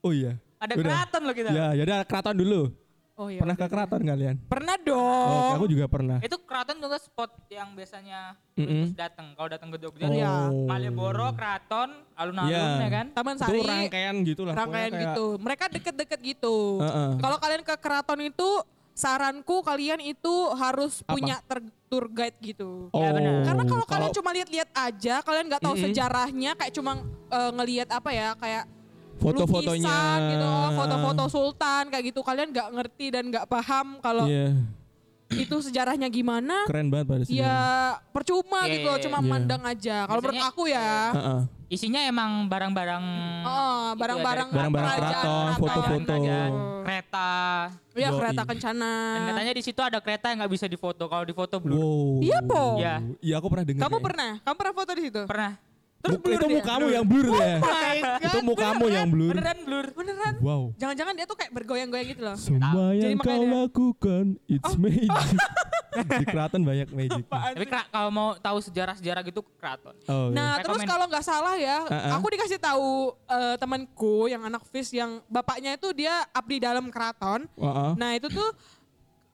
Oh 0.00 0.16
iya. 0.16 0.40
Ada 0.56 0.80
Udah. 0.80 0.84
keraton 0.88 1.22
loh 1.28 1.34
kita. 1.36 1.50
Ya, 1.52 1.66
jadi 1.76 1.90
ada 2.00 2.04
keraton 2.08 2.36
dulu. 2.40 2.72
Oh 3.14 3.30
iya. 3.30 3.38
Pernah 3.38 3.54
ke 3.54 3.66
keraton 3.70 4.02
kalian? 4.02 4.34
Pernah 4.44 4.74
Oh, 4.74 4.82
dong. 4.84 5.52
aku 5.54 5.66
juga 5.70 5.86
pernah. 5.86 6.18
Itu 6.18 6.36
keraton 6.42 6.82
juga 6.82 6.98
spot 6.98 7.46
yang 7.46 7.70
biasanya 7.72 8.34
Mm-mm. 8.52 8.90
turis 8.90 8.92
datang. 8.92 9.26
Kalau 9.38 9.48
datang 9.48 9.70
ke 9.70 9.78
Jogja, 9.78 10.02
Oh. 10.02 10.10
Iya. 10.10 10.34
Malioboro, 10.66 11.30
keraton, 11.32 11.94
alun-alun 12.12 12.50
Iya. 12.50 12.66
ya 12.76 12.90
kan? 12.90 13.06
Taman 13.14 13.34
Itu 13.36 13.42
Sari. 13.46 13.60
rangkaian 13.62 14.14
gitu 14.20 14.42
lah. 14.42 14.54
Rangkaian 14.56 14.90
kayak- 14.90 15.02
gitu. 15.14 15.26
Mereka 15.38 15.64
deket-deket 15.70 16.20
gitu. 16.24 16.56
Heeh. 16.82 17.10
Kalau 17.16 17.36
kalian 17.38 17.62
ke 17.62 17.74
keraton 17.78 18.20
itu 18.20 18.48
saranku 18.90 19.62
kalian 19.62 20.00
itu 20.00 20.34
harus 20.52 21.02
Apa? 21.02 21.14
punya 21.14 21.36
ter- 21.40 21.70
tour 21.86 22.10
guide 22.10 22.38
gitu. 22.40 22.90
Oh, 22.90 22.98
Ya, 22.98 23.14
benar. 23.14 23.46
Karena 23.46 23.62
kalau 23.64 23.86
kalian 23.86 24.10
cuma 24.12 24.30
lihat-lihat 24.32 24.70
aja, 24.72 25.22
kalian 25.22 25.46
nggak 25.46 25.62
tahu 25.62 25.74
Mm-mm. 25.74 25.84
sejarahnya, 25.86 26.50
kayak 26.58 26.72
cuma 26.72 26.98
eh, 27.30 27.50
ngelihat 27.52 27.88
apa 27.90 28.10
ya, 28.10 28.34
kayak 28.34 28.66
foto-fotonya 29.18 29.98
gitu, 30.30 30.46
oh, 30.46 30.70
foto-foto 30.74 31.24
sultan 31.28 31.82
kayak 31.88 32.14
gitu. 32.14 32.20
Kalian 32.20 32.48
nggak 32.50 32.68
ngerti 32.74 33.06
dan 33.14 33.24
nggak 33.30 33.46
paham 33.46 33.98
kalau 33.98 34.26
Iya, 34.26 34.54
itu 35.34 35.56
sejarahnya 35.64 36.06
gimana. 36.12 36.68
keren 36.68 36.92
banget 36.92 37.06
pada 37.08 37.22
sini. 37.26 37.40
Ya 37.42 37.58
percuma 38.12 38.66
Iya, 38.66 38.72
gitu 38.78 38.86
loh, 38.90 38.98
iya, 38.98 39.04
cuma 39.08 39.18
iya. 39.20 39.28
mandang 39.28 39.62
aja. 39.64 39.96
Kalau 40.06 40.20
menurut 40.20 40.44
aku 40.44 40.62
ya, 40.70 40.90
Heeh. 41.14 41.42
Isinya 41.64 42.06
emang 42.06 42.46
barang-barang 42.46 43.04
oh, 43.42 43.96
barang-barang 43.98 44.48
ya, 44.52 44.54
Barang-barang 44.54 44.90
keraton, 44.94 45.46
foto-foto. 45.58 46.14
kereta. 46.84 47.32
Iya 47.96 48.10
Yoi. 48.12 48.18
kereta 48.20 48.42
kencana. 48.46 48.92
Dan 49.16 49.22
katanya 49.32 49.52
di 49.56 49.62
situ 49.64 49.80
ada 49.80 49.98
kereta 49.98 50.30
yang 50.30 50.44
nggak 50.44 50.52
bisa 50.54 50.66
difoto. 50.70 51.08
Kalau 51.08 51.24
difoto 51.24 51.56
blur. 51.58 51.74
Wow. 51.80 52.20
Iya, 52.20 52.38
Po. 52.44 52.62
Iya. 52.78 52.94
Iya, 53.18 53.34
aku 53.40 53.46
pernah 53.50 53.64
dengar. 53.66 53.80
Kamu 53.80 53.90
kayaknya. 53.90 54.06
pernah? 54.06 54.30
Kamu 54.44 54.56
pernah 54.60 54.74
foto 54.76 54.90
di 54.94 55.02
situ? 55.02 55.22
Pernah. 55.26 55.52
Terus 56.04 56.18
blur 56.20 56.36
itu 56.36 56.46
mukamu 56.52 56.86
yang 56.92 57.04
blur 57.08 57.26
ya. 57.32 57.56
My 57.56 57.96
God, 57.96 58.20
itu 58.20 58.38
mukamu 58.44 58.84
yang 58.86 59.08
blur. 59.08 59.32
Beneran 59.32 59.58
blur. 59.64 59.86
Beneran? 59.96 60.34
Wow. 60.44 60.62
Jangan-jangan 60.76 61.14
dia 61.16 61.24
tuh 61.24 61.36
kayak 61.40 61.52
bergoyang-goyang 61.56 62.08
gitu 62.12 62.20
loh. 62.20 62.36
Semua 62.36 62.92
Jadi 62.92 63.16
yang 63.16 63.24
kau 63.24 63.32
dia- 63.32 63.48
lakukan, 63.48 64.24
it's 64.44 64.72
magic. 64.76 65.08
Di 65.94 66.26
keraton 66.26 66.60
banyak 66.60 66.90
magic. 66.90 67.22
Tapi 67.24 67.64
kalau 67.70 68.10
mau 68.10 68.28
tahu 68.34 68.58
sejarah-sejarah 68.60 69.22
gitu 69.24 69.46
ke 69.46 69.52
keraton. 69.56 69.94
Oh, 70.04 70.28
iya. 70.28 70.34
Nah, 70.34 70.52
terus 70.58 70.82
kalau 70.82 71.06
nggak 71.06 71.22
salah 71.22 71.54
ya, 71.54 71.86
Uh-uh. 71.86 72.18
aku 72.18 72.26
dikasih 72.34 72.58
tahu 72.58 73.14
eh, 73.30 73.54
temanku 73.56 74.26
yang 74.26 74.42
anak 74.42 74.66
FIS 74.68 74.90
yang 74.90 75.22
bapaknya 75.30 75.78
itu 75.78 75.94
dia 75.94 76.26
abdi 76.34 76.58
dalam 76.58 76.90
keraton. 76.90 77.46
Heeh. 77.54 77.90
Nah, 77.94 78.10
itu 78.12 78.26
tuh 78.26 78.48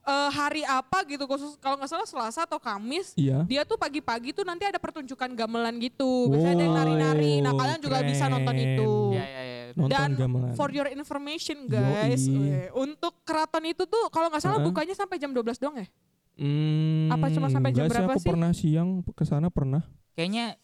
eh, 0.03 0.29
hari 0.29 0.61
apa 0.61 1.05
gitu 1.05 1.23
khusus 1.23 1.55
kalau 1.57 1.75
nggak 1.75 1.87
salah 1.87 2.05
Selasa 2.05 2.43
atau 2.43 2.57
Kamis. 2.57 3.13
Iya. 3.13 3.45
Dia 3.45 3.61
tuh 3.61 3.75
pagi-pagi 3.75 4.31
tuh 4.31 4.41
nanti 4.41 4.63
ada 4.63 4.77
pertunjukan 4.77 5.29
gamelan 5.31 5.77
gitu. 5.77 6.27
Biasanya 6.27 6.53
ada 6.53 6.63
yang 6.63 6.75
nari-nari. 6.75 7.33
Nah, 7.39 7.53
kalian 7.53 7.79
juga 7.79 8.01
bisa 8.01 8.25
nonton 8.25 8.49
keren. 8.51 8.65
itu. 8.67 8.91
Iya, 9.11 9.23
iya, 9.23 9.41
iya. 9.43 9.59
Nonton 9.71 9.89
Dan 9.89 10.09
gamelan. 10.15 10.51
for 10.53 10.67
your 10.69 10.85
information 10.85 11.63
guys, 11.65 12.25
Yoi. 12.25 12.67
untuk 12.75 13.23
keraton 13.23 13.63
itu 13.63 13.85
tuh 13.85 14.09
kalau 14.09 14.27
nggak 14.27 14.41
salah 14.41 14.57
Uh-uh. 14.57 14.67
bukanya 14.67 14.91
sampai 14.91 15.15
jam 15.15 15.31
12 15.31 15.55
doang 15.57 15.77
ya? 15.77 15.87
Hmm, 16.33 17.07
Apa 17.07 17.29
cuma 17.29 17.47
sampai 17.47 17.71
jam 17.71 17.85
berapa 17.85 18.09
aku 18.09 18.19
sih? 18.19 18.27
pernah 18.27 18.51
siang 18.51 18.89
ke 19.07 19.23
sana 19.23 19.47
pernah. 19.47 19.85
Kayaknya 20.11 20.57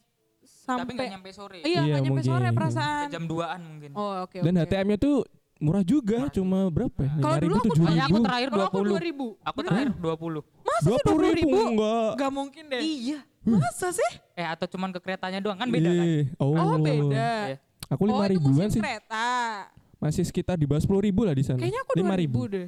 tapi 0.66 0.92
nggak 0.92 1.00
Sampai 1.00 1.08
nyampe 1.08 1.30
sore. 1.32 1.58
Iya, 1.60 1.64
Iya, 1.64 1.80
nggak 1.86 2.02
nyampe 2.02 2.12
mungkin. 2.18 2.28
sore 2.28 2.44
Sampai 2.44 2.58
perasaan. 2.58 3.08
Jam 3.08 3.24
2-an 3.24 3.62
mungkin. 3.64 3.90
Oh, 3.94 4.12
oke 4.22 4.38
Dan 4.38 4.54
oke. 4.54 4.64
HTM-nya 4.66 4.98
tuh 4.98 5.16
murah 5.58 5.82
juga, 5.82 6.30
cuma 6.30 6.60
berapa 6.68 7.00
ya? 7.02 7.12
Kalau 7.18 7.38
dulu 7.40 7.56
aku 7.56 7.70
Soalnya 7.74 8.06
aku 8.06 8.14
ribu. 8.14 8.26
terakhir 8.26 8.50
20. 8.50 9.42
2000. 9.42 9.50
Aku 9.50 9.60
terakhir 9.62 9.88
20. 9.92 10.42
Masa 10.64 10.80
Dua 10.82 10.98
sih 10.98 11.04
puluh 11.04 11.20
20 11.26 11.32
ribu 11.34 11.50
ribu? 11.50 11.58
enggak. 11.72 12.12
Gak 12.16 12.32
mungkin 12.32 12.64
deh. 12.68 12.82
Iya. 12.82 13.20
Masa 13.48 13.88
sih? 13.90 14.12
Eh 14.34 14.44
atau 14.44 14.66
cuman 14.68 14.90
ke 14.92 15.00
keretanya 15.00 15.40
doang 15.40 15.56
kan 15.56 15.68
beda 15.68 15.88
kan? 15.88 16.08
Oh, 16.38 16.52
Oh, 16.52 16.78
beda. 16.78 17.30
Iya. 17.48 17.58
Aku 17.88 18.02
oh, 18.04 18.08
lima 18.10 18.24
itu 18.26 18.34
ribuan 18.36 18.68
sih. 18.68 18.82
kereta. 18.84 19.28
Masih 19.98 20.24
sekitar 20.24 20.56
di 20.56 20.68
bawah 20.68 20.84
sepuluh 20.84 21.02
ribu 21.02 21.24
lah 21.24 21.34
di 21.34 21.42
sana. 21.42 21.58
Kayaknya 21.58 21.82
aku 21.82 21.92
Lima 21.96 22.14
2000 22.14 22.54
deh. 22.54 22.68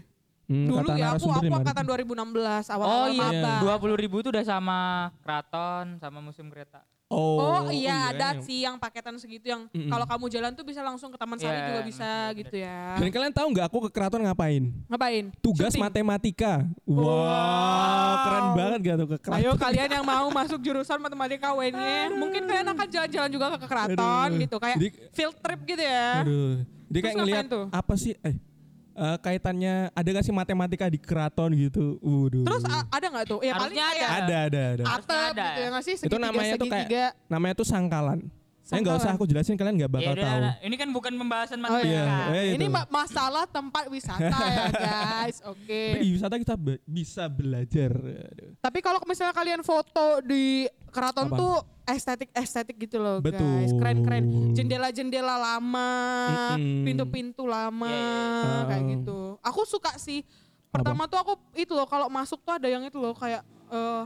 Hmm, 0.49 0.65
Dulu 0.65 0.82
kata 0.82 0.93
ya 0.97 1.08
aku 1.13 1.28
aku 1.30 1.54
angkatan 1.54 1.86
ribu. 1.93 2.12
2016 2.17 2.73
awal 2.73 2.86
Oh 2.89 3.06
iya, 3.06 3.62
dua 3.62 3.75
puluh 3.78 3.93
ribu 3.93 4.17
itu 4.17 4.34
udah 4.34 4.41
sama 4.41 4.80
keraton, 5.21 6.02
sama 6.02 6.25
musim 6.25 6.49
kereta. 6.49 6.82
Oh, 7.09 7.65
Oh, 7.65 7.73
iya 7.73 8.13
ada 8.13 8.31
yang- 8.31 8.45
sih 8.45 8.61
yang 8.61 8.77
paketan 8.77 9.17
segitu 9.17 9.49
yang 9.49 9.65
Mm-mm. 9.67 9.89
kalau 9.89 10.05
kamu 10.05 10.25
jalan 10.29 10.51
tuh 10.53 10.61
bisa 10.61 10.79
langsung 10.79 11.09
ke 11.09 11.17
Taman 11.17 11.35
Sari 11.35 11.49
Iya, 11.51 11.65
juga 11.67 11.81
bisa 11.83 12.05
iya, 12.05 12.37
gitu 12.37 12.55
ya. 12.55 12.81
Dan 12.95 13.09
kalian 13.09 13.33
tahu 13.33 13.47
nggak 13.49 13.65
aku 13.65 13.77
ke 13.81 13.91
keraton 13.91 14.21
ngapain? 14.21 14.63
Ngapain? 14.85 15.23
Tugas 15.39 15.73
Syuting. 15.73 15.81
matematika. 15.83 16.69
Wow, 16.85 18.13
keren 18.19 18.45
banget 18.53 18.79
gak 18.83 18.95
tuh 18.95 19.07
ke 19.07 19.17
keraton? 19.19 19.41
Ayo 19.41 19.51
kalian 19.55 19.89
yang 19.91 20.05
mau 20.05 20.29
masuk 20.29 20.59
jurusan 20.59 20.99
matematika 20.99 21.49
UNY, 21.51 22.13
mungkin 22.13 22.45
kalian 22.45 22.67
akan 22.69 22.87
jalan-jalan 22.87 23.29
juga 23.29 23.45
ke 23.55 23.65
keraton 23.65 23.97
Aduh. 24.29 24.39
gitu 24.39 24.55
kayak 24.57 24.77
Jadi- 24.77 24.93
field 25.11 25.35
trip 25.35 25.59
gitu 25.65 25.83
ya. 25.83 26.07
Aduh. 26.21 26.61
Dia 26.85 26.99
kayak 26.99 27.09
Terus 27.11 27.17
ngelihat 27.19 27.43
ngapain 27.43 27.55
tuh? 27.55 27.65
apa 27.71 27.93
sih 27.95 28.13
eh 28.19 28.35
eh, 28.99 29.17
kaitannya 29.23 29.73
ada 29.95 30.07
gak 30.12 30.25
sih 30.27 30.35
matematika 30.35 30.85
di 30.91 30.99
keraton 30.99 31.55
gitu? 31.55 31.95
Waduh. 32.03 32.43
Terus 32.43 32.63
ada 32.67 33.05
nggak 33.07 33.25
tuh? 33.25 33.39
Ya 33.39 33.55
paling 33.55 33.71
Harusnya 33.71 33.88
kayak 33.88 34.09
ada 34.09 34.19
ada 34.19 34.35
ada. 34.38 34.83
Harusnya 34.83 35.15
atap 35.15 35.31
ada. 35.31 35.45
gitu 35.47 35.59
ya 35.59 35.67
nggak 35.71 35.83
sih? 35.88 35.95
Itu 36.03 36.17
namanya 36.19 36.53
tuh 36.59 36.67
kayak 36.67 36.88
segitiga. 36.88 37.05
namanya 37.31 37.53
tuh 37.55 37.67
sangkalan. 37.67 38.19
Saya 38.69 38.79
nggak 38.79 38.97
usah 38.97 39.12
aku 39.12 39.25
jelasin 39.25 39.58
kalian 39.58 39.75
nggak 39.75 39.89
Ya 39.89 39.95
bakal 39.95 40.13
udah, 40.13 40.23
tahu. 40.23 40.39
nah, 40.39 40.53
ini 40.62 40.75
kan 40.75 40.89
bukan 40.89 41.13
pembahasan 41.15 41.58
Oh 41.58 41.63
matematika. 41.65 41.89
iya. 41.89 42.05
Iya, 42.29 42.41
itu. 42.45 42.53
Ini 42.53 42.65
ma- 42.67 42.86
masalah 42.88 43.43
tempat 43.45 43.84
wisata 43.88 44.29
ya 44.45 44.65
guys. 44.86 45.38
Oke. 45.43 45.82
Tapi 45.89 45.99
di 45.99 46.10
wisata 46.13 46.36
kita 46.38 46.53
be- 46.55 46.82
bisa 46.84 47.23
belajar. 47.25 47.91
Tapi 48.55 48.79
kalau 48.79 49.01
misalnya 49.03 49.34
kalian 49.34 49.62
foto 49.62 50.21
di 50.21 50.63
keraton 50.88 51.27
Apa? 51.27 51.36
tuh 51.36 51.55
estetik 51.84 52.29
estetik 52.32 52.77
gitu 52.79 52.97
loh 52.97 53.17
guys. 53.17 53.34
Betul. 53.34 53.73
Keren 53.75 53.97
keren. 53.99 54.23
Jendela-jendela 54.53 55.36
lama, 55.36 55.89
Mm-mm. 56.53 56.86
pintu-pintu 56.86 57.43
lama 57.43 57.89
Iya, 57.89 58.05
iya, 58.05 58.60
kayak 58.67 58.79
Ah. 58.79 58.89
gitu. 58.91 59.19
Aku 59.41 59.62
suka 59.65 59.97
sih. 59.97 60.21
Pertama 60.69 61.03
tuh 61.03 61.17
aku 61.17 61.34
itu 61.55 61.73
loh 61.73 61.84
kalau 61.84 62.05
masuk 62.08 62.38
tuh 62.39 62.53
ada 62.53 62.69
yang 62.69 62.86
itu 62.86 62.95
loh 62.95 63.12
kayak 63.12 63.41
eh 63.67 64.03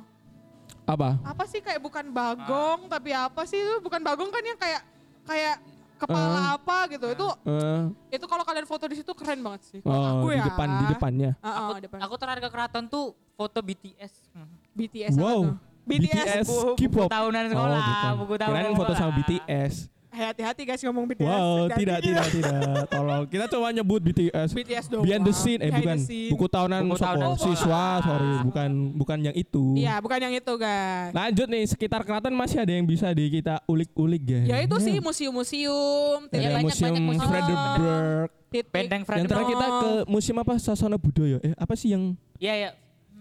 Apa? 0.84 1.16
apa 1.24 1.44
sih 1.46 1.60
kayak 1.60 1.80
bukan 1.80 2.06
bagong 2.10 2.88
tapi 2.88 3.10
apa 3.10 3.42
sih 3.44 3.56
itu 3.56 3.80
bukan 3.80 4.00
bagong 4.00 4.28
kan 4.28 4.44
yang 4.44 4.58
kayak 4.58 4.82
kayak 5.24 5.56
kepala 5.96 6.60
apa 6.60 6.78
gitu. 6.90 7.08
Itu 7.08 7.28
Eh, 7.44 7.82
itu 8.12 8.26
kalau 8.28 8.44
kalian 8.44 8.68
foto 8.68 8.84
di 8.86 9.00
situ 9.00 9.12
keren 9.14 9.40
banget 9.40 9.62
sih. 9.66 9.80
Oh, 9.82 10.20
aku 10.20 10.28
di 10.30 10.38
ya. 10.38 10.46
depan 10.46 10.68
di 10.74 10.86
depannya. 10.90 11.32
Ah, 11.40 11.48
ah, 11.48 11.56
Aku, 11.66 11.72
depan. 11.80 11.98
aku 12.02 12.14
terakhir 12.18 12.42
ke 12.42 12.50
keraton 12.52 12.84
tuh 12.86 13.06
foto 13.34 13.60
BTS. 13.60 14.14
Hmm. 14.36 14.52
BTS 14.74 15.14
apa 15.14 15.24
Wow. 15.24 15.40
tuh? 15.42 15.56
BTS. 15.84 16.12
BTS 16.12 16.46
Buku, 16.46 16.70
K-pop. 16.78 17.08
buku 17.08 17.12
tahunan 17.12 17.44
sekolah, 17.46 17.80
bukan. 17.82 18.12
buku 18.18 18.34
tahunan 18.38 18.72
foto 18.74 18.94
sama. 18.94 19.12
BTS. 19.18 19.74
Hati-hati 20.14 20.62
guys 20.64 20.80
ngomong 20.80 21.06
BTS. 21.06 21.26
Wow, 21.26 21.68
tidak, 21.74 21.98
tidak, 22.00 22.26
tidak. 22.30 22.86
Tolong. 22.88 23.24
Kita 23.26 23.46
cuma 23.48 23.68
nyebut 23.70 24.00
BTS. 24.00 24.50
BTS 24.52 24.86
doang. 24.88 25.04
Behind 25.04 25.22
the 25.22 25.34
scene, 25.34 25.58
eh 25.58 25.68
Behind 25.68 25.82
bukan. 25.84 25.98
scene. 26.00 26.30
Buku 26.30 26.46
tahunan 26.48 26.82
Buku 26.86 26.98
siswa, 27.36 27.84
sorry, 28.00 28.34
bukan 28.44 28.70
bukan 28.94 29.18
yang 29.24 29.36
itu. 29.36 29.64
Iya, 29.76 29.98
bukan 30.00 30.20
yang 30.20 30.34
itu 30.34 30.54
guys. 30.54 31.12
Lanjut 31.12 31.48
nih, 31.48 31.64
sekitar 31.66 32.02
keraton 32.02 32.32
masih 32.32 32.58
ada 32.60 32.72
yang 32.72 32.86
bisa 32.86 33.10
di 33.10 33.26
kita 33.30 33.60
ulik-ulik 33.66 34.22
guys. 34.22 34.46
Ya 34.46 34.58
itu 34.60 34.76
sih 34.80 34.98
museum-museum, 34.98 36.20
Ada 36.24 36.32
titik- 36.32 36.64
museum 36.64 36.96
museum. 37.00 37.28
Fredericksburg. 37.28 38.30
titik- 38.50 38.70
Benteng 38.70 39.02
Yang 39.02 39.08
Frederick. 39.10 39.30
terakhir 39.30 39.50
kita 39.50 39.68
ke 39.74 39.90
museum 40.06 40.38
apa? 40.38 40.54
Sasana 40.56 40.96
Budaya. 40.96 41.38
Eh, 41.42 41.54
apa 41.56 41.74
sih 41.74 41.90
yang 41.90 42.14
Iya 42.38 42.54
ya. 42.54 42.70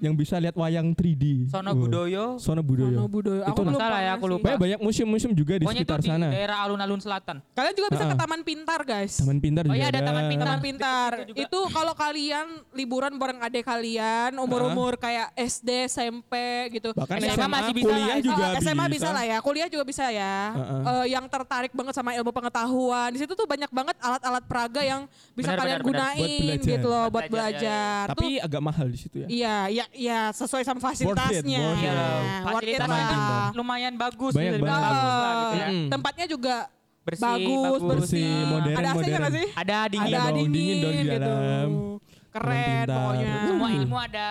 Yang 0.02 0.14
bisa 0.14 0.34
lihat 0.36 0.52
wayang 0.52 0.90
3D? 0.92 1.46
Sono 1.46 1.70
Budoyo. 1.72 2.36
Sono 2.36 2.60
Budaya. 2.60 2.90
Sono 2.90 3.06
Budoyo. 3.06 3.40
Itu 3.40 3.48
Aku 3.48 3.60
belum 3.62 3.78
salah 3.78 4.00
ya, 4.02 4.12
aku 4.12 4.26
lupa. 4.26 4.42
Banyak, 4.44 4.58
banyak 4.58 4.78
museum-museum 4.82 5.32
juga 5.32 5.54
di 5.54 5.64
Pokoknya 5.64 5.80
itu 5.80 5.88
sekitar 5.88 6.00
di 6.02 6.10
sana. 6.10 6.26
daerah 6.28 6.58
alun-alun 6.60 6.98
selatan. 6.98 7.36
Kalian 7.54 7.72
juga 7.72 7.88
bisa 7.88 8.04
ke. 8.04 8.14
Taman 8.18 8.40
Pintar 8.42 8.80
guys. 8.82 9.12
Taman 9.14 9.38
Pintar 9.38 9.62
Oh 9.62 9.68
juga 9.68 9.78
iya, 9.78 9.86
ada 9.88 10.00
Taman 10.02 10.24
Pintar. 10.26 10.46
Taman 10.48 10.60
Pintar. 10.60 11.10
Itu. 11.22 11.38
Itu 11.38 11.60
kalau 11.70 11.94
kalian 11.94 12.46
liburan 12.72 13.12
bareng 13.14 13.38
adik 13.40 13.62
kalian, 13.62 14.34
umur-umur 14.36 14.96
kayak 14.96 15.30
SD, 15.32 15.86
SMP 15.86 16.34
gitu. 16.72 16.90
Bahkan 16.92 17.16
SMA 17.20 17.34
SMA, 17.36 17.48
masih 17.48 17.72
bisa 17.72 17.86
kuliah 17.86 18.02
lah. 18.08 18.18
juga 18.18 18.44
SMA 18.58 18.84
bisa. 18.84 18.90
bisa. 18.90 19.08
lah 19.10 19.24
ya, 19.24 19.38
kuliah 19.38 19.68
juga 19.70 19.84
bisa 19.84 20.04
ya. 20.08 20.34
Eh, 20.82 21.06
yang 21.08 21.24
tertarik 21.26 21.70
banget 21.70 21.94
sama 21.94 22.10
ilmu 22.12 22.30
pengetahuan. 22.30 23.08
Di 23.08 23.20
situ 23.20 23.32
tuh 23.32 23.46
banyak 23.46 23.70
banget 23.70 23.94
alat-alat 23.98 24.42
peraga 24.42 24.82
yang 24.82 25.06
bisa 25.32 25.52
Benar, 25.52 25.58
kalian 25.58 25.78
benar, 25.78 25.86
benar. 25.86 26.02
gunain 26.10 26.18
Buat 26.18 26.40
belajar. 26.42 26.66
gitu 26.68 26.86
loh 26.86 26.98
Buat 26.98 27.12
buat 27.12 27.24
belajar, 27.28 27.50
belajar. 27.52 28.04
Tapi 28.08 28.26
Tuh, 28.32 28.44
agak 28.44 28.62
mahal 28.62 28.86
di 28.88 28.98
situ 28.98 29.16
ya. 29.18 29.26
iya, 29.28 29.56
iya, 29.68 29.84
iya 29.94 30.20
sesuai 30.30 30.62
sama 30.62 30.80
fasilitasnya. 30.80 31.60
worth 31.60 31.78
it. 31.78 31.84
Iya. 31.84 32.00
Worth 32.42 32.64
it 32.64 32.78
Fasilitasnya 32.78 32.88
lah. 32.98 33.12
itu 33.12 33.34
lumayan 33.54 33.94
bagus. 33.94 34.32
Banyak 34.32 34.52
dibilang 34.54 34.72
banget. 34.74 34.90
bagus 34.90 35.12
lah 35.14 35.32
gitu 35.32 35.54
ya. 35.54 35.66
Mm-mm. 35.68 35.86
Tempatnya 35.88 36.26
juga 36.26 36.56
Bersih, 37.02 37.22
bagus, 37.24 37.50
bagus. 37.58 37.82
bersih, 37.82 37.98
Bersih, 38.22 38.32
modern, 38.46 38.76
Ada 38.76 38.88
AC-nya 38.92 39.18
nggak 39.18 39.34
sih? 39.34 39.46
Ada 39.52 39.76
dingin. 39.86 40.06
Ada 40.06 40.18
dong, 40.20 40.34
dingin, 40.34 40.52
dingin 40.52 40.76
dong 40.78 40.92
di 40.92 41.02
gitu. 41.02 41.18
dalam. 41.18 41.68
Keren 42.30 42.54
Pintar. 42.54 42.96
pokoknya. 42.96 43.32
Semua 43.44 43.68
ilmu 43.72 43.96
ada. 43.98 44.28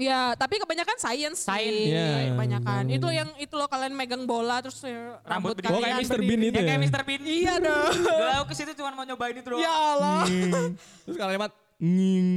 Ya, 0.00 0.32
tapi 0.32 0.56
kebanyakan 0.56 0.96
science 0.96 1.44
Science. 1.44 1.76
sih. 1.76 1.92
Iya. 1.92 2.32
Kebanyakan. 2.32 2.82
Hmm. 2.82 2.96
Itu 2.96 3.08
yang 3.10 3.28
itu 3.36 3.52
loh 3.52 3.68
kalian 3.68 3.92
megang 3.92 4.24
bola 4.24 4.58
terus 4.58 4.80
ya, 4.80 5.20
Rambut 5.20 5.28
rambut, 5.28 5.54
berdiri. 5.54 5.68
Oh, 5.68 5.76
kayak 5.76 5.92
kalian 5.92 6.08
Mr. 6.08 6.20
Bean 6.22 6.40
itu 6.40 6.48
Yang 6.48 6.56
ya? 6.56 6.64
kayak 6.66 6.80
Mr. 6.80 7.02
Bean. 7.04 7.22
Iya 7.22 7.54
dong. 7.68 7.92
Aku 8.32 8.44
ke 8.48 8.54
situ 8.56 8.70
cuma 8.72 8.88
mau 8.90 9.04
nyobain 9.04 9.36
itu 9.36 9.44
doang. 9.44 9.60
ya 9.60 9.68
Allah. 9.92 10.20
Nging. 10.24 10.72
Terus 11.04 11.16
kalau 11.20 11.30
lewat 11.30 11.50
nging, 11.80 12.28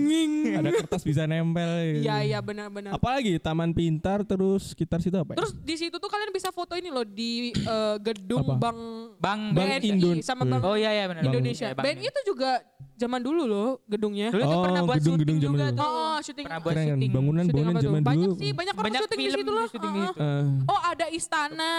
nging. 0.00 0.32
Ada 0.54 0.70
kertas 0.74 1.02
bisa 1.02 1.22
nempel. 1.24 1.98
Iya, 1.98 2.16
iya 2.22 2.38
benar-benar. 2.40 2.92
Apalagi 2.92 3.36
Taman 3.36 3.70
Pintar 3.70 4.22
terus 4.22 4.72
sekitar 4.72 4.98
situ 4.98 5.14
apa 5.14 5.32
ya? 5.32 5.38
Terus 5.38 5.52
di 5.54 5.74
situ 5.76 5.94
tuh 5.94 6.08
kalian 6.08 6.30
bisa 6.30 6.48
foto 6.48 6.72
ini 6.72 6.88
loh 6.88 7.04
di 7.04 7.52
eh, 7.52 7.96
gedung 8.00 8.42
Apa? 8.42 8.56
Bank 8.58 8.78
Bang, 9.16 9.40
Bang 9.52 9.68
BNI 9.70 9.86
Indon. 9.86 10.16
sama 10.20 10.42
Hmm. 10.42 10.52
Bank 10.54 10.62
Oh 10.64 10.74
iya 10.74 10.90
iya 10.90 11.04
benar. 11.06 11.22
Indonesia. 11.22 11.66
Iya, 11.66 11.74
Bang 11.74 11.84
BNI 11.86 12.06
itu 12.06 12.20
juga 12.26 12.50
zaman 12.94 13.20
dulu 13.20 13.42
loh 13.44 13.68
gedungnya. 13.84 14.28
Dulu 14.30 14.40
tuh 14.40 14.50
Oh, 14.50 14.62
pernah 14.62 14.80
buat 14.82 14.96
gedung-gedung 14.98 15.36
syuting 15.36 15.38
zaman 15.42 15.52
juga 15.52 15.66
dulu. 15.66 15.78
tuh. 15.78 15.86
Oh, 15.86 16.16
syuting. 16.18 16.44
Pernah 16.44 16.60
buat 16.60 16.72
Keren 16.72 16.86
syuting. 16.88 17.10
Bangunan 17.12 17.42
syuting 17.42 17.56
bangunan 17.58 17.82
zaman 17.82 18.00
Banyak 18.02 18.28
dulu. 18.28 18.40
sih, 18.40 18.50
banyak 18.52 18.72
orang 18.72 18.84
Banyak 18.86 19.00
syuting 19.02 19.18
di 19.18 19.24
film 19.24 19.38
situ 19.38 19.50
loh. 19.50 19.62
di 19.62 19.72
situ. 19.72 19.88
Eh, 20.16 20.44
Oh 20.64 20.80
ada 20.82 21.06
istana, 21.08 21.72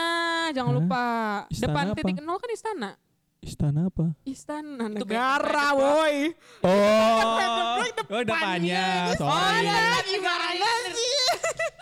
jangan 0.52 0.74
lupa. 0.76 1.06
Istana 1.48 1.66
Depan 1.66 1.84
apa? 1.86 1.98
titik 1.98 2.18
nol 2.20 2.38
kan 2.38 2.52
istana. 2.52 2.92
Istana 3.44 3.92
apa? 3.92 4.16
Istana 4.24 4.88
Itu 4.88 5.04
negara, 5.04 5.76
woi. 5.76 6.32
Oh, 6.64 7.84
oh 7.84 8.24
depannya. 8.24 9.12
Oh 9.20 9.28
Sorry. 9.28 9.68
iya, 9.68 10.00
gimana 10.08 10.70
sih? 10.96 11.16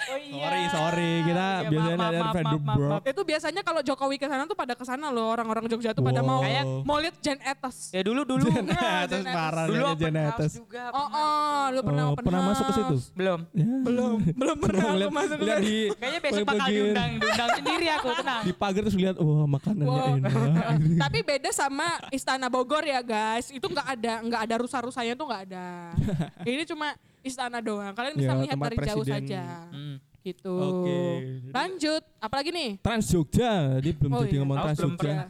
Oh 0.04 0.18
iya. 0.18 0.42
Sorry, 0.42 0.64
sorry. 0.68 1.12
Kita 1.24 1.46
Iya, 1.62 1.70
biasanya 1.70 1.94
maaf, 1.96 2.02
ada 2.02 2.12
maaf, 2.12 2.22
maaf, 2.24 2.34
Fredericksburg. 2.34 2.80
maaf, 2.82 2.92
maaf. 2.98 3.04
Itu 3.08 3.22
biasanya 3.24 3.62
kalau 3.62 3.82
Jokowi 3.82 4.16
ke 4.16 4.26
sana 4.26 4.44
tuh 4.44 4.56
pada 4.56 4.74
ke 4.74 4.82
sana 4.82 5.06
loh, 5.08 5.28
orang-orang 5.30 5.66
Jogja 5.68 5.92
tuh 5.92 6.02
pada 6.02 6.22
mau 6.22 6.42
Wow. 6.42 6.82
mau 6.82 6.98
lihat 6.98 7.16
Jen 7.20 7.38
Etos. 7.40 7.78
Ya 7.90 8.02
dulu 8.02 8.22
dulu. 8.24 8.50
Atas 8.72 9.22
parah 9.24 9.66
Dulu 9.66 9.78
namanya 9.78 9.94
open 9.94 10.02
Jen 10.04 10.16
Etos. 10.18 10.52
juga. 10.58 10.84
Oh, 10.90 11.06
pernah. 11.06 11.22
oh, 11.22 11.64
lu 11.70 11.82
pernah 11.82 12.04
Oh, 12.04 12.12
open 12.12 12.24
pernah 12.24 12.42
masuk 12.44 12.64
ke 12.64 12.74
situ? 12.74 12.96
Belum. 13.14 13.40
Ya. 13.52 13.66
Belum, 13.82 14.16
belum 14.42 14.58
pernah 14.58 14.84
aku 14.84 14.98
lihat, 14.98 15.12
masuk 15.12 15.38
lihat 15.40 15.58
ke 15.58 15.64
di 15.64 15.78
Kayaknya 15.92 16.20
besok 16.22 16.46
bakal 16.46 16.68
diundang, 16.68 17.12
diundang 17.16 17.50
sendiri 17.54 17.86
aku 17.92 18.08
tenang. 18.16 18.42
di 18.42 18.54
pagar 18.54 18.82
terus 18.82 18.98
lihat 18.98 19.16
wah 19.18 19.46
makanannya 19.48 19.90
Wow. 19.92 20.18
enak. 20.18 20.34
Tapi 21.04 21.20
beda 21.22 21.50
sama 21.52 21.88
Istana 22.10 22.48
Bogor 22.48 22.84
ya 22.84 23.00
guys. 23.00 23.50
Itu 23.50 23.66
nggak 23.66 23.88
ada 23.92 24.14
nggak 24.22 24.42
ada 24.42 24.56
rusa-rusanya 24.58 25.14
tuh 25.14 25.26
nggak 25.26 25.42
ada. 25.46 25.68
Ini 26.44 26.64
cuma 26.66 26.94
istana 27.22 27.58
doang. 27.58 27.92
Kalian 27.92 28.14
bisa 28.14 28.28
Ya, 28.28 28.36
melihat 28.36 28.58
dari 28.60 28.78
jauh 28.78 29.02
presiden. 29.02 29.14
saja. 29.28 29.44
Hmm. 29.70 29.96
Gitu. 30.22 30.54
Oke. 30.54 31.02
Lanjut. 31.50 32.02
Apalagi 32.18 32.50
nih? 32.50 32.70
Trans 32.78 33.06
Jogja, 33.06 33.52
jadi 33.78 33.90
belum 33.92 34.12
Oh 34.12 34.22
jadi 34.22 34.30
iya. 34.30 34.40
ngomong 34.40 34.58
Trans 34.60 34.80
Jogja. 34.80 34.98
pernah. 35.00 35.26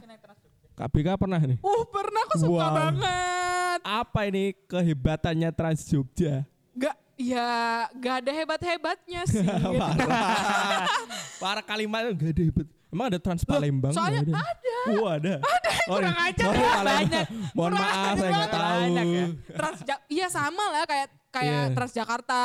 KBK 0.72 1.08
pernah 1.14 1.40
nih. 1.42 1.58
Uh 1.60 1.82
pernah 1.86 2.20
aku 2.22 2.34
suka 2.38 2.64
Wow. 2.64 2.74
banget. 2.74 3.78
Apa 3.82 4.20
ini 4.26 4.44
kehebatannya 4.62 5.50
Trans 5.50 5.80
Jogja? 5.82 6.44
Gak, 6.72 6.96
ya 7.14 7.48
gak 7.94 8.16
ada 8.20 8.32
hebat-hebatnya 8.32 9.20
sih. 9.30 9.44
Parah. 9.44 10.88
Parah 11.40 11.62
kalimat 11.62 12.08
gak 12.10 12.30
ada 12.30 12.42
hebat. 12.42 12.68
Emang 12.92 13.06
ada 13.08 13.16
Trans 13.16 13.42
Palembang? 13.42 13.90
soalnya 13.90 14.20
Nggak 14.22 14.44
ada. 14.44 14.76
Oh 14.84 15.06
ada. 15.06 15.34
Ada. 15.56 15.70
kurang 15.88 16.16
ajar 16.16 16.44
sorry, 16.44 16.58
ya. 16.58 16.70
Palembang. 16.70 16.86
Banyak. 16.92 17.26
Mohon 17.52 17.72
Kurang 17.72 17.80
maaf 17.82 17.96
saya 18.14 18.30
nggak 18.30 18.30
banget. 18.30 18.52
tahu. 18.52 18.82
Banyak 18.84 19.06
ya. 19.08 19.26
Trans 19.52 19.78
iya 20.08 20.26
sama 20.28 20.64
lah 20.68 20.84
kayak 20.84 21.08
kayak 21.32 21.62
Iya. 21.64 21.74
Transjakarta, 21.74 22.42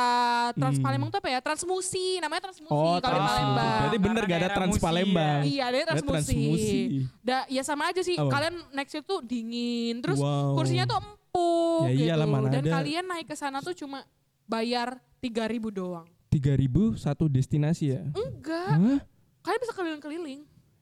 Trans 0.54 0.74
Hmm. 0.74 0.82
Palembang 0.82 1.08
tuh 1.08 1.18
apa 1.18 1.28
ya? 1.28 1.38
Transmusi, 1.38 2.06
namanya 2.18 2.42
Transmusi 2.42 2.72
Oh, 2.72 2.96
kalau 2.96 2.96
di 2.96 3.04
Trans. 3.18 3.28
Palembang. 3.28 3.78
Berarti 3.78 3.98
bener 4.00 4.22
gak 4.24 4.38
ada 4.38 4.50
Trans 4.50 4.70
musi 4.70 4.80
Palembang. 4.80 5.40
Iya, 5.44 5.62
ada 5.62 5.76
Ada 5.76 5.86
transmusi. 5.86 6.16
Transmusi. 6.24 6.80
Da, 7.20 7.38
ya 7.46 7.62
sama 7.62 7.82
aja 7.86 8.00
sih. 8.00 8.16
Apa? 8.16 8.30
Kalian 8.30 8.54
naik 8.72 8.88
situ 8.88 9.04
tuh 9.04 9.20
dingin, 9.20 10.00
terus 10.00 10.16
Wow. 10.16 10.56
kursinya 10.56 10.84
tuh 10.84 10.98
empuk 10.98 11.84
Ya 11.84 11.92
gitu. 11.92 12.04
iyalah, 12.08 12.26
mana 12.26 12.48
Dan 12.48 12.62
ada. 12.62 12.70
kalian 12.74 13.04
naik 13.06 13.26
ke 13.26 13.36
sana 13.36 13.60
tuh 13.60 13.76
cuma 13.76 14.00
bayar 14.42 14.96
3000 15.18 15.68
doang. 15.68 16.08
3000 16.28 16.64
satu 16.94 17.24
destinasi 17.26 17.84
ya? 17.90 18.02
Enggak, 18.10 18.72
Hah? 18.72 18.98
Kalian 19.48 19.60
bisa 19.60 19.72
keliling-keliling. 19.72 20.40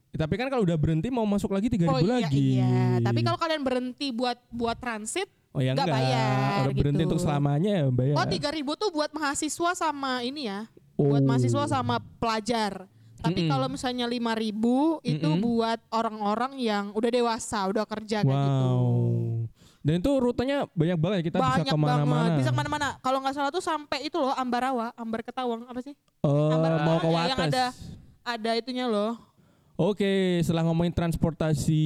Ya, 0.09 0.19
tapi 0.19 0.35
kan 0.35 0.47
kalau 0.49 0.63
udah 0.63 0.75
berhenti 0.75 1.09
mau 1.09 1.23
masuk 1.23 1.51
lagi 1.51 1.69
3000 1.69 1.87
Oh 1.87 2.01
iya, 2.01 2.11
lagi. 2.19 2.47
iya. 2.57 2.99
Tapi 2.99 3.21
kalau 3.21 3.37
kalian 3.37 3.63
berhenti 3.63 4.11
buat 4.11 4.39
buat 4.49 4.75
transit, 4.75 5.31
Oh 5.51 5.61
ya 5.61 5.73
nggak 5.73 5.87
enggak. 5.87 5.97
bayar 5.97 6.63
berhenti 6.75 6.99
gitu. 6.99 7.09
untuk 7.09 7.21
selamanya 7.21 7.71
ya 7.73 7.85
bayar. 7.89 8.15
oh 8.15 8.27
3000 8.27 8.43
tuh 8.77 8.91
buat 8.91 9.11
mahasiswa 9.11 9.71
sama 9.73 10.21
ini 10.21 10.43
ya. 10.47 10.67
Oh. 10.95 11.13
Buat 11.13 11.23
mahasiswa 11.23 11.65
sama 11.67 11.97
pelajar. 12.19 12.89
Tapi 13.17 13.45
Mm-mm. 13.45 13.51
kalau 13.51 13.67
misalnya 13.67 14.05
5000 14.05 14.21
itu 15.03 15.25
Mm-mm. 15.27 15.41
buat 15.41 15.81
orang-orang 15.91 16.53
yang 16.59 16.85
udah 16.93 17.09
dewasa, 17.09 17.65
udah 17.67 17.85
kerja 17.85 18.21
kayak 18.21 18.41
gitu. 18.43 18.67
Wow. 18.67 19.49
Dan 19.81 20.01
itu 20.01 20.11
rutenya 20.13 20.67
banyak 20.69 20.99
banget 20.99 21.19
kita 21.25 21.39
bisa 21.39 21.51
banyak 21.57 21.67
ke 21.67 21.79
mana-mana. 21.79 22.11
banget 22.11 22.31
bisa 22.37 22.51
ke 22.51 22.59
mana-mana 22.59 22.87
kalau 23.01 23.19
nggak 23.21 23.33
salah 23.33 23.51
tuh 23.51 23.63
sampai 23.63 24.03
itu 24.03 24.17
loh 24.17 24.35
Ambarawa 24.35 24.91
Ambar 24.93 25.23
Ketawang 25.23 25.63
apa 25.63 25.79
sih 25.79 25.95
Oh, 26.21 26.51
Ambarawa 26.51 26.81
mau 26.83 26.99
ke 26.99 27.07
yang 27.07 27.39
Wates. 27.39 27.47
ada 27.49 27.65
ada 28.27 28.51
itunya 28.59 28.91
loh 28.91 29.15
Oke, 29.77 30.41
setelah 30.41 30.65
ngomongin 30.65 30.89
transportasi 30.89 31.85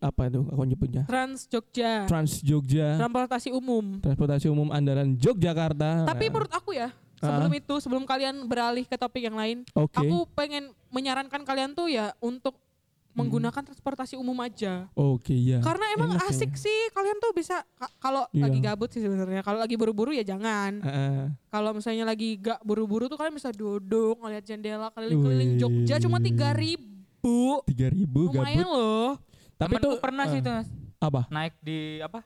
apa 0.00 0.32
itu 0.32 0.48
aku 0.48 0.64
nyebutnya? 0.64 1.04
Trans 1.04 1.44
Jogja 1.44 2.08
Trans 2.08 2.40
Jogja, 2.40 2.96
transportasi 2.96 3.52
umum 3.52 4.00
transportasi 4.00 4.48
umum 4.48 4.72
andalan 4.72 5.12
Yogyakarta. 5.12 6.08
tapi 6.08 6.32
menurut 6.32 6.48
aku 6.48 6.72
ya 6.72 6.88
sebelum 7.20 7.52
itu 7.52 7.74
sebelum 7.84 8.04
kalian 8.08 8.46
beralih 8.48 8.88
ke 8.88 8.96
topik 8.96 9.28
yang 9.28 9.36
lain 9.36 9.66
Oke. 9.76 10.00
aku 10.00 10.24
pengen 10.32 10.72
menyarankan 10.88 11.44
kalian 11.44 11.76
tuh 11.76 11.92
ya 11.92 12.16
untuk 12.24 12.56
menggunakan 13.18 13.62
transportasi 13.64 14.14
umum 14.14 14.38
aja 14.38 14.86
Oke, 14.92 15.34
ya. 15.34 15.58
karena 15.58 15.84
emang 15.92 16.10
Enak 16.12 16.22
ya. 16.22 16.30
asik 16.30 16.54
sih 16.54 16.78
kalian 16.90 17.18
tuh 17.18 17.32
bisa 17.32 17.60
ka- 17.72 17.90
kalau 17.98 18.22
Iya. 18.30 18.42
lagi 18.44 18.58
gabut 18.60 18.88
sih 18.88 18.98
sebenarnya 18.98 19.40
kalau 19.40 19.58
lagi 19.58 19.74
buru-buru 19.74 20.10
ya 20.10 20.22
jangan 20.22 20.78
Heeh. 20.78 21.22
kalau 21.46 21.70
misalnya 21.72 22.04
lagi 22.04 22.36
gak 22.36 22.60
buru-buru 22.60 23.06
tuh 23.06 23.14
kalian 23.14 23.32
bisa 23.32 23.50
duduk 23.50 24.18
ngeliat 24.18 24.42
jendela 24.42 24.88
keliling-keliling. 24.90 25.56
Jogja 25.56 25.98
cuma 25.98 26.18
tiga 26.18 26.52
ribu 26.52 27.60
3000 27.64 28.06
lumayan 28.06 28.62
gabut. 28.62 28.70
loh 28.70 29.08
Tapi 29.54 29.74
Temenku 29.74 29.90
itu 29.90 29.98
pernah 29.98 30.24
sih 30.24 30.38
eh, 30.38 30.40
itu 30.40 30.50
Mas. 30.52 30.68
apa? 30.98 31.20
Naik 31.28 31.54
di 31.58 31.78
apa? 31.98 32.20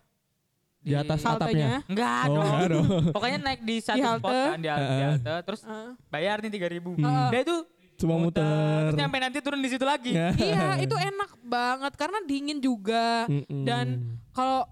Di 0.78 0.92
atas 0.92 1.22
atapnya. 1.22 1.80
Enggak 1.86 2.22
Oh, 2.24 2.34
dong. 2.34 2.44
enggak 2.44 2.68
dong. 2.68 2.86
Pokoknya 3.08 3.38
naik 3.40 3.60
di 3.62 3.76
satu 3.78 3.96
Di 3.96 4.02
spot 4.02 4.18
halte. 4.20 4.40
kan 4.50 4.58
di, 4.58 4.68
halte- 4.68 4.90
di 4.90 5.02
halte 5.06 5.34
terus 5.42 5.60
Heeh. 5.62 5.90
bayar 6.08 6.36
nih 6.38 6.50
3000. 6.50 6.98
Hmm. 6.98 7.30
Dia 7.30 7.40
itu 7.40 7.56
Cuma 8.02 8.18
muter. 8.18 8.90
Terus 8.90 8.98
nyampe 8.98 9.16
nanti 9.22 9.38
turun 9.38 9.62
di 9.62 9.70
situ 9.70 9.86
lagi. 9.86 10.10
Ya. 10.10 10.34
iya 10.34 10.82
itu 10.82 10.96
enak 10.98 11.30
banget 11.46 11.92
karena 11.94 12.18
dingin 12.26 12.58
juga 12.58 13.30
Mm-mm. 13.30 13.62
dan 13.62 14.18
kalau 14.34 14.66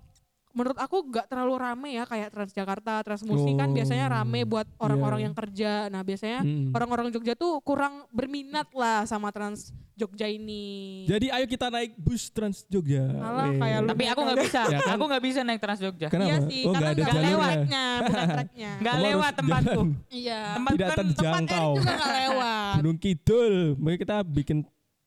menurut 0.51 0.75
aku 0.77 1.07
gak 1.09 1.27
terlalu 1.27 1.55
rame 1.57 1.89
ya 1.93 2.05
kayak 2.05 2.29
Transjakarta, 2.29 3.01
Transmusi 3.01 3.55
kan 3.55 3.69
Oh. 3.69 3.75
biasanya 3.75 4.07
rame 4.11 4.43
buat 4.43 4.67
orang-orang 4.77 5.19
Iya. 5.19 5.27
yang 5.27 5.35
kerja. 5.35 5.71
Nah 5.87 6.03
biasanya 6.03 6.41
Mm. 6.41 6.71
orang-orang 6.71 7.07
Jogja 7.09 7.35
tuh 7.35 7.59
kurang 7.61 8.05
berminat 8.11 8.67
lah 8.73 9.05
sama 9.05 9.31
Trans 9.31 9.71
Jogja 9.93 10.27
ini. 10.27 11.05
Jadi 11.05 11.29
ayo 11.29 11.45
kita 11.45 11.69
naik 11.69 11.95
bus 11.95 12.29
Trans 12.29 12.65
Jogja. 12.67 13.05
Alah, 13.13 13.53
kayak 13.53 13.79
lu. 13.81 13.89
Tapi 13.89 14.05
aku 14.07 14.21
nggak 14.23 14.39
bisa. 14.41 14.61
Ya 14.67 14.79
kan? 14.81 14.95
Aku 14.97 15.05
nggak 15.07 15.23
bisa 15.23 15.41
naik 15.43 15.61
Trans 15.61 15.79
Jogja. 15.79 16.09
Kenapa? 16.09 16.27
Iya 16.27 16.37
sih, 16.43 16.63
oh, 16.63 16.73
karena 16.73 16.91
nggak 16.91 17.05
nggak 17.05 17.23
lewatnya, 17.23 17.85
bukan 18.01 18.27
treknya. 18.35 18.71
Nggak 18.81 18.97
lewat 18.99 19.33
tempatku. 19.37 19.81
Iya. 20.11 20.41
Tempat 20.57 20.73
Tidak 20.73 20.89
kan 20.89 20.97
terjangkau. 20.99 21.69
Tempat 21.71 21.79
juga 21.79 21.93
nggak 21.93 22.15
lewat. 22.19 22.75
Gunung 22.81 22.99
Kidul. 22.99 23.55
Mungkin 23.77 23.99
kita 23.99 24.17
bikin 24.25 24.59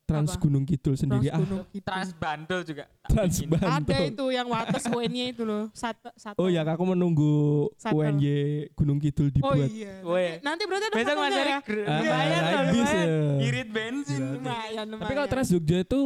Trans 0.04 0.36
Apa? 0.36 0.42
Gunung 0.44 0.68
Kidul 0.68 1.00
sendiri 1.00 1.32
Trans 1.32 1.32
ah. 1.32 1.40
Gunung 1.40 1.64
Kidul. 1.72 1.88
Trans 1.88 2.12
Bantul 2.14 2.60
juga. 2.68 2.84
Trans 3.08 3.36
bikin. 3.40 3.64
Ada 3.64 3.98
itu 4.04 4.26
yang 4.30 4.48
wates 4.48 4.84
UN-nya 4.86 5.26
itu 5.32 5.44
loh. 5.44 5.72
Satu, 5.72 6.12
satu. 6.14 6.36
Oh 6.38 6.52
ya, 6.52 6.60
aku 6.62 6.84
menunggu 6.84 7.34
Satu. 7.80 8.04
UNY 8.04 8.68
Gunung 8.76 9.00
Kidul 9.00 9.32
Oh 9.40 9.56
dibuat. 9.56 9.70
iya. 9.72 10.04
Woi. 10.04 10.44
Nanti, 10.44 10.44
nanti 10.44 10.64
berarti 10.68 10.86
ada 10.86 10.96
Besok 11.00 11.16
Mas 11.16 11.32
Erik 11.34 11.48
ya? 11.48 11.60
Ah, 11.88 12.00
lumayan 12.04 12.42
loh, 12.44 12.62
bis 12.68 12.76
lumayan. 12.76 13.08
ya. 13.08 13.46
Irit 13.48 13.70
bensin. 13.72 14.22
Lumayan, 14.36 14.86
Tapi 14.92 15.14
kalau. 15.16 15.28
Trans 15.32 15.50
Jogja 15.50 15.78
itu 15.80 16.02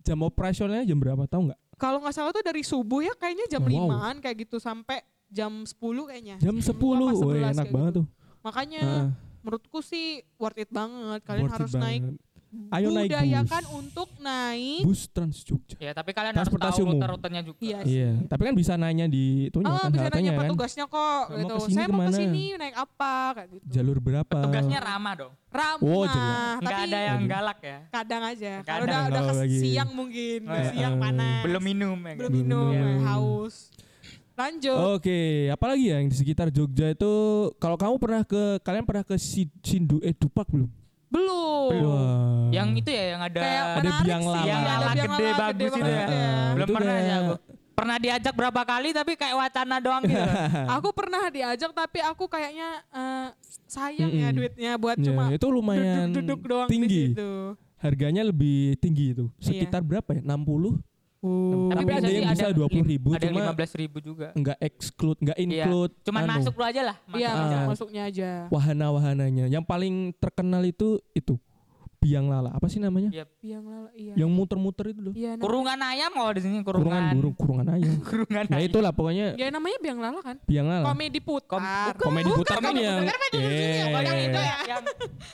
jam 0.00 0.18
operasionalnya 0.20 0.84
jam 0.84 0.98
berapa 1.00 1.24
tahu 1.24 1.42
nggak? 1.48 1.60
Kalau 1.74 1.98
nggak 1.98 2.12
salah 2.12 2.30
tuh 2.30 2.44
dari 2.44 2.60
subuh 2.60 3.00
ya 3.00 3.16
kayaknya 3.16 3.48
jam 3.48 3.64
Wow. 3.64 3.72
limaan 3.88 4.20
kayak 4.20 4.44
gitu 4.44 4.60
sampai 4.60 5.00
jam 5.32 5.64
10 5.64 5.80
kayaknya. 6.04 6.36
Jam 6.36 6.60
10. 6.60 6.76
apa 7.08 7.16
Woi, 7.16 7.40
11 7.40 7.56
enak 7.56 7.68
banget 7.72 7.92
gitu. 7.96 8.00
tuh. 8.04 8.06
Makanya 8.40 8.82
Heeh. 8.84 9.08
menurutku 9.40 9.80
sih 9.80 10.20
worth 10.36 10.60
it 10.60 10.68
banget. 10.68 11.24
Kalian 11.24 11.48
Worth 11.48 11.56
harus 11.56 11.72
naik 11.72 12.04
banget. 12.04 12.20
Ayo 12.50 12.90
naik 12.90 13.08
budayakan 13.08 13.62
bus. 13.62 13.74
untuk 13.76 14.08
naik. 14.18 14.82
Bus 14.82 15.06
Trans 15.06 15.38
Jogja. 15.40 15.78
Ya, 15.78 15.90
tapi 15.92 16.10
kalian 16.10 16.34
harus 16.34 16.42
Transportasi 16.44 16.76
tahu 16.76 16.84
umum. 16.84 16.98
rute-rutenya 16.98 17.42
juga. 17.42 17.62
Iya. 17.62 17.78
Iya, 17.80 18.10
tapi 18.26 18.42
kan 18.42 18.54
bisa 18.54 18.74
nanya 18.74 19.06
di 19.06 19.24
itunya 19.46 19.70
Oh, 19.70 19.78
kan 19.78 19.88
bisa 19.88 20.08
nanya 20.08 20.32
kan. 20.32 20.40
petugasnya 20.44 20.84
kok 20.84 21.22
Mau 21.24 21.38
gitu. 21.38 21.46
ke 21.48 21.60
sini 21.62 21.72
Saya 21.72 21.86
mau 21.86 21.92
ke 21.92 21.94
mana? 21.96 22.10
ke 22.10 22.18
sini 22.18 22.42
naik 22.52 22.74
apa 22.76 23.14
kayak 23.32 23.48
gitu. 23.52 23.64
Jalur 23.70 23.96
berapa? 23.98 24.38
Tugasnya 24.40 24.78
ramah 24.80 25.14
dong. 25.16 25.32
Ramah, 25.48 25.82
Oh, 25.84 26.04
jelas. 26.04 26.38
Enggak 26.56 26.62
tapi 26.68 26.82
ada 26.84 26.98
yang 27.04 27.20
galak 27.24 27.58
ya. 27.60 27.78
kadang 27.88 28.22
aja. 28.24 28.52
Kalau 28.60 28.82
udah 28.84 29.00
udah 29.04 29.22
siang 29.46 29.90
mungkin, 29.92 30.38
Oh, 30.42 30.52
iya. 30.52 30.70
siang 30.72 30.94
Eh, 30.94 31.00
panas. 31.00 31.42
Belum 31.42 31.62
minum 31.64 31.98
ya. 32.00 32.14
belum 32.16 32.32
minum, 32.32 32.66
Belum 32.68 32.86
minum. 32.88 33.02
haus. 33.04 33.54
Lanjut. 34.32 34.96
Oke, 34.96 35.20
apalagi 35.48 35.84
ya 35.86 35.96
yang 35.96 36.08
di 36.08 36.16
sekitar 36.16 36.48
Jogja 36.48 36.88
itu 36.88 37.12
kalau 37.56 37.76
kamu 37.76 37.94
pernah 37.96 38.22
ke 38.24 38.58
kalian 38.58 38.82
pernah 38.82 39.04
ke 39.04 39.14
Si- 39.14 39.52
Sindu 39.60 40.00
Edu 40.00 40.26
Park 40.26 40.48
belum? 40.48 40.66
Belum. 41.10 41.70
Wah. 41.82 42.48
Yang 42.50 42.68
itu 42.78 42.90
ya 42.90 43.04
yang 43.10 43.22
ada 43.22 43.40
Kayak 43.40 43.62
Ada 43.62 43.78
menarik 43.80 44.04
biang 44.06 44.22
lala. 44.24 44.42
Yang 44.42 44.60
Ada 44.60 44.70
lala 44.70 44.90
biang 44.90 45.10
gede 45.10 45.24
lala 45.24 45.38
bagus 45.38 45.70
itu 45.70 45.80
banget 45.80 45.90
ya. 45.90 46.06
ya. 46.10 46.30
Belum 46.50 46.66
Itu 46.66 46.72
pernah 46.72 46.94
sih 46.96 47.12
aku. 47.12 47.34
Pernah 47.70 47.96
diajak 47.96 48.34
berapa 48.36 48.60
kali 48.62 48.88
tapi 48.92 49.12
kayak 49.16 49.36
wacana 49.38 49.76
doang 49.80 50.02
gitu. 50.04 50.20
Aku 50.76 50.88
pernah 50.92 51.22
diajak 51.32 51.70
tapi 51.72 51.98
aku 51.98 52.28
kayaknya 52.28 52.68
eh, 52.92 53.26
sayang 53.64 54.12
ya 54.12 54.28
Mm-mm. 54.28 54.36
duitnya 54.36 54.72
buat 54.76 54.96
Ya, 54.96 55.04
cuma 55.08 55.22
itu 55.32 55.46
lumayan 55.48 56.12
duduk-duduk 56.12 56.40
doang 56.44 56.68
tinggi. 56.68 56.86
di 56.86 57.16
situ. 57.16 57.32
Harganya 57.80 58.20
lebih 58.20 58.76
tinggi 58.76 59.16
itu. 59.16 59.32
Iya. 59.40 59.64
Sekitar 59.64 59.80
berapa 59.80 60.12
ya? 60.12 60.20
60? 60.20 60.76
Uh. 61.20 61.68
Tapi 61.68 61.84
bisa 61.84 61.98
ada 62.00 62.08
sih, 62.08 62.16
yang 62.16 62.32
bisa 62.32 62.48
20.000, 62.48 63.08
Ada 63.12 63.28
cuma- 63.28 63.52
15 63.52 63.72
ribu 63.76 63.98
juga. 64.00 64.32
Enggak 64.32 64.56
exclude, 64.56 65.18
enggak 65.20 65.36
Iya. 65.36 65.44
include. 65.44 65.92
Cuman 66.00 66.20
anu, 66.24 66.32
masuk 66.40 66.54
lu 66.56 66.64
aja 66.64 66.82
lah. 66.82 66.96
Iya, 67.12 67.28
Ah. 67.28 67.36
masuk 67.36 67.60
masuknya 67.68 68.02
aja. 68.08 68.30
wahana-wahananya. 68.48 69.44
Yang 69.46 69.64
paling 69.68 69.94
terkenal 70.16 70.64
itu 70.64 70.96
itu 71.12 71.36
biang 72.00 72.26
lala. 72.26 72.48
Apa 72.50 72.64
sih 72.66 72.80
namanya? 72.80 73.12
Iya. 73.12 73.28
Biang 73.36 73.60
lala 73.62 73.88
iya. 73.92 74.16
Yang 74.16 74.30
muter-muter 74.30 74.88
itu 74.88 75.00
loh. 75.02 75.12
Nam- 75.12 75.36
Kurungan 75.38 75.78
ayam 75.78 76.10
kalau 76.10 76.32
di 76.32 76.40
sini 76.40 76.56
kurungan. 76.58 76.80
Kurungan 76.82 77.04
burung, 77.12 77.34
kurungan 77.36 77.66
ayam. 77.70 77.92
Kurungan 78.08 78.44
Nah 78.46 78.56
ayam. 78.56 78.68
itulah 78.72 78.90
pokoknya 78.90 79.26
Ya 79.36 79.52
namanya 79.52 79.78
biang 79.78 79.98
lala 80.00 80.20
kan? 80.20 80.36
biang 80.42 80.66
lala. 80.66 80.84
Komedi 80.86 81.20
putar. 81.20 81.60
Kom- 81.92 82.00
Komedi 82.00 82.30
putar 82.32 82.56
kan 82.56 82.72
komedi 82.72 82.80
yang 82.82 83.04
putar 83.04 83.16
kan 83.20 83.28
yang 83.28 83.44
di 83.44 83.52
sini, 83.52 83.76
yang 83.76 83.90
Eh, 83.90 84.00
yang 84.00 84.18
itu 84.18 84.40
ya. 84.40 84.56
yang 84.66 84.82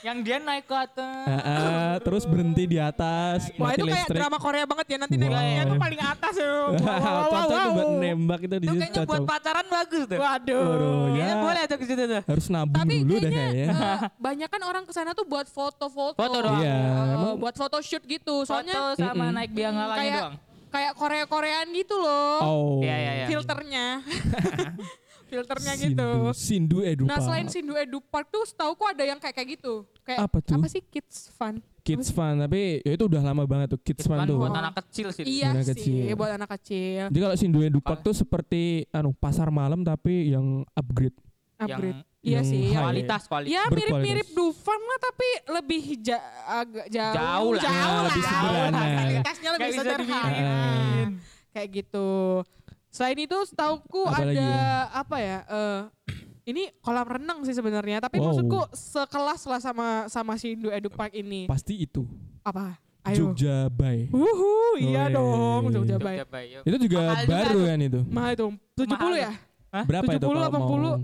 yang 0.03 0.17
dia 0.21 0.37
naik 0.37 0.65
ke 0.65 0.75
atas. 0.75 1.25
Ah, 1.25 1.39
ah, 1.39 1.93
terus 1.97 2.23
berhenti 2.25 2.63
di 2.65 2.77
atas, 2.77 3.47
Wah 3.53 3.71
mati 3.71 3.73
itu 3.73 3.85
kayak 3.85 4.03
listrik. 4.03 4.17
drama 4.19 4.37
Korea 4.37 4.65
banget 4.65 4.85
ya 4.89 4.97
nanti 4.99 5.15
Wow. 5.17 5.29
naiknya 5.29 5.63
tuh 5.65 5.77
paling 5.79 6.01
atas 6.01 6.33
ya. 6.35 6.51
Wow, 6.51 6.67
wow, 6.75 6.83
wow, 6.83 7.23
Cocok 7.31 7.57
tuh 7.57 7.71
buat 7.71 7.91
nembak 7.97 8.39
itu 8.41 8.55
di 8.57 8.59
Itu 8.59 8.67
situ 8.69 8.81
kayaknya 8.83 9.01
buat 9.07 9.23
pacaran 9.25 9.65
bagus 9.67 10.03
tuh. 10.03 10.19
Waduh. 10.19 11.15
Ya. 11.15 11.27
Boleh 11.39 11.63
tuh 11.63 11.77
ke 11.77 11.85
situ 11.85 12.03
tuh. 12.03 12.21
Harus 12.21 12.45
nabung 12.49 12.75
dulu 12.75 13.15
dah 13.15 13.31
kayaknya 13.31 13.65
eh, 13.65 13.99
banyak 14.27 14.49
kan 14.49 14.61
orang 14.61 14.83
ke 14.83 14.91
sana 14.91 15.11
tuh 15.13 15.23
buat 15.23 15.47
foto-foto. 15.47 16.19
Foto 16.19 16.37
doang. 16.37 16.56
Iya, 16.59 16.75
Eh, 16.75 17.13
emang- 17.13 17.37
buat 17.37 17.53
foto 17.53 17.77
shoot 17.79 18.03
gitu. 18.03 18.43
Soalnya 18.43 18.73
Foto 18.73 18.99
sama 18.99 19.23
Mm-mm. 19.25 19.35
naik 19.35 19.51
biang 19.51 19.75
kayak 19.93 20.17
doang. 20.17 20.35
kayak 20.67 20.91
Korea-Koreaan 20.93 21.67
gitu 21.71 21.95
loh. 21.95 22.37
Oh. 22.39 22.79
Iya, 22.79 22.95
iya, 22.95 23.11
iya. 23.15 23.27
Filternya. 23.27 23.85
Filternya 25.27 25.73
Sindu, 25.75 25.91
gitu. 25.91 26.09
Sindu 26.31 26.77
Edu 26.81 27.03
Nah 27.03 27.19
selain 27.19 27.51
Sindu 27.51 27.75
Edu 27.75 27.99
Park 27.99 28.31
tuh 28.31 28.47
setauku 28.47 28.79
ada 28.81 29.03
yang 29.03 29.19
kayak 29.19 29.35
kayak 29.35 29.59
gitu. 29.59 29.83
Kayak 30.01 30.23
Apa 30.23 30.39
tuh? 30.39 30.55
sih 30.67 30.79
kids 30.81 31.27
fun? 31.33 31.59
Kids 31.83 32.11
Fun, 32.11 32.35
tapi 32.37 32.83
ya 32.83 32.99
itu 32.99 33.07
udah 33.07 33.23
lama 33.23 33.43
banget 33.43 33.71
tuh 33.71 33.79
Kids 33.79 34.03
Fun 34.03 34.19
tuh. 34.23 34.35
buat 34.37 34.51
anak 34.51 34.75
kecil 34.83 35.07
sih. 35.09 35.23
Iya 35.23 35.51
Anak 35.51 35.63
sih 35.63 35.71
kecil. 35.71 36.15
buat 36.15 36.31
anak 36.33 36.49
kecil. 36.59 37.07
Jadi 37.07 37.19
kalau 37.21 37.35
Sindu 37.35 37.59
Edu 37.61 37.79
Park 37.79 38.03
tuh 38.03 38.11
seperti 38.11 38.83
anu 38.89 39.11
pasar 39.13 39.47
malam 39.49 39.83
tapi 39.83 40.31
yang 40.31 40.67
upgrade. 40.73 41.15
Upgrade. 41.57 42.01
Yang 42.17 42.27
Iya 42.27 42.41
sih. 42.43 42.61
yang- 42.67 42.83
kualitas 42.83 43.21
kualitas. 43.25 43.53
Ya 43.53 43.61
mirip-mirip 43.67 44.27
Dufan 44.29 44.79
lah 44.79 44.99
tapi 44.99 45.27
lebih 45.49 45.83
ja 45.99 46.19
agak 46.45 46.85
jauh. 46.87 47.15
Jauh 47.15 47.51
lah. 47.51 47.63
Jauh 47.63 47.73
lah. 47.73 48.03
Lebih 48.05 48.23
sederhana. 48.23 48.79
Fasilitasnya 48.79 49.49
lebih 49.51 49.67
bisa 49.67 49.81
sederhana. 49.81 50.55
Kayak 51.49 51.67
gitu. 51.73 52.09
Selain 52.87 53.17
itu 53.17 53.37
setauku 53.43 54.03
ada 54.07 54.25
ya? 54.27 54.57
apa 54.91 55.17
ya? 55.17 55.37
eh, 55.45 55.81
ini 56.45 56.71
kolam 56.79 57.05
renang 57.05 57.39
sih 57.43 57.51
sebenarnya, 57.51 57.99
tapi 57.99 58.17
Wow. 58.17 58.31
maksudku 58.31 58.59
sekelas 58.71 59.41
lah 59.45 59.59
sama 59.59 59.87
sama 60.07 60.33
si 60.35 60.53
Indo 60.53 60.69
Edu 60.69 60.87
Park 60.87 61.13
ini. 61.13 61.45
Pasti 61.45 61.75
itu. 61.77 62.07
Apa? 62.41 62.79
Ayo. 63.03 63.31
Jogja 63.31 63.67
Bay. 63.69 64.07
Wuhu, 64.09 64.75
iya 64.77 65.07
Weh. 65.07 65.13
dong, 65.13 65.61
Jogja 65.69 65.95
Bay. 65.95 66.19
Jogja 66.19 66.27
Bay. 66.27 66.45
Itu 66.61 66.77
juga 66.77 66.99
Mahal 67.05 67.15
juga 67.17 67.31
baru 67.33 67.47
tuh. 67.53 67.63
kan 67.63 67.79
itu. 67.79 67.99
Mahal 68.05 68.31
itu, 68.33 68.47
70 68.75 69.15
ya? 69.17 69.31
Hah? 69.67 69.85
Berapa 69.85 70.09
itu 70.09 70.19
70, 70.19 70.27
kalau 70.27 70.49
mau? 70.49 70.95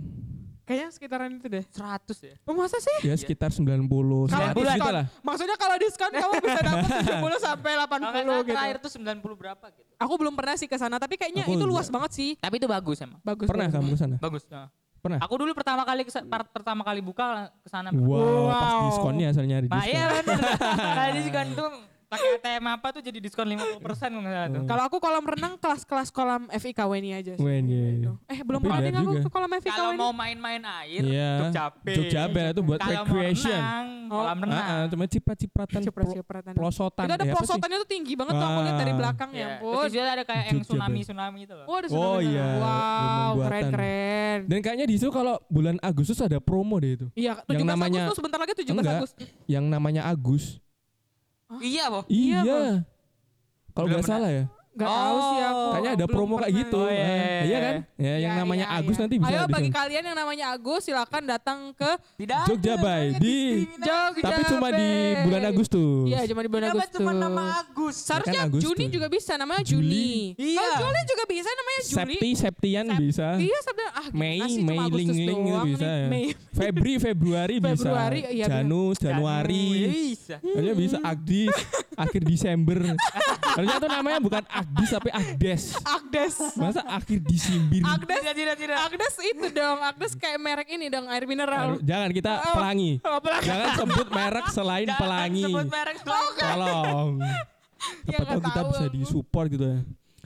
80? 0.64 0.66
Kayaknya 0.66 0.90
sekitaran 0.90 1.30
itu 1.34 1.46
deh. 1.46 1.64
100 1.68 2.18
ya. 2.24 2.34
Oh, 2.42 2.54
masa 2.54 2.78
sih? 2.78 2.98
Ya 3.04 3.14
sekitar 3.14 3.52
90, 3.52 3.84
Kalau 3.84 4.24
100 4.26 4.52
gitu 4.54 4.64
diskon, 4.66 4.94
lah. 4.94 5.06
maksudnya 5.20 5.58
kalau 5.58 5.76
diskon 5.76 6.12
kamu 6.14 6.34
bisa 6.40 6.60
dapat 6.62 6.90
70 7.04 7.36
sampai 7.38 7.72
80 7.76 7.84
Kalau 7.84 8.00
nggak 8.00 8.24
salah 8.24 8.40
gitu. 8.40 8.50
terakhir 8.50 8.78
tuh 8.80 8.92
90 8.94 9.36
berapa 9.36 9.66
gitu. 9.70 9.92
Aku 9.98 10.14
belum 10.16 10.34
pernah 10.34 10.56
sih 10.56 10.66
ke 10.66 10.78
sana, 10.78 10.96
tapi 10.98 11.16
kayaknya 11.16 11.44
Aku 11.44 11.54
itu 11.54 11.62
juga. 11.62 11.72
luas 11.74 11.88
banget 11.88 12.12
sih. 12.14 12.30
Tapi 12.38 12.56
itu 12.58 12.66
bagus 12.66 12.98
emang. 12.98 13.20
Bagus. 13.22 13.46
Pernah 13.46 13.68
bagus. 13.68 13.76
kamu 13.78 13.88
ke 13.90 14.00
sana? 14.00 14.16
Bagus. 14.18 14.44
nah. 14.48 14.68
Pernah? 14.98 15.20
Aku 15.20 15.36
dulu 15.36 15.52
pertama 15.52 15.84
kali 15.84 16.02
kesa- 16.02 16.24
par- 16.24 16.48
pertama 16.48 16.80
kali 16.82 17.00
buka 17.00 17.52
ke 17.60 17.68
sana. 17.68 17.92
Wow, 17.92 18.48
pas 18.48 18.64
Wow. 18.72 18.84
diskonnya 18.88 19.28
asalnya 19.30 19.58
di 19.60 19.68
Nah, 19.68 19.76
diskon. 19.78 19.92
iya 19.92 20.06
benar. 20.18 20.40
Nah, 20.80 21.08
diskon 21.12 21.48
tuh 21.54 21.70
pakai 22.14 22.30
ATM 22.38 22.66
apa 22.70 22.88
tuh 22.90 23.02
jadi 23.02 23.18
diskon 23.18 23.48
50% 23.48 23.80
kalau 23.80 24.22
nggak 24.22 24.32
salah 24.32 24.48
tuh. 24.48 24.60
Hmm. 24.60 24.68
Kalau 24.68 24.84
aku 24.86 24.98
kolam 25.00 25.26
renang 25.26 25.54
kelas-kelas 25.58 26.10
kolam 26.10 26.42
FIKW 26.48 26.92
ini 26.96 27.12
aja 27.14 27.34
sih. 27.34 27.42
Wen, 27.42 27.66
iya, 27.66 27.88
iya. 27.98 28.12
Eh 28.28 28.40
belum 28.40 28.60
pernah 28.60 28.80
aku 28.80 29.14
ke 29.20 29.30
kolam 29.30 29.52
FIKW 29.56 29.74
Kalau 29.74 29.92
ini. 29.92 30.00
mau 30.00 30.12
main-main 30.12 30.62
air, 30.84 31.02
Iya. 31.02 31.32
Jogja 31.42 31.64
Bay. 31.76 31.96
Jogja 31.96 32.22
Bay 32.28 32.46
itu 32.50 32.62
buat 32.62 32.78
mau 32.78 32.90
recreation. 32.90 33.52
renang, 33.54 33.88
Oh. 34.06 34.16
kolam 34.16 34.38
renang. 34.40 34.58
Ah, 34.60 34.72
ah, 34.76 34.84
cuma 34.88 35.06
ciprat-cipratan 35.06 35.82
Ciprat-cipratan. 35.82 36.54
pelosotan. 36.54 37.04
Itu 37.04 37.14
ada 37.14 37.20
Eh, 37.20 37.26
apa 37.26 37.34
sih? 37.34 37.38
pelosotannya 37.40 37.78
tuh 37.80 37.90
tinggi 37.90 38.14
banget 38.14 38.34
tuh 38.34 38.46
aku 38.46 38.60
lihat 38.62 38.78
dari 38.78 38.92
Ah. 38.92 38.98
belakang 38.98 39.30
ya 39.30 39.40
Iya. 39.40 39.48
ampun. 39.56 39.74
Terus 39.74 39.92
juga 39.92 40.04
ada 40.06 40.24
kayak 40.24 40.44
yang 40.46 40.60
tsunami-tsunami 40.62 41.40
itu 41.42 41.54
loh. 41.54 41.66
Oh 41.66 41.76
ada 41.76 41.88
Oh, 41.88 41.90
tsunami 41.90 42.26
iya. 42.28 42.46
sana. 42.46 42.62
Wow 42.62 43.32
keren-keren. 43.44 44.40
Dan 44.46 44.60
kayaknya 44.60 44.86
di 44.86 44.96
situ 44.96 45.10
kalau 45.10 45.36
bulan 45.48 45.76
Agustus 45.80 46.20
ada 46.20 46.38
promo 46.38 46.76
deh 46.78 46.94
itu. 46.96 47.08
Iya 47.14 47.42
17 47.44 47.66
namanya- 47.66 48.06
Agustus 48.06 48.18
sebentar 48.18 48.40
lagi 48.40 48.54
17 48.56 48.74
Enggak. 48.76 49.00
Agustus. 49.00 49.28
Yang 49.46 49.66
namanya 49.68 50.02
Agus. 50.06 50.63
Iya. 51.62 51.86
Iya, 52.08 52.40
Iya. 52.46 52.62
Kalau 53.74 53.88
nggak 53.90 54.06
salah 54.06 54.30
ya. 54.32 54.46
Gak 54.74 54.84
Oh. 54.84 54.98
tahu 54.98 55.18
sih 55.24 55.40
aku. 55.40 55.64
Kayaknya 55.70 55.92
ada 55.94 56.02
Belum 56.04 56.16
promo 56.16 56.36
kayak 56.36 56.54
gitu. 56.56 56.80
Oh, 56.80 56.90
iya, 56.90 56.98
Ah, 56.98 57.06
iya, 57.06 57.42
iya 57.44 57.58
kan? 57.60 57.74
Ya, 57.94 58.14
yang 58.16 58.34
Iya, 58.34 58.42
namanya 58.42 58.66
iya, 58.66 58.76
Agus 58.76 58.90
iya. 58.92 59.02
nanti 59.02 59.16
bisa 59.16 59.30
Ayo 59.30 59.42
bagi 59.46 59.54
sana. 59.64 59.78
kalian 59.78 60.04
yang 60.04 60.18
namanya 60.18 60.46
Agus 60.50 60.82
silakan 60.84 61.24
datang 61.24 61.60
ke 61.74 61.92
Tidak 62.16 62.42
Jogja 62.44 62.74
Bay 62.76 63.04
di. 63.16 63.38
Jogja 63.76 64.24
tapi 64.24 64.42
cuma 64.48 64.68
di 64.70 64.90
bulan 65.22 65.42
Agustus. 65.46 66.06
Iya 66.06 66.20
cuma 66.26 66.42
di 66.42 66.50
bulan 66.50 66.64
Kenapa 66.66 66.78
Agustus. 66.80 66.98
cuma 66.98 67.12
nama 67.14 67.44
Agus? 67.56 67.96
Seharusnya 68.00 68.34
Ya 68.34 68.40
kan 68.40 68.50
Agustus. 68.50 68.66
Juni 68.66 68.86
juga 68.90 69.08
bisa 69.08 69.32
namanya 69.36 69.62
Juli. 69.62 69.82
Juni. 69.84 70.12
Iya. 70.36 70.58
Kalau 70.60 70.78
Juli 70.84 71.02
juga 71.06 71.24
bisa 71.28 71.50
namanya 71.52 71.82
Juli. 71.84 71.94
Septi, 71.94 72.30
Septian 72.36 72.86
Sep- 72.88 72.98
bisa. 73.00 73.28
Iya 73.36 73.58
September. 73.60 73.94
Ah, 73.94 74.08
Mei, 74.12 74.40
Mei, 74.60 74.78
Agustus 74.80 74.98
Ling, 75.12 75.28
Ling 75.28 75.42
gitu 75.44 75.60
bisa. 75.70 75.90
Mei. 76.08 76.26
Febri, 76.52 76.94
Februari, 76.98 77.56
Februari, 77.58 78.20
bisa. 78.20 78.32
iya, 78.32 78.46
Janus, 78.48 78.98
Januari. 78.98 79.66
Bisa. 80.10 80.36
Harusnya 80.40 80.74
bisa 80.76 80.98
Agdis, 81.00 81.54
akhir 81.94 82.22
Desember. 82.24 82.80
Harusnya 83.54 83.78
tuh 83.78 83.92
namanya 83.92 84.18
bukan 84.18 84.44
Agdis 84.66 84.90
tapi 84.90 85.10
Agdes. 85.10 85.64
Agdes. 85.80 86.36
Masa 86.56 86.82
akhir 86.86 87.20
Disimbir? 87.22 87.84
Agdes. 87.84 88.20
Tidak, 88.20 88.34
tidak, 88.34 88.56
tidak. 88.58 88.78
Agdes 88.82 89.16
itu 89.22 89.46
dong. 89.50 89.80
Agdes 89.80 90.14
kayak 90.14 90.38
merek 90.38 90.68
ini 90.70 90.88
dong 90.88 91.06
air 91.06 91.24
mineral. 91.24 91.76
Aduh, 91.76 91.82
Jangan 91.82 92.10
kita 92.10 92.32
Oh. 92.42 92.54
pelangi. 92.54 92.92
Oh, 93.02 93.20
pelangi. 93.20 93.46
Jangan 93.46 93.70
sebut 93.78 94.08
merek 94.10 94.46
selain 94.50 94.86
Jangan 94.86 95.00
pelangi. 95.00 95.44
sebut 95.44 95.68
merek 95.68 95.98
selain 95.98 96.32
Tolong. 96.34 97.12
Ya, 97.20 97.36
Siapa 98.10 98.24
tahu 98.26 98.40
kita 98.40 98.52
tahu 98.54 98.68
bisa 98.70 98.86
disupport 98.90 99.48
gitu 99.50 99.66
ya. 99.66 99.80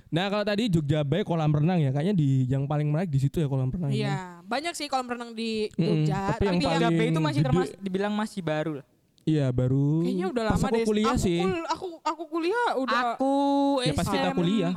Nah 0.07 0.25
kalau 0.29 0.45
tadi 0.45 0.63
Jogja 0.67 1.01
Bay 1.01 1.19
kolam 1.21 1.51
renang 1.51 1.79
ya, 1.79 1.91
kayaknya 1.91 2.15
di 2.15 2.45
yang 2.45 2.63
paling 2.63 2.87
menarik 2.87 3.09
di 3.09 3.19
situ 3.19 3.37
ya 3.37 3.47
kolam 3.47 3.67
renang. 3.67 3.89
Iya, 3.89 4.39
banyak 4.41 4.71
sih 4.71 4.87
kolam 4.87 5.03
renang 5.05 5.33
di 5.33 5.67
Jogja. 5.69 6.31
tapi 6.31 6.47
yang 6.47 6.47
Tapi 6.47 6.47
yang 6.47 6.55
paling- 6.55 6.63
Jogja 6.63 6.89
Bay 6.93 7.07
itu 7.09 7.19
masih 7.19 7.39
gede- 7.39 7.47
termas 7.51 7.69
dibilang 7.77 8.13
masih 8.13 8.39
baru 8.41 8.71
lah. 8.79 8.85
Iya 9.27 9.51
baru. 9.51 10.01
kayaknya 10.01 10.25
udah 10.31 10.43
pas 10.45 10.55
lama 10.55 10.63
aku 10.63 10.73
deh. 10.73 10.85
kuliah 10.87 11.11
aku, 11.11 11.19
sih. 11.19 11.39
kul- 11.43 11.67
aku 11.67 11.85
aku 12.01 12.23
kuliah 12.27 12.67
udah 12.75 13.01
Aku 13.11 13.33
Ya, 13.79 13.91
pas 13.91 14.07
kita 14.07 14.29
kuliah. 14.31 14.73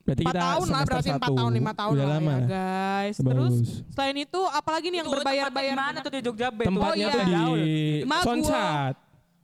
Berarti 0.00 0.24
4 0.24 0.26
kita 0.26 0.40
tahun 0.40 0.66
lah 0.66 0.82
berarti 0.82 1.10
4 1.12 1.20
satu. 1.20 1.34
tahun 1.36 1.52
5 1.54 1.72
tahun 1.76 1.92
Udah 1.92 2.02
lah 2.02 2.16
lama. 2.16 2.32
ya 2.32 2.38
guys. 2.42 3.16
Bagus. 3.20 3.30
Terus 3.30 3.54
selain 3.92 4.16
itu 4.18 4.40
apalagi 4.50 4.86
nih 4.88 4.98
yang 4.98 5.08
berbayar-bayar 5.08 5.74
Mana 5.76 5.98
tuh 6.00 6.10
di 6.10 6.20
Jogja 6.20 6.48
Bay? 6.48 6.66
Tempatnya 6.66 7.04
Oh, 7.04 7.12
tuh 7.12 7.20
iya. 7.20 7.28
di 7.28 7.44
Maguwo. 8.02 8.24
Sonsat. 8.26 8.94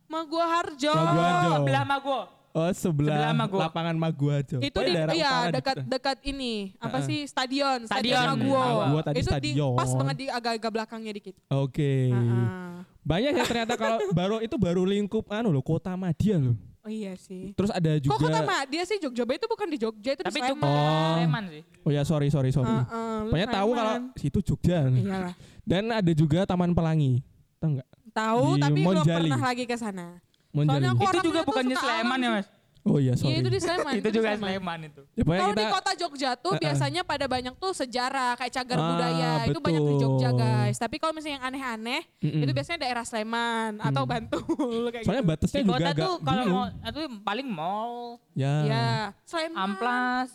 Maguwarjo. 0.06 0.92
Maguwarjo. 0.92 1.50
Oh, 1.50 1.60
belah 1.62 1.84
Mago. 1.84 2.20
Oh 2.56 2.72
sebelah, 2.72 3.12
Sebelah 3.12 3.32
Mago. 3.36 3.58
lapangan 3.60 3.94
Maguwarjo. 3.94 4.56
Itu 4.58 4.72
Pokoknya 4.72 4.88
di 4.88 4.96
daerah 4.96 5.12
iya 5.14 5.32
dekat 5.52 5.76
dekat 5.84 6.18
ini 6.24 6.72
apa 6.78 6.96
Heeh. 6.96 7.04
sih 7.04 7.18
stadion 7.26 7.84
Stadion. 7.84 8.24
Maguwo. 8.32 8.64
Maguwo 8.80 9.00
tadi 9.02 9.16
itu 9.18 9.28
di 9.28 9.32
stadion. 9.52 9.76
pas 9.76 9.90
banget 9.92 10.16
di 10.16 10.26
agak-agak 10.26 10.70
belakangnya 10.72 11.12
dikit. 11.12 11.34
Oke. 11.52 12.08
Heeh. 12.08 12.95
Banyak 13.06 13.32
ya 13.38 13.44
ternyata 13.46 13.78
kalau 13.78 14.02
baru 14.18 14.42
itu 14.42 14.58
baru 14.58 14.82
lingkup 14.82 15.30
anu 15.30 15.54
loh 15.54 15.62
kota 15.62 15.94
Madia 15.94 16.42
loh. 16.42 16.58
Oh 16.82 16.90
iya 16.90 17.14
sih. 17.14 17.54
Terus 17.54 17.70
ada 17.70 17.98
juga 17.98 18.18
Kok 18.18 18.30
kota 18.30 18.56
dia 18.66 18.82
sih 18.86 18.98
Jogja 18.98 19.22
Bay 19.22 19.38
itu 19.38 19.46
bukan 19.46 19.66
di 19.70 19.78
Jogja 19.78 20.10
itu 20.18 20.22
Tapi 20.22 20.38
di 20.38 20.42
Sleman. 20.42 20.66
Oh. 20.66 21.14
Sleman 21.14 21.44
sih. 21.50 21.62
Oh 21.86 21.90
ya 21.94 22.02
sorry 22.02 22.30
sorry 22.30 22.50
sorry. 22.50 22.66
Heeh, 22.70 23.14
lu 23.26 23.30
Pokoknya 23.30 23.48
tahu 23.50 23.70
kalau 23.74 23.94
situ 24.18 24.38
Jogja. 24.42 24.78
Iyalah. 24.90 25.34
Dan 25.62 25.90
ada 25.90 26.12
juga 26.14 26.42
Taman 26.46 26.74
Pelangi. 26.74 27.22
Tahu 27.62 27.78
nggak? 27.78 27.88
Tahu 28.10 28.46
tapi 28.58 28.80
belum 28.82 29.02
Monjali. 29.02 29.30
pernah 29.30 29.42
lagi 29.42 29.64
ke 29.66 29.76
sana. 29.78 30.06
Monjali. 30.54 30.70
Soalnya 30.78 30.90
aku 30.94 31.02
Itu 31.06 31.18
juga 31.26 31.40
bukannya 31.46 31.76
Sleman 31.78 32.18
ya. 32.18 32.30
Mas? 32.38 32.46
Oh 32.86 32.96
iya 32.96 33.12
Iya 33.12 33.18
sorry. 33.18 33.36
itu 33.36 33.48
di 33.48 33.58
Sleman. 33.58 33.92
Itu 33.94 34.08
juga 34.10 34.28
Sleman. 34.30 34.46
Sleman 34.48 34.78
itu. 34.84 35.02
Ya, 35.12 35.22
Kalau 35.26 35.50
kita 35.50 35.58
di 35.58 35.66
kota 35.68 35.92
Jogja 35.92 36.30
tuh 36.34 36.52
Heeh. 36.54 36.62
biasanya 36.62 37.02
pada 37.02 37.26
banyak 37.26 37.54
tuh 37.56 37.72
sejarah 37.72 38.32
kayak 38.34 38.52
cagar 38.54 38.78
Ah, 38.78 38.86
budaya 38.88 39.30
itu 39.44 39.58
banyak 39.58 39.82
di 39.82 39.94
Jogja 39.98 40.28
betul. 40.28 40.40
guys. 40.40 40.76
Tapi 40.76 40.96
kalau 40.96 41.12
misalnya 41.12 41.34
yang 41.34 41.44
aneh-aneh 41.44 42.02
Mm-mm. 42.16 42.42
itu 42.42 42.52
biasanya 42.52 42.78
daerah 42.80 43.02
Sleman 43.02 43.70
atau 43.80 44.02
Hmm. 44.02 44.12
Bantul 44.12 44.46
kayak 44.94 45.02
Soalnya 45.02 45.20
gitu. 45.20 45.32
batasnya 45.32 45.58
Di 45.58 45.64
juga 45.64 45.74
kota 45.74 45.90
agak 45.90 46.06
tuh 46.06 46.14
kalau 46.22 46.44
mau 46.46 46.64
itu 46.70 47.00
paling 47.20 47.48
mall, 47.48 47.94
Ya. 48.32 48.54
Ya, 48.62 48.86
Sleman. 49.22 49.58
amplas, 49.58 50.30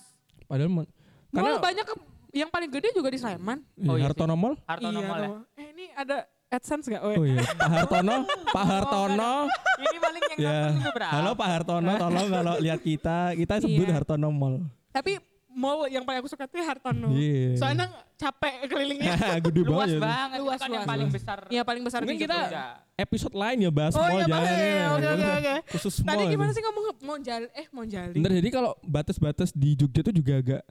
Padahal 0.46 0.70
Mall 0.70 0.88
karena 1.32 1.52
banyak 1.58 1.88
yang 2.34 2.48
paling 2.48 2.68
gede 2.70 2.92
juga 2.92 3.08
di 3.08 3.16
Sleman. 3.16 3.64
Oh, 3.82 3.86
Oh, 3.86 3.96
iya 3.96 4.04
Hartono 4.06 4.36
Mall. 4.36 4.60
Hartono 4.62 4.92
iya, 4.94 5.08
Mall 5.10 5.22
ya. 5.22 5.30
Eh 5.56 5.68
ini 5.72 5.86
ada 5.94 6.28
AdSense 6.52 6.86
gak? 6.86 7.00
Oh, 7.00 7.14
Oh 7.14 7.24
iya, 7.24 7.40
Pak 7.48 7.70
Hartono, 7.70 8.16
Pak 8.46 8.66
Hartono. 8.66 9.34
Ini 9.80 9.98
paling 9.98 10.22
yang 10.28 10.38
ya. 10.38 10.52
nonton 10.62 10.76
juga 10.78 10.92
berapa? 10.92 11.14
Halo 11.14 11.32
Pak 11.34 11.48
Hartono, 11.50 11.92
tolong 11.96 12.28
kalau 12.30 12.54
lihat 12.60 12.80
kita, 12.82 13.18
kita 13.34 13.54
sebut 13.58 13.88
Iya. 13.88 13.96
Hartono 13.96 14.28
Mall. 14.30 14.56
Tapi 14.92 15.16
mall 15.48 15.88
yang 15.88 16.04
paling 16.04 16.20
aku 16.20 16.28
suka 16.28 16.44
tuh 16.46 16.60
Hartono. 16.60 17.08
Iya. 17.10 17.56
Soalnya 17.56 17.88
capek 18.16 18.68
kelilingnya. 18.68 19.16
Gede 19.48 19.62
Luas 19.62 19.88
banget. 19.88 20.00
banget, 20.02 20.38
Luas, 20.38 20.52
itu 20.54 20.62
kan 20.62 20.70
yang 20.70 20.76
luas. 20.78 20.92
paling 20.92 21.10
besar. 21.10 21.40
Iya 21.48 21.62
paling 21.64 21.84
besar 21.84 22.00
Mungkin 22.04 22.20
kita 22.20 22.36
Jogja. 22.38 22.66
episode 22.96 23.34
lain 23.34 23.58
ya 23.58 23.72
bahas 23.72 23.94
Oh 23.94 24.00
mall 24.00 24.12
iya 24.12 24.20
jangan 24.22 24.44
boleh. 24.44 24.60
ya. 24.60 24.86
Oke 24.92 25.08
oke 25.10 25.28
oke. 25.34 25.56
Khusus 25.72 25.94
Tadi 26.02 26.20
mall. 26.20 26.30
gimana 26.30 26.52
sih 26.52 26.62
ngomong 26.62 26.84
Monjali? 27.02 27.48
Eh 27.54 27.68
Monjali. 27.70 28.14
Bentar, 28.14 28.32
jadi 28.34 28.50
kalau 28.50 28.72
batas-batas 28.82 29.50
di 29.52 29.70
Jogja 29.74 30.02
tuh 30.02 30.14
juga 30.14 30.34
agak 30.38 30.62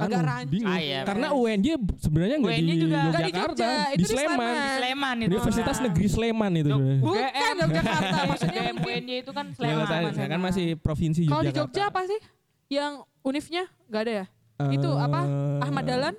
Agak 0.00 0.20
rancu. 0.22 0.56
Ah, 0.64 0.78
iya, 0.78 0.98
Karena. 1.04 1.26
UNJ 1.30 1.66
sebenarnya 1.98 2.36
nggak 2.38 2.52
di 2.52 2.62
UNJ 2.62 2.72
juga 2.78 2.98
Yogyakarta, 3.00 3.36
Jogja, 3.52 3.68
di 3.68 3.92
itu 3.92 4.00
di 4.00 4.04
Sleman. 4.08 4.30
Sleman. 4.30 4.54
Di 4.56 4.70
Sleman 4.72 5.16
itu. 5.16 5.28
Universitas 5.30 5.76
Nah. 5.76 5.84
Negeri 5.84 6.08
Sleman 6.08 6.52
itu. 6.54 6.70
Bukan. 6.98 7.30
Yogyakarta. 7.60 8.16
Maksudnya 8.30 8.62
UNY 8.72 9.14
itu 9.18 9.30
kan 9.30 9.46
Ya, 9.46 9.54
Sleman. 9.54 9.76
saya, 9.78 9.86
Sleman, 9.86 10.12
saya 10.12 10.26
kan 10.26 10.30
Sleman. 10.32 10.40
masih 10.46 10.66
provinsi 10.76 11.20
kalau 11.24 11.42
di. 11.42 11.52
Jogja 11.52 11.82
apa 11.86 12.00
sih? 12.04 12.20
Yang 12.68 12.92
unifnya 13.20 13.62
nggak 13.86 14.02
ada 14.02 14.12
ya? 14.12 14.24
Itu 14.70 14.90
apa? 14.92 15.20
Eh, 15.22 15.64
Ahmad 15.64 15.84
Dahlan? 15.84 16.16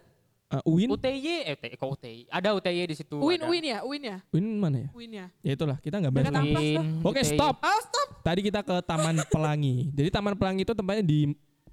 eh, 0.52 0.62
UIN? 0.68 0.92
UTY, 0.92 1.48
eh 1.48 1.56
UTY, 1.56 1.74
kok 1.74 1.90
UTY? 1.90 2.28
Ada 2.28 2.52
UTY 2.52 2.84
di 2.84 2.96
situ. 2.98 3.16
Uin 3.16 3.40
ada. 3.40 3.48
Uin 3.48 3.64
ya? 3.64 3.80
Uin 3.82 4.02
ya? 4.04 4.18
UIN 4.30 4.46
mana 4.60 4.78
ya? 4.84 4.90
Uin 4.92 5.12
ya? 5.14 5.26
Ya 5.40 5.52
itulah, 5.56 5.80
kita 5.80 5.96
nggak 5.96 6.12
bahas 6.12 6.28
dah. 6.28 6.86
Oke, 7.02 7.22
stop. 7.24 7.56
Oh 7.58 7.80
stop. 7.82 8.08
Tadi 8.20 8.40
kita 8.44 8.60
ke 8.60 8.76
Taman 8.84 9.24
Pelangi. 9.26 9.90
Jadi 9.90 10.10
Taman 10.12 10.36
Pelangi 10.36 10.62
itu 10.62 10.74
tempatnya 10.76 11.02
di 11.02 11.32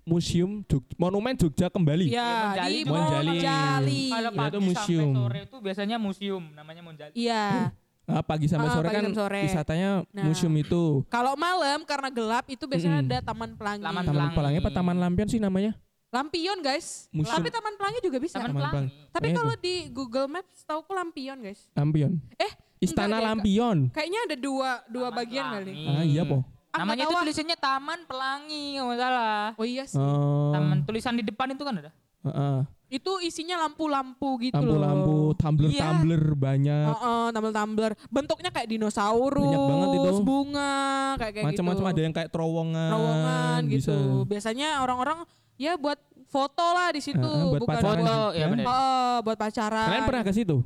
Museum 0.09 0.51
Jog- 0.65 0.89
Monumen 0.97 1.35
Jogja 1.35 1.69
kembali. 1.69 2.09
Ya 2.09 2.25
Monjali 2.49 2.73
di 2.73 2.81
juga. 2.81 2.93
Monjali. 2.95 3.29
Monjali. 3.31 4.01
Kalau 4.09 4.25
Ya, 4.25 4.35
pagi 4.35 4.49
itu 4.49 4.59
museum. 4.65 5.03
sampai 5.05 5.21
sore 5.21 5.39
itu 5.45 5.57
biasanya 5.61 5.97
museum, 5.97 6.45
namanya 6.51 6.81
Monjali. 6.81 7.13
Iya. 7.13 7.77
Ah, 8.05 8.25
pagi 8.25 8.49
sampai 8.49 8.67
Ah, 8.67 8.73
sore 8.73 8.87
pagi 8.87 8.97
kan 8.97 9.05
sampai 9.05 9.21
sore. 9.21 9.41
wisatanya 9.45 9.91
Nah. 10.09 10.25
museum 10.25 10.55
itu. 10.57 11.05
Kalau 11.07 11.37
malam 11.37 11.85
karena 11.85 12.09
gelap 12.09 12.49
itu 12.49 12.65
biasanya 12.65 12.99
Mm-mm. 12.99 13.11
ada 13.11 13.19
Taman 13.23 13.53
Pelangi. 13.53 13.85
Taman 13.85 14.01
Taman 14.01 14.09
Pelangi. 14.09 14.35
Pelangi 14.35 14.57
apa 14.59 14.71
Taman 14.73 14.97
Lampion 14.97 15.29
sih 15.29 15.37
namanya? 15.39 15.73
Lampion 16.09 16.59
guys. 16.59 17.05
Museum. 17.11 17.37
Tapi 17.37 17.53
Taman 17.53 17.77
Pelangi 17.77 18.01
juga 18.01 18.17
bisa. 18.17 18.41
Taman 18.41 18.51
Pelangi. 18.51 18.89
Tapi 19.07 19.13
Kayaknya 19.23 19.37
kalau 19.37 19.55
di 19.55 19.75
Google 19.91 20.25
Maps 20.27 20.65
tauku 20.65 20.91
Lampion 20.91 21.37
guys. 21.39 21.61
Lampion. 21.71 22.17
Eh 22.35 22.53
Istana 22.79 23.21
enggak 23.21 23.25
Lampion. 23.29 23.79
Kayaknya 23.91 24.21
ada 24.25 24.37
dua 24.39 24.71
dua 24.89 25.09
Taman 25.09 25.19
bagian 25.21 25.45
Pelangi. 25.45 25.73
kali. 25.77 25.93
Ah 25.93 26.05
iya 26.07 26.23
po. 26.25 26.39
Ah, 26.69 26.85
Namanya 26.85 27.09
nggak 27.09 27.17
itu 27.17 27.23
tulisannya 27.25 27.57
Taman 27.57 28.01
Pelangi, 28.05 28.65
kalau 28.77 28.87
nggak 28.93 29.01
salah. 29.01 29.47
Oh 29.57 29.65
iya 29.65 29.85
sih. 29.89 29.97
Oh. 29.97 30.53
Taman 30.53 30.85
tulisan 30.85 31.17
di 31.17 31.25
depan 31.25 31.49
itu 31.51 31.65
kan 31.65 31.75
ada. 31.81 31.91
Heeh. 32.29 32.59
Itu 32.89 33.21
isinya 33.21 33.69
lampu-lampu 33.69 34.41
gitu 34.41 34.57
Lampu-lampu, 34.57 35.33
loh. 35.33 35.37
tumbler-tumbler 35.37 36.25
banyak. 36.33 36.89
Heeh, 36.89 37.25
tumbler-tumbler. 37.33 37.93
Bentuknya 38.09 38.49
kayak 38.49 38.69
dinosaurus, 38.69 39.45
Banyak 39.45 39.65
banget 39.65 39.89
itu. 39.93 40.11
bunga, 40.25 40.77
kayak 41.21 41.33
kayak 41.37 41.47
Macam-macam 41.53 41.85
gitu. 41.85 41.93
ada 41.93 42.01
yang 42.01 42.15
kayak 42.17 42.31
terowongan. 42.33 42.89
terowongan 42.93 43.61
bisa. 43.65 43.77
gitu. 43.77 43.97
Biasanya 44.25 44.69
orang-orang 44.81 45.19
ya 45.61 45.77
buat 45.77 46.01
foto 46.29 46.65
lah 46.73 46.89
di 46.93 47.01
situ, 47.01 47.21
Heeh, 47.21 47.45
buat 47.49 47.61
bukan 47.61 47.77
pacaran 47.77 47.97
buat 47.97 48.09
Foto, 48.09 48.37
ya 48.37 48.47
bener. 48.49 48.65
Oh, 48.69 49.17
buat 49.21 49.39
pacaran. 49.39 49.89
Kalian 49.89 50.05
pernah 50.09 50.25
ke 50.25 50.33
situ? 50.33 50.57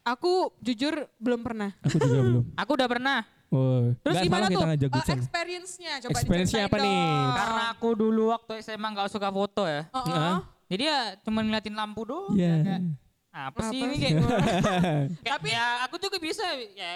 Aku 0.00 0.32
jujur 0.60 0.94
belum 1.16 1.40
pernah. 1.44 1.70
Aku 1.80 1.96
juga 1.96 2.20
belum. 2.24 2.44
Aku 2.56 2.70
udah 2.72 2.88
pernah. 2.88 3.18
Oh, 3.50 3.90
Terus 4.06 4.16
gimana 4.22 4.46
tuh 4.46 4.62
uh, 4.62 5.10
experience-nya? 5.10 5.92
Coba 6.06 6.10
Experience-nya 6.14 6.70
diceritain 6.70 6.70
apa 6.70 6.86
nih? 6.86 6.98
dong. 7.02 7.34
Karena 7.34 7.62
aku 7.74 7.88
dulu 7.98 8.22
waktu 8.30 8.52
SMA 8.62 8.88
nggak 8.94 9.10
suka 9.10 9.28
foto 9.28 9.66
ya. 9.66 9.82
Heeh. 9.90 10.06
Heeh. 10.14 10.36
Jadi 10.70 10.82
ya 10.86 11.00
cuma 11.26 11.42
ngeliatin 11.42 11.74
lampu 11.74 12.06
doang. 12.06 12.30
Iya. 12.30 12.46
ya 12.46 12.58
kayak, 12.62 12.82
apa 13.30 13.58
sih 13.66 13.78
Apa 13.78 13.86
ini 13.86 13.94
sih? 13.98 14.02
kayak 14.14 15.26
Tapi 15.26 15.48
ya 15.50 15.66
aku 15.82 15.96
juga 15.98 16.16
bisa 16.18 16.46
ya 16.74 16.92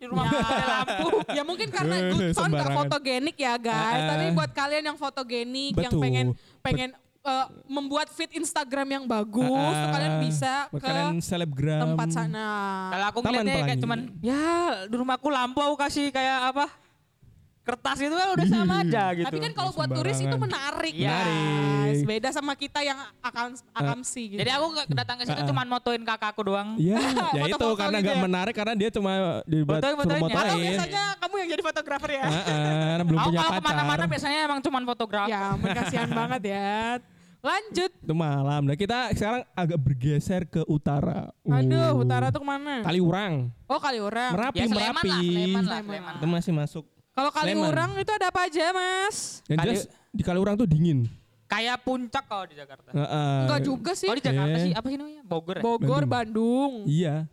di 0.00 0.04
rumah 0.08 0.24
Ya. 0.24 0.40
ada 0.40 0.64
lampu. 0.80 1.08
ya 1.36 1.42
mungkin 1.44 1.68
karena 1.68 1.96
Goodson 2.08 2.24
nggak 2.24 2.36
sembarangan. 2.40 2.76
fotogenik 2.80 3.36
ya 3.36 3.54
guys. 3.60 4.00
Ah. 4.00 4.08
Tapi 4.16 4.24
buat 4.32 4.50
kalian 4.56 4.84
yang 4.88 4.96
fotogenik, 4.96 5.72
yang 5.76 5.92
Betul. 5.92 6.00
pengen 6.00 6.26
pengen 6.64 6.90
uh, 7.22 7.46
membuat 7.66 8.08
feed 8.08 8.32
Instagram 8.34 8.88
yang 8.90 9.04
bagus, 9.04 9.46
Ah, 9.46 9.76
tuh 9.78 9.88
kalian 9.92 10.14
bisa 10.20 10.52
ke 10.68 10.78
kalian 10.78 11.16
selebgram. 11.18 11.80
tempat 11.86 12.08
sana. 12.10 12.46
Kalau 12.90 13.06
aku 13.08 13.18
ngeliatnya 13.22 13.52
kayak 13.56 13.66
Pelangi. 13.70 13.82
cuman 13.82 13.98
ya 14.20 14.44
di 14.84 14.94
rumahku 14.94 15.28
lampu 15.28 15.58
aku 15.58 15.76
kasih 15.76 16.08
kayak 16.08 16.54
apa? 16.54 16.66
Kertas 17.60 17.98
itu 17.98 18.10
kan 18.10 18.28
udah 18.32 18.46
sama 18.46 18.74
aja 18.80 19.04
gitu. 19.12 19.26
Tapi 19.26 19.38
kan 19.38 19.52
kalau 19.52 19.70
buat 19.70 19.86
turis 19.86 20.16
itu 20.16 20.32
menarik, 20.34 20.94
guys. 20.96 21.28
Menarik. 21.28 22.02
Beda 22.02 22.28
sama 22.30 22.52
kita 22.54 22.80
yang 22.80 22.98
akan 23.20 23.52
akamsi 23.70 24.22
gitu. 24.26 24.40
Jadi 24.40 24.50
aku 24.50 24.66
nggak 24.70 24.86
datang 24.96 25.16
ke 25.16 25.24
situ 25.24 25.36
Ah, 25.36 25.44
ah. 25.44 25.48
cuma 25.48 25.62
motoin 25.64 26.00
kakakku 26.00 26.42
doang. 26.42 26.74
Iya, 26.74 26.96
ya 27.36 27.42
itu 27.46 27.66
karena 27.76 27.98
gitu 27.98 28.06
nggak 28.06 28.16
ya? 28.16 28.22
menarik 28.22 28.54
karena 28.54 28.74
dia 28.74 28.88
cuma 28.88 29.12
dibuat 29.44 29.78
Fotoin- 29.78 29.92
fotoin 29.94 30.08
ya. 30.10 30.24
Atau 30.24 30.26
motoin. 30.26 30.62
biasanya 30.64 31.04
kamu 31.16 31.34
yang 31.36 31.48
jadi 31.50 31.62
fotografer 31.62 32.10
ya? 32.10 32.24
Heeh, 32.26 32.94
belum 33.02 33.18
punya 33.20 33.38
kalau 33.38 33.52
pacar. 33.52 33.60
ke 33.60 33.68
mana-mana 33.68 34.04
biasanya 34.06 34.38
emang 34.42 34.60
cuma 34.60 34.78
fotografer. 34.82 35.30
ya, 35.30 35.42
kasihan 35.74 36.10
banget 36.10 36.42
ya. 36.48 36.70
Lanjut. 37.40 37.90
Itu 37.94 38.12
malam. 38.14 38.62
Nah 38.62 38.76
kita 38.76 39.12
sekarang 39.12 39.44
agak 39.54 39.78
bergeser 39.78 40.44
ke 40.44 40.60
utara. 40.66 41.32
Aduh, 41.42 41.76
Uh, 41.90 41.92
utara 41.98 42.28
tuh 42.28 42.40
ke 42.40 42.46
mana? 42.46 42.80
Kaliurang, 42.82 43.48
Oh, 43.64 43.80
Kaliurang. 43.80 44.32
Merapi, 44.32 44.56
Ya 44.56 44.66
Sleman 44.66 44.80
Merapi. 44.94 45.08
lah, 45.08 45.20
Sleman 45.20 45.36
lah, 45.62 45.78
Sleman. 45.78 45.84
Sleman. 45.86 46.14
Itu 46.16 46.26
masih 46.26 46.52
masuk. 46.52 46.84
Kalau 47.10 47.30
Sleman. 47.30 47.46
Kaliurang 47.66 47.90
itu 47.96 48.12
ada 48.12 48.26
apa 48.28 48.40
aja, 48.46 48.64
Mas? 48.70 49.16
Yang 49.44 49.58
Kali- 49.58 49.66
jelas 49.68 49.82
di 50.10 50.22
Kaliurang 50.22 50.54
tuh 50.54 50.64
dingin. 50.64 50.98
Kayak 51.44 51.82
puncak 51.82 52.24
kalau 52.24 52.46
di 52.46 52.54
Jakarta. 52.54 52.88
Heeh. 52.88 53.38
Enggak 53.42 53.60
juga 53.60 53.92
sih. 53.92 54.06
Oh 54.06 54.14
di 54.14 54.22
Jakarta 54.22 54.56
Eh. 54.56 54.62
sih 54.62 54.72
apa 54.72 54.86
sih 54.86 54.96
namanya? 54.96 55.22
Bogor 55.22 55.56
ya? 55.56 55.62
Bogor, 55.62 56.02
Bandung. 56.04 56.06
Bandung. 56.06 56.72
Iya. 56.86 57.26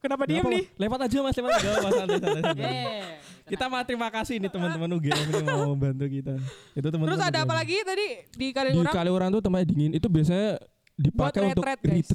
Kenapa 0.00 0.24
diem 0.24 0.40
apa-apa. 0.40 0.56
nih? 0.56 0.64
Lewat 0.74 0.98
aja 1.04 1.16
mas, 1.20 1.34
lewat 1.36 1.50
aja 1.52 1.68
mas. 1.68 1.82
Santai, 1.84 2.16
santai, 2.16 2.30
santai. 2.40 2.56
Yeah. 2.56 3.08
Kita 3.44 3.64
mah 3.66 3.82
terima 3.84 4.08
kasih 4.08 4.34
nih 4.38 4.48
teman-teman 4.48 4.88
UGM 4.96 5.26
ini 5.28 5.42
mau 5.44 5.70
membantu 5.70 6.06
kita. 6.08 6.34
Itu 6.72 6.88
teman-teman. 6.88 7.08
Terus 7.12 7.22
ada 7.22 7.38
apa 7.44 7.54
lagi 7.54 7.76
tadi 7.84 8.06
di 8.32 8.38
Di 8.40 8.46
Kaliurang? 8.50 8.90
Kaliurang 8.90 9.28
tuh 9.28 9.40
tempatnya 9.40 9.66
dingin. 9.68 9.90
Itu 9.92 10.08
biasanya 10.08 10.56
dipakai 11.00 11.40
Buat 11.40 11.52
untuk 11.56 11.64
retreat, 11.64 12.06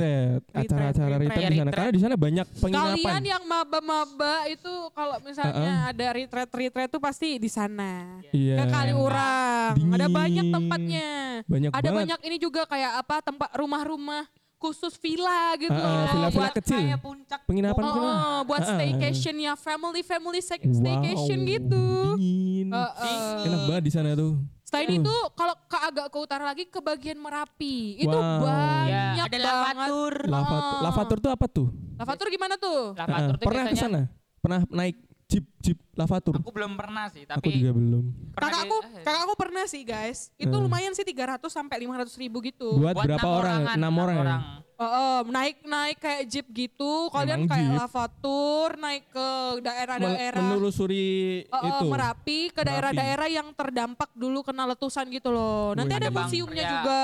acara-acara 0.53 1.13
Ya, 1.17 1.49
di 1.49 1.57
sana. 1.57 1.71
Karena 1.73 1.91
di 1.91 2.01
sana 2.05 2.15
banyak 2.15 2.47
penginapan. 2.61 2.93
Kalian 3.01 3.23
yang 3.25 3.43
maba-maba 3.49 4.45
itu 4.45 4.73
kalau 4.93 5.17
misalnya 5.25 5.89
ada 5.89 6.05
retreat-retreat 6.13 6.89
tuh 6.93 7.01
pasti 7.01 7.41
di 7.41 7.49
sana. 7.49 8.21
Iya. 8.29 8.61
Ke 8.61 8.65
Kaliurang. 8.69 9.73
Ada 9.73 10.05
Dingin. 10.05 10.13
banyak 10.13 10.45
tempatnya. 10.53 11.09
Banyak 11.49 11.71
ada 11.73 11.81
banget. 11.81 11.97
banyak 12.05 12.19
ini 12.29 12.38
juga 12.38 12.61
kayak 12.69 13.01
apa 13.01 13.15
tempat 13.25 13.49
rumah-rumah 13.57 14.29
khusus 14.61 14.93
villa 15.01 15.57
gitu. 15.57 15.73
Ah, 15.73 15.81
loh. 15.81 16.05
villa-villa 16.13 16.29
buat 16.38 16.53
kecil. 16.61 16.79
Kayak 16.79 17.01
puncak. 17.01 17.39
Penginapan 17.49 17.81
Oh, 17.86 17.93
oh, 17.97 18.38
buat 18.45 18.61
ah. 18.61 18.69
staycation 18.77 19.36
ya 19.41 19.53
family 19.57 20.01
family 20.05 20.39
stay- 20.41 20.61
staycation 20.61 21.39
Wow, 21.41 21.51
gitu. 21.57 21.86
Dingin. 22.21 22.67
Uh, 22.69 22.77
uh. 22.86 23.45
Enak 23.49 23.61
banget 23.65 23.83
di 23.89 23.91
sana 23.93 24.13
tuh. 24.13 24.55
Selain 24.76 24.91
Uh. 24.91 24.99
itu 24.99 25.15
kalau 25.39 25.55
ke 25.71 25.78
agak 25.80 26.05
ke 26.11 26.17
utara 26.19 26.43
lagi 26.43 26.63
ke 26.67 26.80
bagian 26.84 27.15
Merapi 27.15 27.95
itu 27.95 28.11
Wow. 28.11 28.43
banyak 28.43 29.15
Ya, 29.15 29.23
ada 29.23 29.38
banget. 29.39 29.47
lavatur. 29.47 30.13
Lavatur, 30.28 30.59
Oh. 30.76 30.82
lavatur 30.84 31.17
tuh 31.23 31.32
apa 31.32 31.45
tuh? 31.47 31.67
Lavatur 31.95 32.28
gimana 32.28 32.55
tuh? 32.59 32.91
Lavatur 32.91 33.15
Ah, 33.32 33.39
tuh 33.39 33.47
pernah 33.47 33.63
ke 33.65 33.78
sana? 33.80 34.01
Pernah 34.43 34.59
naik? 34.67 34.95
Jeep 35.26 35.45
jeep 35.57 35.78
lavatur. 35.97 36.38
Aku 36.38 36.53
belum 36.53 36.78
pernah 36.78 37.09
sih, 37.09 37.26
Aku 37.26 37.41
tapi 37.41 37.57
juga 37.57 37.73
belum. 37.73 38.03
Kakakku, 38.38 38.78
eh, 38.86 39.01
kakakku 39.01 39.34
pernah 39.34 39.65
sih 39.65 39.82
guys. 39.82 40.30
Itu 40.38 40.53
Hmm. 40.53 40.69
lumayan 40.69 40.93
sih 40.93 41.01
300 41.01 41.49
sampai 41.49 41.82
500 41.82 42.13
ribu 42.15 42.45
gitu. 42.45 42.78
Buat, 42.78 42.93
buat 42.93 43.05
berapa 43.09 43.26
enam 43.26 43.34
orang? 43.34 43.59
orangan, 43.65 43.76
Enam 43.76 43.95
orang 43.97 44.15
ya? 44.17 44.38
Oh, 44.76 44.84
oh, 44.84 45.17
naik 45.32 45.63
naik 45.63 45.97
kayak 46.03 46.23
jeep 46.28 46.47
gitu. 46.51 47.07
Kalian 47.07 47.47
Emang 47.47 47.51
kayak 47.55 47.69
jeep? 47.71 47.80
lavatur, 47.80 48.69
naik 48.76 49.05
ke 49.07 49.28
daerah-daerah. 49.63 50.41
menelusuri 50.43 51.47
Oh, 51.47 51.55
oh, 51.55 51.67
itu. 51.71 51.86
Merapi 51.88 52.39
ke 52.51 52.61
daerah-daerah 52.61 53.28
yang 53.32 53.47
terdampak 53.55 54.11
dulu 54.13 54.43
kena 54.43 54.67
letusan 54.67 55.07
gitu 55.09 55.32
loh. 55.32 55.71
Nanti 55.73 55.95
Wih. 55.95 55.99
ada 56.03 56.09
museumnya 56.11 56.63
ya. 56.63 56.71
juga. 56.76 57.03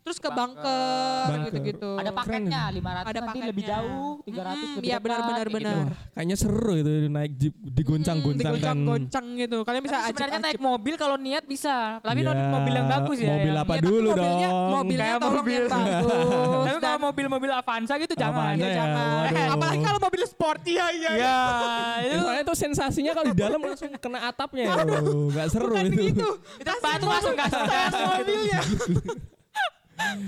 Terus 0.00 0.16
ke 0.16 0.30
Bangker. 0.30 1.28
gitu-gitu. 1.44 1.90
ada 1.94 2.10
paketnya 2.10 2.62
500 2.66 2.80
Ada 2.80 2.88
nanti 3.12 3.20
paketnya. 3.20 3.46
lebih 3.46 3.64
jauh, 3.64 4.10
300 4.22 4.32
Mm, 4.50 4.72
lebih 4.72 4.80
iya, 4.82 4.96
dekat, 4.96 5.04
benar, 5.04 5.20
gitu. 5.20 5.54
benar. 5.54 5.76
Wah, 5.76 5.88
kayaknya 6.10 6.36
seru 6.36 6.72
itu 6.74 6.90
naik 7.06 7.32
jeep 7.36 7.54
digoncang-goncang 7.60 8.40
kan. 8.40 8.56
Digoncang-goncang 8.56 9.26
gitu. 9.36 9.58
Kalian 9.60 9.82
bisa 9.82 9.96
Tapi 9.96 10.08
sebenarnya 10.08 10.40
naik 10.40 10.58
mobil 10.58 10.94
kalau 10.96 11.16
niat 11.16 11.44
bisa, 11.44 11.76
tapi 12.00 12.20
Ya, 12.20 12.32
mobil 12.48 12.72
yang 12.72 12.88
bagus 12.88 13.16
ya. 13.18 13.28
Mobil 13.30 13.54
apa 13.54 13.72
Ya, 13.72 13.80
dulu 13.82 14.08
mobilnya, 14.10 14.48
dong? 14.48 14.70
Mobilnya 14.72 15.04
Kayak 15.06 15.20
tolong 15.20 15.36
mobil. 15.36 15.60
yang 15.60 15.70
bagus. 15.76 16.64
Tapi 16.64 16.78
kalau 16.80 16.98
mobil-mobil 17.02 17.50
Avanza 17.52 17.94
gitu 17.96 18.14
jangan. 18.14 18.40
Avanza 18.40 18.56
ya, 18.56 18.66
ya, 18.66 18.74
jangan. 18.74 19.22
Eh, 19.30 19.46
apalagi 19.54 19.80
kalau 19.80 20.00
mobil 20.00 20.22
sport. 20.24 20.60
Iya, 20.64 20.86
iya. 20.90 21.10
Ya, 21.12 21.18
Ya, 21.20 21.36
itu 22.06 22.16
soalnya 22.18 22.42
itu 22.42 22.54
sensasinya 22.56 23.12
kalau 23.12 23.26
di 23.26 23.36
dalam 23.36 23.60
langsung 23.60 23.90
kena 23.94 24.20
atapnya. 24.26 24.64
Loh, 24.80 25.28
Nggak 25.28 25.46
seru 25.46 25.74
itu. 25.76 26.02
gitu. 26.10 26.28
itu 26.56 26.72
batu 26.80 27.04
langsung 27.04 27.34
gas-gas 27.34 27.92
mobilnya. 27.92 28.60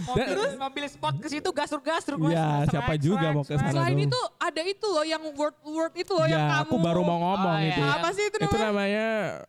Mobil, 0.03 0.39
mobil 0.57 0.85
sport 0.87 1.17
ke 1.17 1.29
situ 1.29 1.49
gasur-gasur. 1.49 2.15
Mas. 2.17 2.31
Ya, 2.31 2.47
siapa 2.67 2.93
swag, 2.93 3.01
juga 3.01 3.27
mau 3.31 3.43
ke 3.43 3.55
sana 3.55 3.71
Selain 3.71 3.95
dong. 3.95 4.07
itu 4.07 4.21
ada 4.37 4.61
itu 4.63 4.87
loh 4.87 5.05
yang 5.05 5.23
word 5.33 5.57
word 5.63 5.93
itu 5.95 6.13
loh 6.13 6.25
yang 6.25 6.41
Ya, 6.41 6.53
kamu. 6.53 6.65
aku 6.65 6.77
baru 6.79 7.01
mau 7.01 7.19
ngomong 7.23 7.55
Oh, 7.55 7.63
itu. 7.63 7.79
iya. 7.79 7.95
Apa 7.95 8.09
sih 8.11 8.25
itu 8.25 8.37
Itu 8.37 8.47
namanya? 8.51 8.67
namanya 8.67 9.07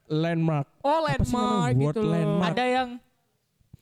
landmark. 0.08 0.68
Oh 0.80 0.90
namanya? 0.98 1.08
landmark 1.10 1.74
Word 1.74 1.76
gitu 1.76 2.00
loh. 2.00 2.12
landmark. 2.12 2.50
Ada 2.50 2.66
yang 2.66 2.90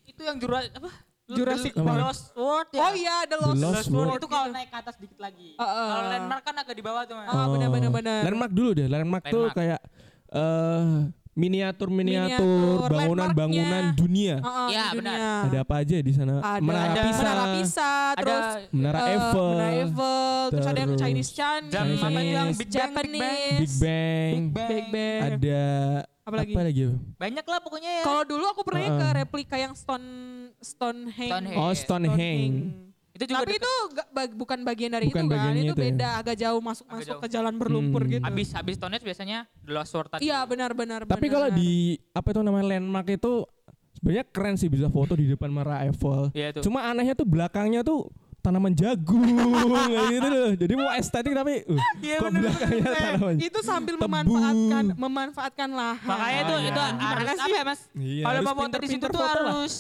itu 0.04 0.22
yang 0.22 0.38
jura 0.38 0.60
apa? 0.64 0.92
Jurassic 1.32 1.72
The 1.72 1.80
Park. 1.82 2.00
Lost 2.02 2.26
World 2.36 2.70
ya. 2.70 2.80
Oh 2.82 2.92
iya 2.92 3.14
ada 3.24 3.36
Lost, 3.38 3.56
Lost 3.56 3.88
World. 3.88 3.96
World. 4.12 4.20
itu 4.20 4.28
kalau 4.28 4.48
naik 4.52 4.68
ke 4.68 4.78
atas 4.78 4.96
dikit 4.98 5.16
lagi. 5.18 5.56
Uh, 5.56 5.64
uh. 5.64 5.88
Kalau 5.88 6.08
landmark 6.12 6.44
kan 6.44 6.56
agak 6.58 6.76
di 6.76 6.84
bawah 6.84 7.04
tuh, 7.08 7.16
Mas. 7.16 7.26
Ah, 7.26 7.48
benar, 7.48 7.70
benar, 7.72 7.89
benar. 7.89 8.20
Landmark 8.28 8.52
dulu 8.52 8.70
deh. 8.74 8.88
Landmark, 8.88 9.24
tuh 9.26 9.48
Landmark. 9.48 9.56
kayak 9.56 9.80
eh 10.32 10.88
miniatur-miniatur 11.42 12.38
Miniatur, 12.46 12.89
bangunan-bangunan 12.94 13.84
dunia. 13.98 14.36
Ah, 14.39 14.46
ah, 14.46 14.68
Iya, 14.70 14.86
di 14.86 14.98
benar. 15.02 15.18
dunia. 15.18 15.34
Ada 15.50 15.58
apa 15.66 15.74
aja 15.82 15.96
di 15.98 16.12
sana? 16.14 16.34
Ada 16.38 16.62
Menara 16.62 16.86
Ada 16.86 17.02
Pisa, 17.02 17.22
Menara 17.22 17.46
Pisa, 17.58 17.92
terus 18.14 18.46
ada 18.46 18.70
Menara 18.70 19.00
eh, 19.00 19.10
Eiffel, 19.10 19.50
Menara 19.50 19.72
Eiffel, 19.74 20.42
terus 20.52 20.66
ada 20.66 20.78
yang 20.78 20.92
terus 20.92 21.02
Chinese 21.02 21.32
Chinese, 21.32 21.72
Jam 21.74 21.86
apa 21.89 22.08
itu 22.22 22.30
yang 22.30 22.50
Big 22.54 22.60
Bang, 22.62 22.62
Big 22.62 22.70
Bang. 22.70 22.78
Japanese, 22.78 23.58
Big 23.58 23.74
Bang, 23.82 24.32
Big 24.32 24.46
Bang. 24.54 24.70
Big 24.70 24.86
Bang. 24.94 25.22
ada 25.26 25.64
Apa 26.22 26.36
lagi? 26.38 26.54
Apa 26.54 26.62
lagi? 26.64 26.84
Banyak 27.18 27.46
lah 27.46 27.60
pokoknya 27.60 27.92
ya. 27.98 28.04
Kalau 28.06 28.24
dulu 28.24 28.46
aku 28.46 28.62
pernah 28.62 28.82
ke 28.86 28.94
Uh-uh. 28.94 29.14
replika 29.18 29.58
yang 29.58 29.74
Stone 29.74 30.06
Stonehenge. 30.62 31.34
Stonehenge. 31.34 31.58
Oh, 31.58 31.74
Stonehenge. 31.74 32.91
Itu 33.12 33.24
juga 33.26 33.39
Tapi 33.39 33.51
deket. 33.51 33.62
itu 33.62 33.74
gak, 33.91 34.07
bag- 34.09 34.36
bukan 34.36 34.59
bagian 34.62 34.91
dari 34.91 35.05
Bukan 35.05 35.20
itu 35.22 35.34
kan, 35.34 35.51
itu 35.51 35.62
itu 35.62 35.74
ya. 35.74 35.84
beda, 35.84 36.09
agak 36.18 36.36
jauh 36.38 36.59
masuk 36.59 36.86
Agak 36.86 36.95
masuk 36.95 37.07
jauh. 37.09 37.22
ke 37.22 37.28
jalan 37.28 37.53
berlumpur 37.55 38.01
Hmm. 38.01 38.12
gitu. 38.12 38.24
habis 38.24 38.47
habis 38.51 38.76
Stonehenge 38.76 39.03
biasanya 39.03 39.38
The 39.59 39.72
Lost 39.72 39.91
World 39.91 40.09
tadi. 40.09 40.22
Iya 40.24 40.39
benar-benar. 40.43 40.99
Tapi 41.03 41.28
kalau 41.28 41.49
di 41.49 41.72
apa 42.09 42.28
itu 42.28 42.39
namanya 42.39 42.66
landmark 42.70 43.07
itu 43.09 43.43
sebenarnya 43.93 44.26
keren 44.26 44.55
sih 44.55 44.68
bisa 44.68 44.88
foto 44.88 45.14
di 45.14 45.28
depan 45.28 45.47
Menara 45.47 45.84
Eiffel. 45.84 46.32
Iya 46.32 46.47
itu. 46.51 46.59
Cuma 46.64 46.84
anehnya 46.84 47.12
tuh 47.14 47.26
belakangnya 47.26 47.82
tuh 47.82 48.07
tanaman 48.39 48.74
jagung 48.74 49.22
gitu 50.09 50.28
loh. 50.28 50.49
Jadi 50.55 50.74
mau 50.74 50.89
estetik 50.91 51.30
tapi 51.32 51.62
uh, 51.64 51.78
Iya, 51.99 52.16
kok 52.18 52.26
bener, 52.26 52.41
belakangnya 52.43 52.82
bener. 52.82 52.95
tanaman. 52.97 53.36
itu 53.38 53.59
sambil 53.62 53.95
Tebu. 53.95 54.07
memanfaatkan 54.07 54.84
memanfaatkan 54.95 55.70
lahan. 55.70 56.07
Makanya 56.07 56.39
itu 56.39 56.53
Oh, 56.53 56.59
itu. 56.64 56.82
Gimana 56.95 57.05
harus 57.14 57.30
sih? 57.30 57.43
apa 57.43 57.53
ya, 57.53 57.64
Mas? 57.64 57.82
Iya, 57.93 58.24
Kalau 58.24 58.39
mau 58.41 58.55
foto 58.57 58.78
di 58.78 58.88
situ 58.88 59.05
tuh 59.05 59.22
harus 59.22 59.74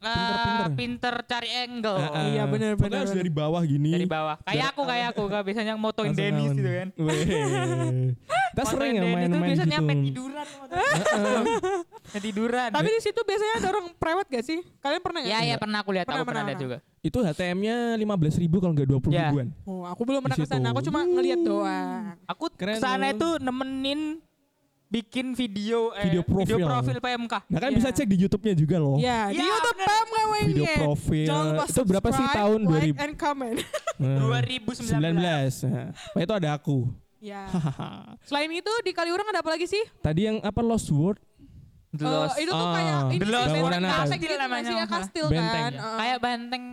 Pinter-pinter. 0.00 0.68
pinter 0.74 1.14
cari 1.24 1.50
angle 1.60 1.92
Ah, 1.94 2.08
ah. 2.08 2.24
Iya, 2.24 2.42
bener, 2.44 2.70
Pokoknya 2.72 2.88
bener, 2.88 3.00
harus 3.04 3.12
dari 3.14 3.28
bawah 3.30 3.62
gini. 3.62 3.90
dari 3.90 4.08
bawah. 4.08 4.36
Kayak 4.42 4.66
aku 4.72 4.82
kayak 4.82 5.06
aku 5.10 5.22
gak 5.26 5.42
biasanya 5.44 5.74
motoin 5.76 6.10
Dennis 6.10 6.50
gitu 6.50 6.70
kan. 6.70 6.88
Kita 8.50 8.62
sering 8.66 8.92
ya 8.92 9.04
main-main 9.04 9.30
biasanya 9.46 9.68
gitu. 9.68 9.78
sampai 9.78 9.96
tiduran. 10.02 10.46
Sampai 12.10 12.20
tiduran. 12.20 12.68
Tapi 12.72 12.88
di 12.88 13.00
situ 13.00 13.20
biasanya 13.20 13.54
ada 13.56 13.68
orang 13.70 13.86
prewed 13.94 14.26
gak 14.28 14.42
sih? 14.42 14.58
Kalian 14.78 15.00
pernah 15.00 15.18
nggak? 15.20 15.30
Ya 15.30 15.40
ya 15.44 15.56
pernah 15.56 15.78
aku 15.80 15.90
lihat, 15.92 16.04
Pernah, 16.04 16.18
aku 16.18 16.28
pernah 16.28 16.44
lihat 16.44 16.58
juga. 16.58 16.76
Itu 17.00 17.18
HTM-nya 17.20 17.94
15 17.94 18.02
ribu 18.38 18.56
kalau 18.58 18.72
nggak 18.72 18.88
20 18.90 19.08
Ya. 19.10 19.28
ribuan. 19.28 19.48
Oh, 19.62 19.84
aku 19.84 20.02
belum 20.02 20.20
pernah 20.20 20.34
Di 20.34 20.42
ke 20.42 20.48
sana. 20.48 20.60
situ. 20.62 20.72
Aku 20.72 20.80
cuma 20.82 21.00
ngeliat 21.02 21.40
doang. 21.40 22.02
Aku 22.26 22.44
ke 22.50 22.64
sana 22.76 23.04
itu 23.10 23.28
nemenin 23.38 24.18
bikin 24.90 25.32
video 25.32 25.94
eh, 25.94 26.02
Video 26.04 26.22
profil. 26.22 26.58
profil 26.60 26.96
PMK. 26.98 27.34
Nah 27.46 27.58
kan 27.58 27.70
Iya. 27.70 27.76
bisa 27.78 27.88
cek 27.90 28.06
di 28.06 28.16
YouTube-nya 28.18 28.54
juga 28.54 28.76
loh. 28.76 28.98
Ya, 28.98 29.30
di 29.30 29.38
Iya, 29.38 29.46
YouTube 29.46 29.70
bener. 29.72 29.86
PMKWY. 29.88 30.40
Video 30.44 30.66
profil. 30.76 31.24
Jangan 31.24 31.44
lupa 31.48 31.64
Itu 31.64 31.80
berapa 31.84 32.08
sih 32.10 32.26
tahun 32.28 32.60
like, 32.60 32.74
2000? 32.90 32.98
and 33.00 33.14
comment. 33.14 33.58
Nah, 34.00 34.16
2019. 34.16 34.96
19. 34.96 35.60
Nah, 35.62 35.92
Wah, 36.10 36.20
itu 36.20 36.32
ada 36.34 36.48
aku. 36.52 36.88
ya. 37.22 37.44
Selain 38.24 38.48
itu 38.48 38.72
di 38.80 38.90
Kaliurang 38.90 39.28
ada 39.28 39.38
apa 39.38 39.50
lagi 39.50 39.64
sih? 39.64 39.84
Tadi 40.00 40.24
yang 40.24 40.40
apa 40.40 40.58
Lost 40.58 40.88
World? 40.88 41.20
The 41.90 42.00
Eh, 42.00 42.08
Lost. 42.08 42.36
itu 42.36 42.48
tuh 42.48 42.56
Ah, 42.56 42.72
kayak 42.72 42.98
ini 43.04 43.16
The 43.16 43.26
Lost 43.26 43.36
benteng 43.44 43.54
bangunan 43.60 43.80
apa? 43.80 43.84
kastil 43.84 44.00
Kastil 44.00 44.16
gitu 44.16 44.30
nggak 44.30 44.40
namanya, 44.42 44.64
sih 44.64 44.72
ya 44.72 44.80
kalau 44.80 44.94
kastil 44.96 45.26
Benteng. 45.28 45.52
kan. 45.60 45.70
Ya. 45.70 45.80
Eh, 45.80 45.96
Kayak 46.00 46.18
benteng. 46.18 46.64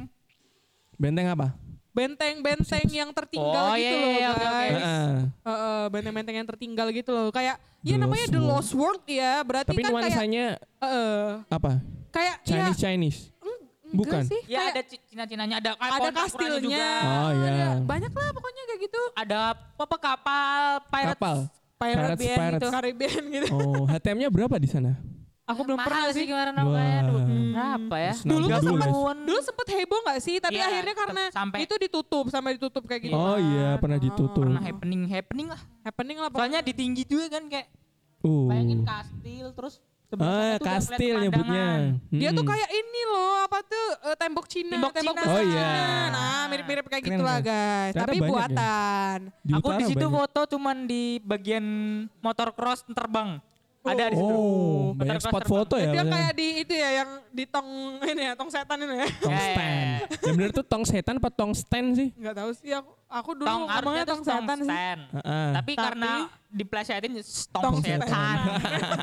Benteng 0.95 1.27
apa? 1.27 1.47
Benteng-benteng 1.97 2.85
yang 2.87 3.09
tertinggal 3.09 3.65
Oh, 3.65 3.73
gitu 3.73 3.89
iya, 3.89 3.97
loh 3.97 4.11
iya, 4.13 4.29
oke. 4.29 4.37
guys. 4.39 4.69
Heeh. 4.77 5.09
Heeh, 5.43 5.81
benteng-benteng 5.89 6.35
yang 6.35 6.47
tertinggal 6.47 6.87
gitu 6.91 7.09
loh. 7.09 7.27
Kayak 7.29 7.57
ya 7.81 7.89
The 7.89 7.97
namanya 7.97 8.25
Lost 8.25 8.33
The. 8.33 8.41
Lost 8.43 8.71
World 8.71 9.03
ya. 9.03 9.33
Berarti 9.41 9.69
Tapi 9.69 9.81
kan 9.81 9.89
kayak 9.89 9.97
nuansanya 10.05 10.45
heeh, 10.77 11.25
apa? 11.49 11.71
kayak 12.07 12.35
Chinese 12.43 12.69
ya 12.71 12.81
Chinese. 12.83 13.19
enggak 13.87 13.97
bukan. 13.97 14.21
sih. 14.25 14.41
Ya 14.45 14.59
Kayak 14.59 14.69
ada 14.69 14.81
ci- 14.83 15.03
Cina-cinanya, 15.07 15.55
ada 15.57 15.71
ada 15.73 16.09
kastilnya. 16.13 16.59
juga. 16.59 16.89
Oh, 17.01 17.29
iya. 17.33 17.49
ada 17.49 17.67
Banyak 17.81 18.11
lah 18.11 18.29
pokoknya 18.29 18.63
kayak 18.67 18.79
gitu. 18.83 19.01
Ada 19.15 19.37
apa 19.57 19.95
kapal 19.97 20.55
pirates. 20.85 21.17
Kapal. 21.17 21.37
Pirates, 21.77 22.17
Pirates, 22.17 22.25
Pirates. 22.33 22.57
gitu. 22.57 22.67
Caribbean 22.69 23.23
gitu. 23.31 23.53
Oh, 23.53 23.85
HTM-nya 23.91 24.29
berapa 24.29 24.57
di 24.57 24.65
sana? 24.65 24.97
Aku 25.47 25.63
belum 25.63 25.79
Mahal 25.79 25.87
pernah 25.87 26.05
sih. 26.11 26.25
gimana 26.25 26.49
Wah. 26.49 26.57
namanya. 26.59 26.99
Aduh, 27.01 27.21
Berapa 27.47 27.95
ya? 27.97 28.13
Dulu 28.19 28.45
tuh 28.45 28.61
sempet, 28.61 28.89
dulu 29.23 29.39
sempet 29.41 29.67
heboh 29.71 29.99
gak 30.03 30.19
sih? 30.19 30.35
Tapi 30.37 30.53
Iya, 30.53 30.67
akhirnya 30.67 30.95
karena 30.95 31.23
sampai- 31.31 31.61
itu 31.63 31.75
ditutup, 31.77 32.25
sampai 32.27 32.51
ditutup 32.53 32.83
kayak 32.83 33.01
gitu. 33.01 33.15
Oh 33.15 33.35
iya, 33.35 33.73
kan. 33.73 33.81
pernah 33.81 33.97
ditutup. 33.97 34.43
Pernah 34.43 34.61
happening 34.61 35.01
happening 35.05 35.47
lah. 35.47 35.61
Happening 35.81 36.17
lah 36.17 36.29
Soalnya 36.29 36.59
pokoknya. 36.59 36.61
di 36.61 36.73
tinggi 36.75 37.03
juga 37.03 37.25
kan 37.31 37.43
kayak 37.47 37.67
Uh. 38.19 38.45
bayangin 38.45 38.81
kastil 38.83 39.47
terus 39.53 39.75
Ah, 40.09 40.55
udah 40.55 40.59
kastil 40.61 41.15
nyebutnya. 41.17 41.67
pemandangan. 41.91 42.11
Dia 42.13 42.29
tuh 42.31 42.45
kayak 42.45 42.69
ini 42.69 43.01
loh, 43.07 43.33
apa 43.41 43.59
tuh 43.61 43.85
eh, 44.03 44.15
tembok 44.15 44.45
Cina, 44.47 44.71
Tembok 44.73 44.93
Cina. 44.95 45.11
besar. 45.13 45.27
Oh 45.29 45.41
iya. 45.41 45.71
Nah, 46.09 46.43
mirip-mirip 46.47 46.85
kayak 46.85 47.03
Keren, 47.03 47.17
gitulah 47.17 47.37
keren. 47.37 47.49
guys. 47.49 47.91
Ternyata 47.93 48.03
Tapi 48.05 48.15
ya? 48.17 48.23
buatan. 48.25 49.17
Di 49.41 49.53
Aku 49.53 49.67
di 49.69 49.83
situ 49.85 50.05
foto 50.09 50.39
cuman 50.49 50.77
di 50.83 51.03
bagian 51.19 51.65
motor 52.17 52.51
cross 52.51 52.83
terbang. 52.85 53.39
Ada 53.87 54.03
di 54.09 54.15
situ. 54.15 54.35
Oh, 54.35 54.91
banyak 54.93 55.17
spot 55.19 55.31
terbang. 55.39 55.51
foto 55.51 55.75
ya. 55.75 55.91
Dia 55.91 56.03
kayak 56.03 56.31
di 56.33 56.47
itu 56.61 56.73
ya 56.73 56.89
yang 56.99 57.09
di 57.29 57.43
tong 57.45 57.67
ini 58.01 58.21
ya, 58.23 58.33
tong 58.35 58.49
setan 58.49 58.77
ini 58.79 58.95
ya. 58.99 59.07
Tong 59.17 59.31
Ya, 59.31 59.37
ya, 59.37 59.47
stand. 59.51 59.71
ya. 59.71 59.97
Yang 60.27 60.35
bener 60.35 60.49
tuh 60.51 60.65
tong 60.65 60.83
setan 60.83 61.15
apa 61.17 61.29
tong 61.29 61.51
stand 61.51 61.87
sih? 61.95 62.09
Enggak 62.15 62.35
tahu 62.35 62.49
sih 62.53 62.71
aku. 62.71 62.91
Aku 63.07 63.29
dulu 63.39 63.47
Tong 63.47 63.63
ngomongnya 63.65 64.03
tong 64.03 64.21
setan 64.21 64.57
sih. 64.59 64.69
Tapi 64.69 65.55
Tapi- 65.55 65.73
karena 65.75 66.11
diplesetin 66.49 67.11
tong, 67.49 67.63
Tong 67.63 67.77
setan. 67.79 68.37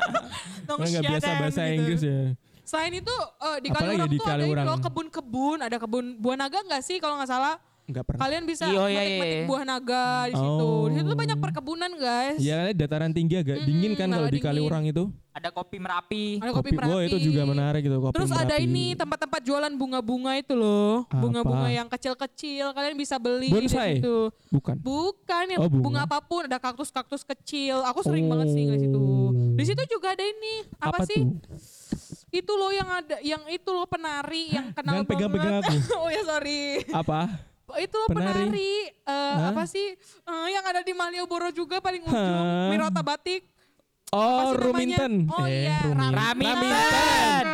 Tong 0.69 0.77
nggak 0.81 1.03
biasa 1.03 1.21
setan 1.21 1.35
bahasa 1.41 1.61
gitu. 1.61 1.73
Inggris 1.77 2.01
ya. 2.01 2.19
Selain 2.65 2.93
itu 2.93 3.15
eh, 3.45 3.57
di 3.61 3.69
Kaliurang 3.69 4.09
di 4.09 4.17
tuh 4.17 4.25
ada 4.33 4.75
kebun-kebun, 4.81 5.57
ada 5.61 5.77
kebun 5.77 6.05
buah 6.17 6.37
naga 6.37 6.65
enggak 6.65 6.81
sih 6.81 6.97
kalau 6.97 7.17
nggak 7.17 7.29
salah? 7.29 7.61
Enggak 7.85 8.03
pernah. 8.03 8.19
Kalian 8.19 8.43
bisa 8.43 8.65
Iya, 8.65 8.81
iya, 8.83 8.97
metik-metik 8.97 9.37
iya. 9.37 9.45
buah 9.45 9.63
naga 9.63 10.05
di 10.25 10.35
situ. 10.35 10.65
Oh. 10.65 10.81
Di 10.83 10.93
situ 10.95 11.05
tuh 11.05 11.19
banyak 11.19 11.37
perkebunan, 11.37 11.91
guys. 11.93 12.37
Iya 12.37 12.53
kan 12.57 12.73
dataran 12.75 13.11
tinggi 13.11 13.35
agak 13.35 13.55
Mm-mm, 13.55 13.67
dingin 13.69 13.91
kan 13.93 14.07
kalau 14.09 14.27
di. 14.27 14.39
Kaliurang 14.41 14.83
itu. 14.85 15.03
Ada 15.29 15.49
kopi 15.51 15.77
merapi. 15.77 16.39
Ada 16.39 16.49
kopi, 16.49 16.69
Wah 16.71 16.79
merapi. 16.81 17.05
itu 17.05 17.17
juga 17.21 17.41
menarik 17.43 17.81
gitu 17.83 17.99
kopi 17.99 18.15
Terus 18.15 18.31
ada 18.31 18.55
Merapi. 18.55 18.65
ini 18.65 18.85
tempat-tempat 18.95 19.41
jualan 19.43 19.73
bunga-bunga 19.75 20.31
itu 20.33 20.53
loh. 20.53 21.03
Apa? 21.05 21.19
Bunga-bunga 21.19 21.69
yang 21.69 21.85
kecil-kecil. 21.85 22.71
Kalian 22.71 22.95
bisa 22.95 23.19
beli 23.19 23.49
Bonsai? 23.49 23.67
di 23.91 23.99
situ. 23.99 24.17
Bukan. 24.49 24.75
Bukan 24.79 25.45
yang 25.47 25.59
Oh, 25.59 25.67
bunga. 25.67 25.83
bunga. 25.83 26.01
apa 26.05 26.17
pun, 26.21 26.41
ada 26.41 26.57
kaktus-kaktus 26.57 27.21
kecil. 27.21 27.83
Aku 27.83 27.99
sering 28.01 28.25
banget 28.25 28.49
sih 28.49 28.63
di 28.65 28.79
situ. 28.79 28.97
Oh. 28.97 29.29
Di 29.53 29.63
situ 29.63 29.83
juga 29.87 30.15
ada 30.15 30.23
ini. 30.23 30.65
Apa, 30.79 31.03
sih? 31.03 31.19
tuh? 31.19 31.37
Itu 32.31 32.51
loh 32.51 32.67
yang 32.69 32.87
ada 32.87 33.15
yang 33.21 33.43
itu 33.45 33.69
loh 33.69 33.85
penari 33.85 34.51
yang 34.51 34.71
kenal 34.71 34.99
Jangan 34.99 35.05
pegang-pegang 35.05 35.55
aku. 35.61 35.75
oh 35.99 36.09
ya 36.09 36.21
sorry. 36.23 36.83
Apa? 36.89 37.19
Itu 37.67 37.97
loh 37.97 38.07
Penari? 38.07 38.45
penari, 38.45 38.73
Hah? 39.03 39.49
apa 39.49 39.65
sih? 39.65 39.97
Eh, 39.97 40.47
yang 40.49 40.63
ada 40.63 40.79
di 40.79 40.91
Malioboro 40.91 41.49
juga 41.49 41.77
paling 41.77 42.01
ujung, 42.01 42.13
Hah? 42.13 42.69
Mirota 42.69 43.01
Batik. 43.01 43.49
Oh? 44.09 44.53
Ruminten. 44.53 45.27
Oh 45.27 45.43
eh, 45.43 45.65
iya, 45.65 45.81
Rumi- 45.83 46.13
Rami- 46.13 46.45
Raminten. 46.45 47.45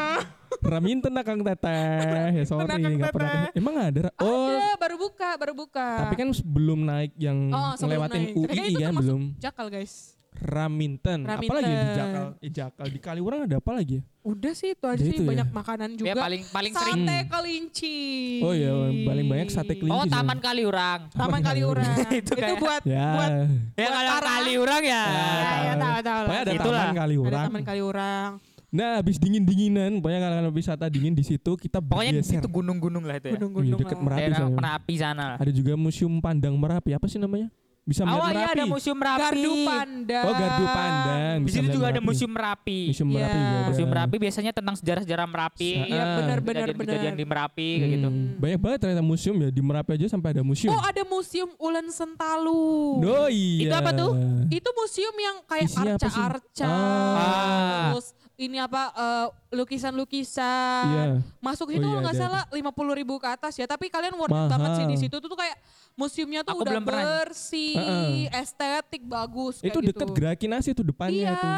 Raminten 0.62 1.14
Kang 1.26 1.42
Teteh. 1.42 2.28
Ya 2.36 2.44
sorry 2.44 2.68
nggak 2.70 3.10
pernah. 3.10 3.50
Emang 3.52 3.76
ada? 3.80 4.12
Oh, 4.20 4.52
Ada, 4.52 4.78
baru 4.78 4.96
buka, 5.00 5.30
baru 5.36 5.54
buka. 5.56 5.88
tapi 6.06 6.14
kan 6.14 6.28
sebelum 6.30 6.84
naik 6.84 7.16
yang 7.18 7.50
Oh, 7.50 7.72
ngelewatin 7.74 8.22
naik. 8.22 8.36
UI 8.36 8.48
kan 8.52 8.64
termasuk 8.68 9.00
belum. 9.00 9.22
Jakal 9.40 9.68
guys. 9.70 10.21
Raminten. 10.42 11.20
Apalagi 11.24 11.46
di 11.64 11.72
Raminten. 11.72 11.96
Jakal? 11.96 12.26
Eh, 12.38 12.50
Jakal 12.50 12.86
di 12.88 13.00
Kaliurang 13.00 13.40
ada 13.46 13.56
apa 13.56 13.72
lagi 13.72 13.94
ya? 13.96 14.04
Udah 14.22 14.52
sih 14.52 14.74
itu 14.74 14.86
aja 14.86 14.98
sih 14.98 15.14
itu 15.14 15.22
ya? 15.22 15.30
banyak 15.30 15.50
makanan 15.50 15.90
juga. 15.96 16.08
Ya 16.08 16.16
paling 16.16 16.42
paling 16.48 16.74
sering. 16.74 16.94
Sate 17.00 17.16
Hmm. 17.16 17.30
kelinci. 17.32 17.98
Oh 18.40 18.54
iya, 18.54 18.72
paling 19.04 19.26
banyak 19.28 19.48
sate 19.48 19.74
kelinci. 19.76 19.94
Oh. 19.96 20.06
Taman 20.06 20.38
Kaliurang. 20.38 21.02
Taman 21.10 21.42
Kaliurang. 21.42 21.94
Itu 22.12 22.34
itu 22.34 22.34
kayak- 22.36 22.58
buat 22.58 22.82
Ya. 22.84 23.08
buat 23.12 23.32
Ya 23.32 23.46
Buat 23.80 23.92
kalau 23.92 24.12
para- 24.12 24.30
Kaliurang 24.36 24.84
ya. 24.84 25.04
Ya, 25.04 25.06
ya, 25.06 25.52
ya 25.64 25.74
tahu 25.76 26.00
tahu 26.02 26.20
ada 26.24 26.52
Itulah. 26.52 26.60
Taman 26.60 26.86
Ada 26.88 27.00
Kaliurang. 27.00 27.46
Taman 27.48 27.64
Kaliurang. 27.64 28.32
Nah, 28.72 29.04
habis 29.04 29.20
dingin-dinginan, 29.20 30.00
pokoknya 30.00 30.20
kalau 30.24 30.48
wisata 30.50 30.88
dingin 30.88 31.12
di 31.12 31.28
situ 31.28 31.60
kita 31.60 31.84
Pokoknya 31.84 32.24
bergeser. 32.24 32.40
itu 32.40 32.48
gunung-gunung 32.48 33.04
lah 33.04 33.20
itu 33.20 33.28
ya. 33.28 33.32
Iya, 33.32 33.40
Gunung-gunung. 33.44 33.80
Merapi 34.00 34.22
Daerah 34.24 34.38
sana. 34.40 34.56
Merapi 34.56 34.94
sana. 34.96 35.28
Ada 35.36 35.52
juga 35.52 35.74
Museum 35.76 36.14
Pandang 36.18 36.56
Merapi. 36.56 36.96
Apa 36.96 37.04
sih 37.06 37.20
namanya? 37.20 37.52
Bisa 37.82 38.06
Oh 38.06 38.14
melihat 38.14 38.22
iya 38.22 38.38
Merapi. 38.38 38.54
ada 38.54 38.64
Museum 38.70 38.94
Merapi. 38.96 39.22
Gardu 39.26 39.54
Pandang. 39.66 40.24
Oh, 40.24 40.34
Gardu 40.38 40.66
Pandang. 40.70 41.38
Di 41.42 41.42
Bisa 41.42 41.52
situ 41.52 41.62
melihat 41.62 41.74
juga 41.74 41.86
ada 41.86 41.92
Merapi. 41.92 42.06
Museum 42.06 42.32
Merapi. 42.32 42.80
Museum 42.86 43.08
Iya. 43.10 43.18
Merapi 43.18 43.34
juga 43.34 43.50
ada. 43.52 43.66
Museum 43.66 43.90
Merapi 43.90 44.16
biasanya 44.22 44.52
tentang 44.54 44.76
sejarah-sejarah 44.78 45.26
Merapi. 45.26 45.72
Iya 45.82 45.98
Ah. 45.98 46.16
benar 46.16 46.38
benar. 46.40 46.68
di 47.12 47.26
Merapi 47.26 47.70
kayak 47.76 47.92
gitu. 47.92 48.08
Hmm, 48.08 48.28
Banyak 48.38 48.60
banget 48.60 48.78
ternyata 48.80 49.02
museum 49.02 49.36
ya. 49.36 49.50
Di 49.50 49.62
Merapi 49.62 49.92
aja 49.92 50.08
sampai 50.08 50.30
ada 50.32 50.44
museum. 50.44 50.70
Oh 50.70 50.78
ada 50.80 51.02
museum 51.04 51.50
Ulen 51.58 51.88
Sentalu. 51.90 53.02
Oh 53.02 53.28
iya. 53.28 53.66
Itu 53.66 53.74
apa 53.74 53.92
tuh? 53.92 54.12
Itu 54.48 54.70
museum 54.72 55.16
yang 55.18 55.36
kayak 55.44 55.68
arca-arca. 55.74 56.70
Ah. 56.70 57.90
Terus 57.92 58.08
ini 58.38 58.58
apa 58.58 58.82
eh, 58.92 59.28
lukisan-lukisan. 59.54 60.86
Iya. 60.88 61.06
Masuk 61.40 61.68
Oh 61.68 61.76
itu 61.76 61.88
iya, 61.88 61.98
nggak 62.00 62.14
ada, 62.14 62.22
salah 62.22 62.44
lima 62.52 62.70
puluh 62.70 62.94
ribu 62.94 63.18
ke 63.18 63.28
atas 63.28 63.54
ya. 63.54 63.66
Tapi 63.66 63.90
kalian 63.90 64.14
worth 64.14 64.30
it 64.30 64.38
Mahal. 64.38 64.50
banget 64.50 64.70
sih 64.78 64.86
di 64.86 64.98
situ 65.00 65.16
tuh, 65.18 65.26
tuh 65.26 65.38
kayak 65.38 65.58
museumnya 66.02 66.42
tuh 66.42 66.52
Aku 66.52 66.62
udah 66.62 66.72
belum 66.74 66.84
pernah. 66.84 67.06
bersih, 67.22 67.78
Heeh. 67.78 68.34
estetik, 68.34 69.02
bagus. 69.04 69.62
Itu 69.62 69.78
kayak 69.78 69.88
deket 69.88 70.02
gitu. 70.02 70.18
Gerakinasi 70.18 70.70
tuh 70.74 70.82
depannya 70.84 71.30
Iya. 71.30 71.38
tuh. 71.38 71.54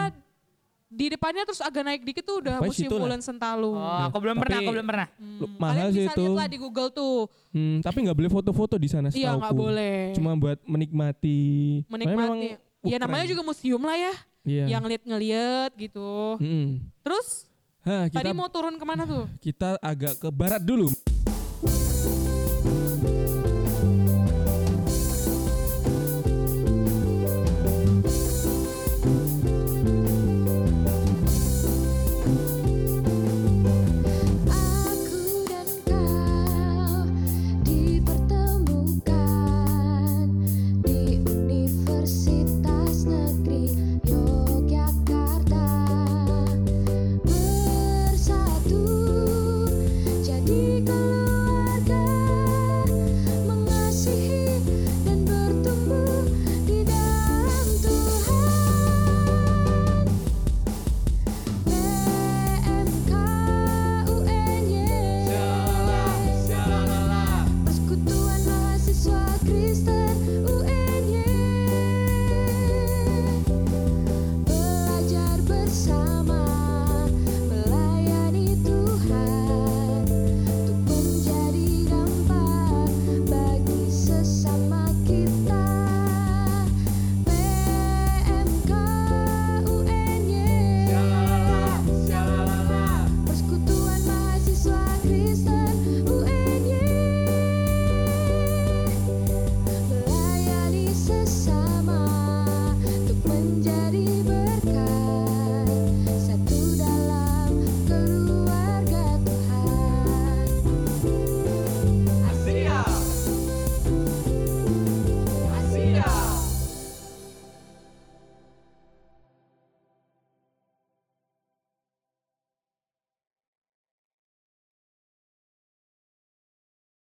Di 0.93 1.09
depannya 1.09 1.41
terus 1.41 1.57
agak 1.57 1.81
naik 1.81 2.03
dikit 2.03 2.21
tuh 2.21 2.37
udah 2.37 2.61
Apa 2.61 2.69
museum? 2.69 3.01
Ulen 3.01 3.17
Sentalu. 3.17 3.73
Oh, 3.73 4.01
aku 4.03 4.17
belum 4.19 4.37
pernah, 4.37 4.59
aku 4.59 4.71
belum 4.71 4.85
pernah. 4.85 5.07
Hmm, 5.17 5.37
mahal 5.57 5.73
kalian 5.73 5.89
sih 5.89 5.99
bisa 5.99 6.11
itu. 6.11 6.21
lihat 6.21 6.37
lah 6.37 6.45
di 6.45 6.57
Google 6.59 6.89
tuh. 6.91 7.17
Hmm, 7.49 7.77
tapi 7.81 7.97
nggak 7.99 8.13
boleh 8.13 8.29
foto-foto 8.29 8.75
di 8.77 8.85
sana 8.85 9.09
Iya 9.09 9.33
nggak 9.33 9.55
boleh. 9.55 10.13
Cuma 10.13 10.37
buat 10.37 10.61
menikmati. 10.61 11.41
Makanya 11.87 12.05
memang 12.05 12.29
menikmati. 12.37 12.85
Ya 12.85 12.97
namanya 12.99 13.25
juga 13.25 13.41
museum 13.41 13.79
lah 13.79 13.97
ya. 13.97 14.13
Iya. 14.43 14.65
Yang 14.69 14.81
ngeliat-ngeliat 14.85 15.71
gitu. 15.73 16.11
Mm-mm. 16.37 16.67
Terus 17.01 17.49
Hah, 17.81 18.05
kita 18.05 18.21
tadi 18.21 18.29
mau 18.31 18.45
turun 18.47 18.77
ke 18.77 18.85
mana 18.85 19.03
tuh? 19.03 19.25
kita 19.39 19.81
agak 19.81 20.13
ke 20.15 20.29
barat 20.29 20.61
dulu. 20.61 20.93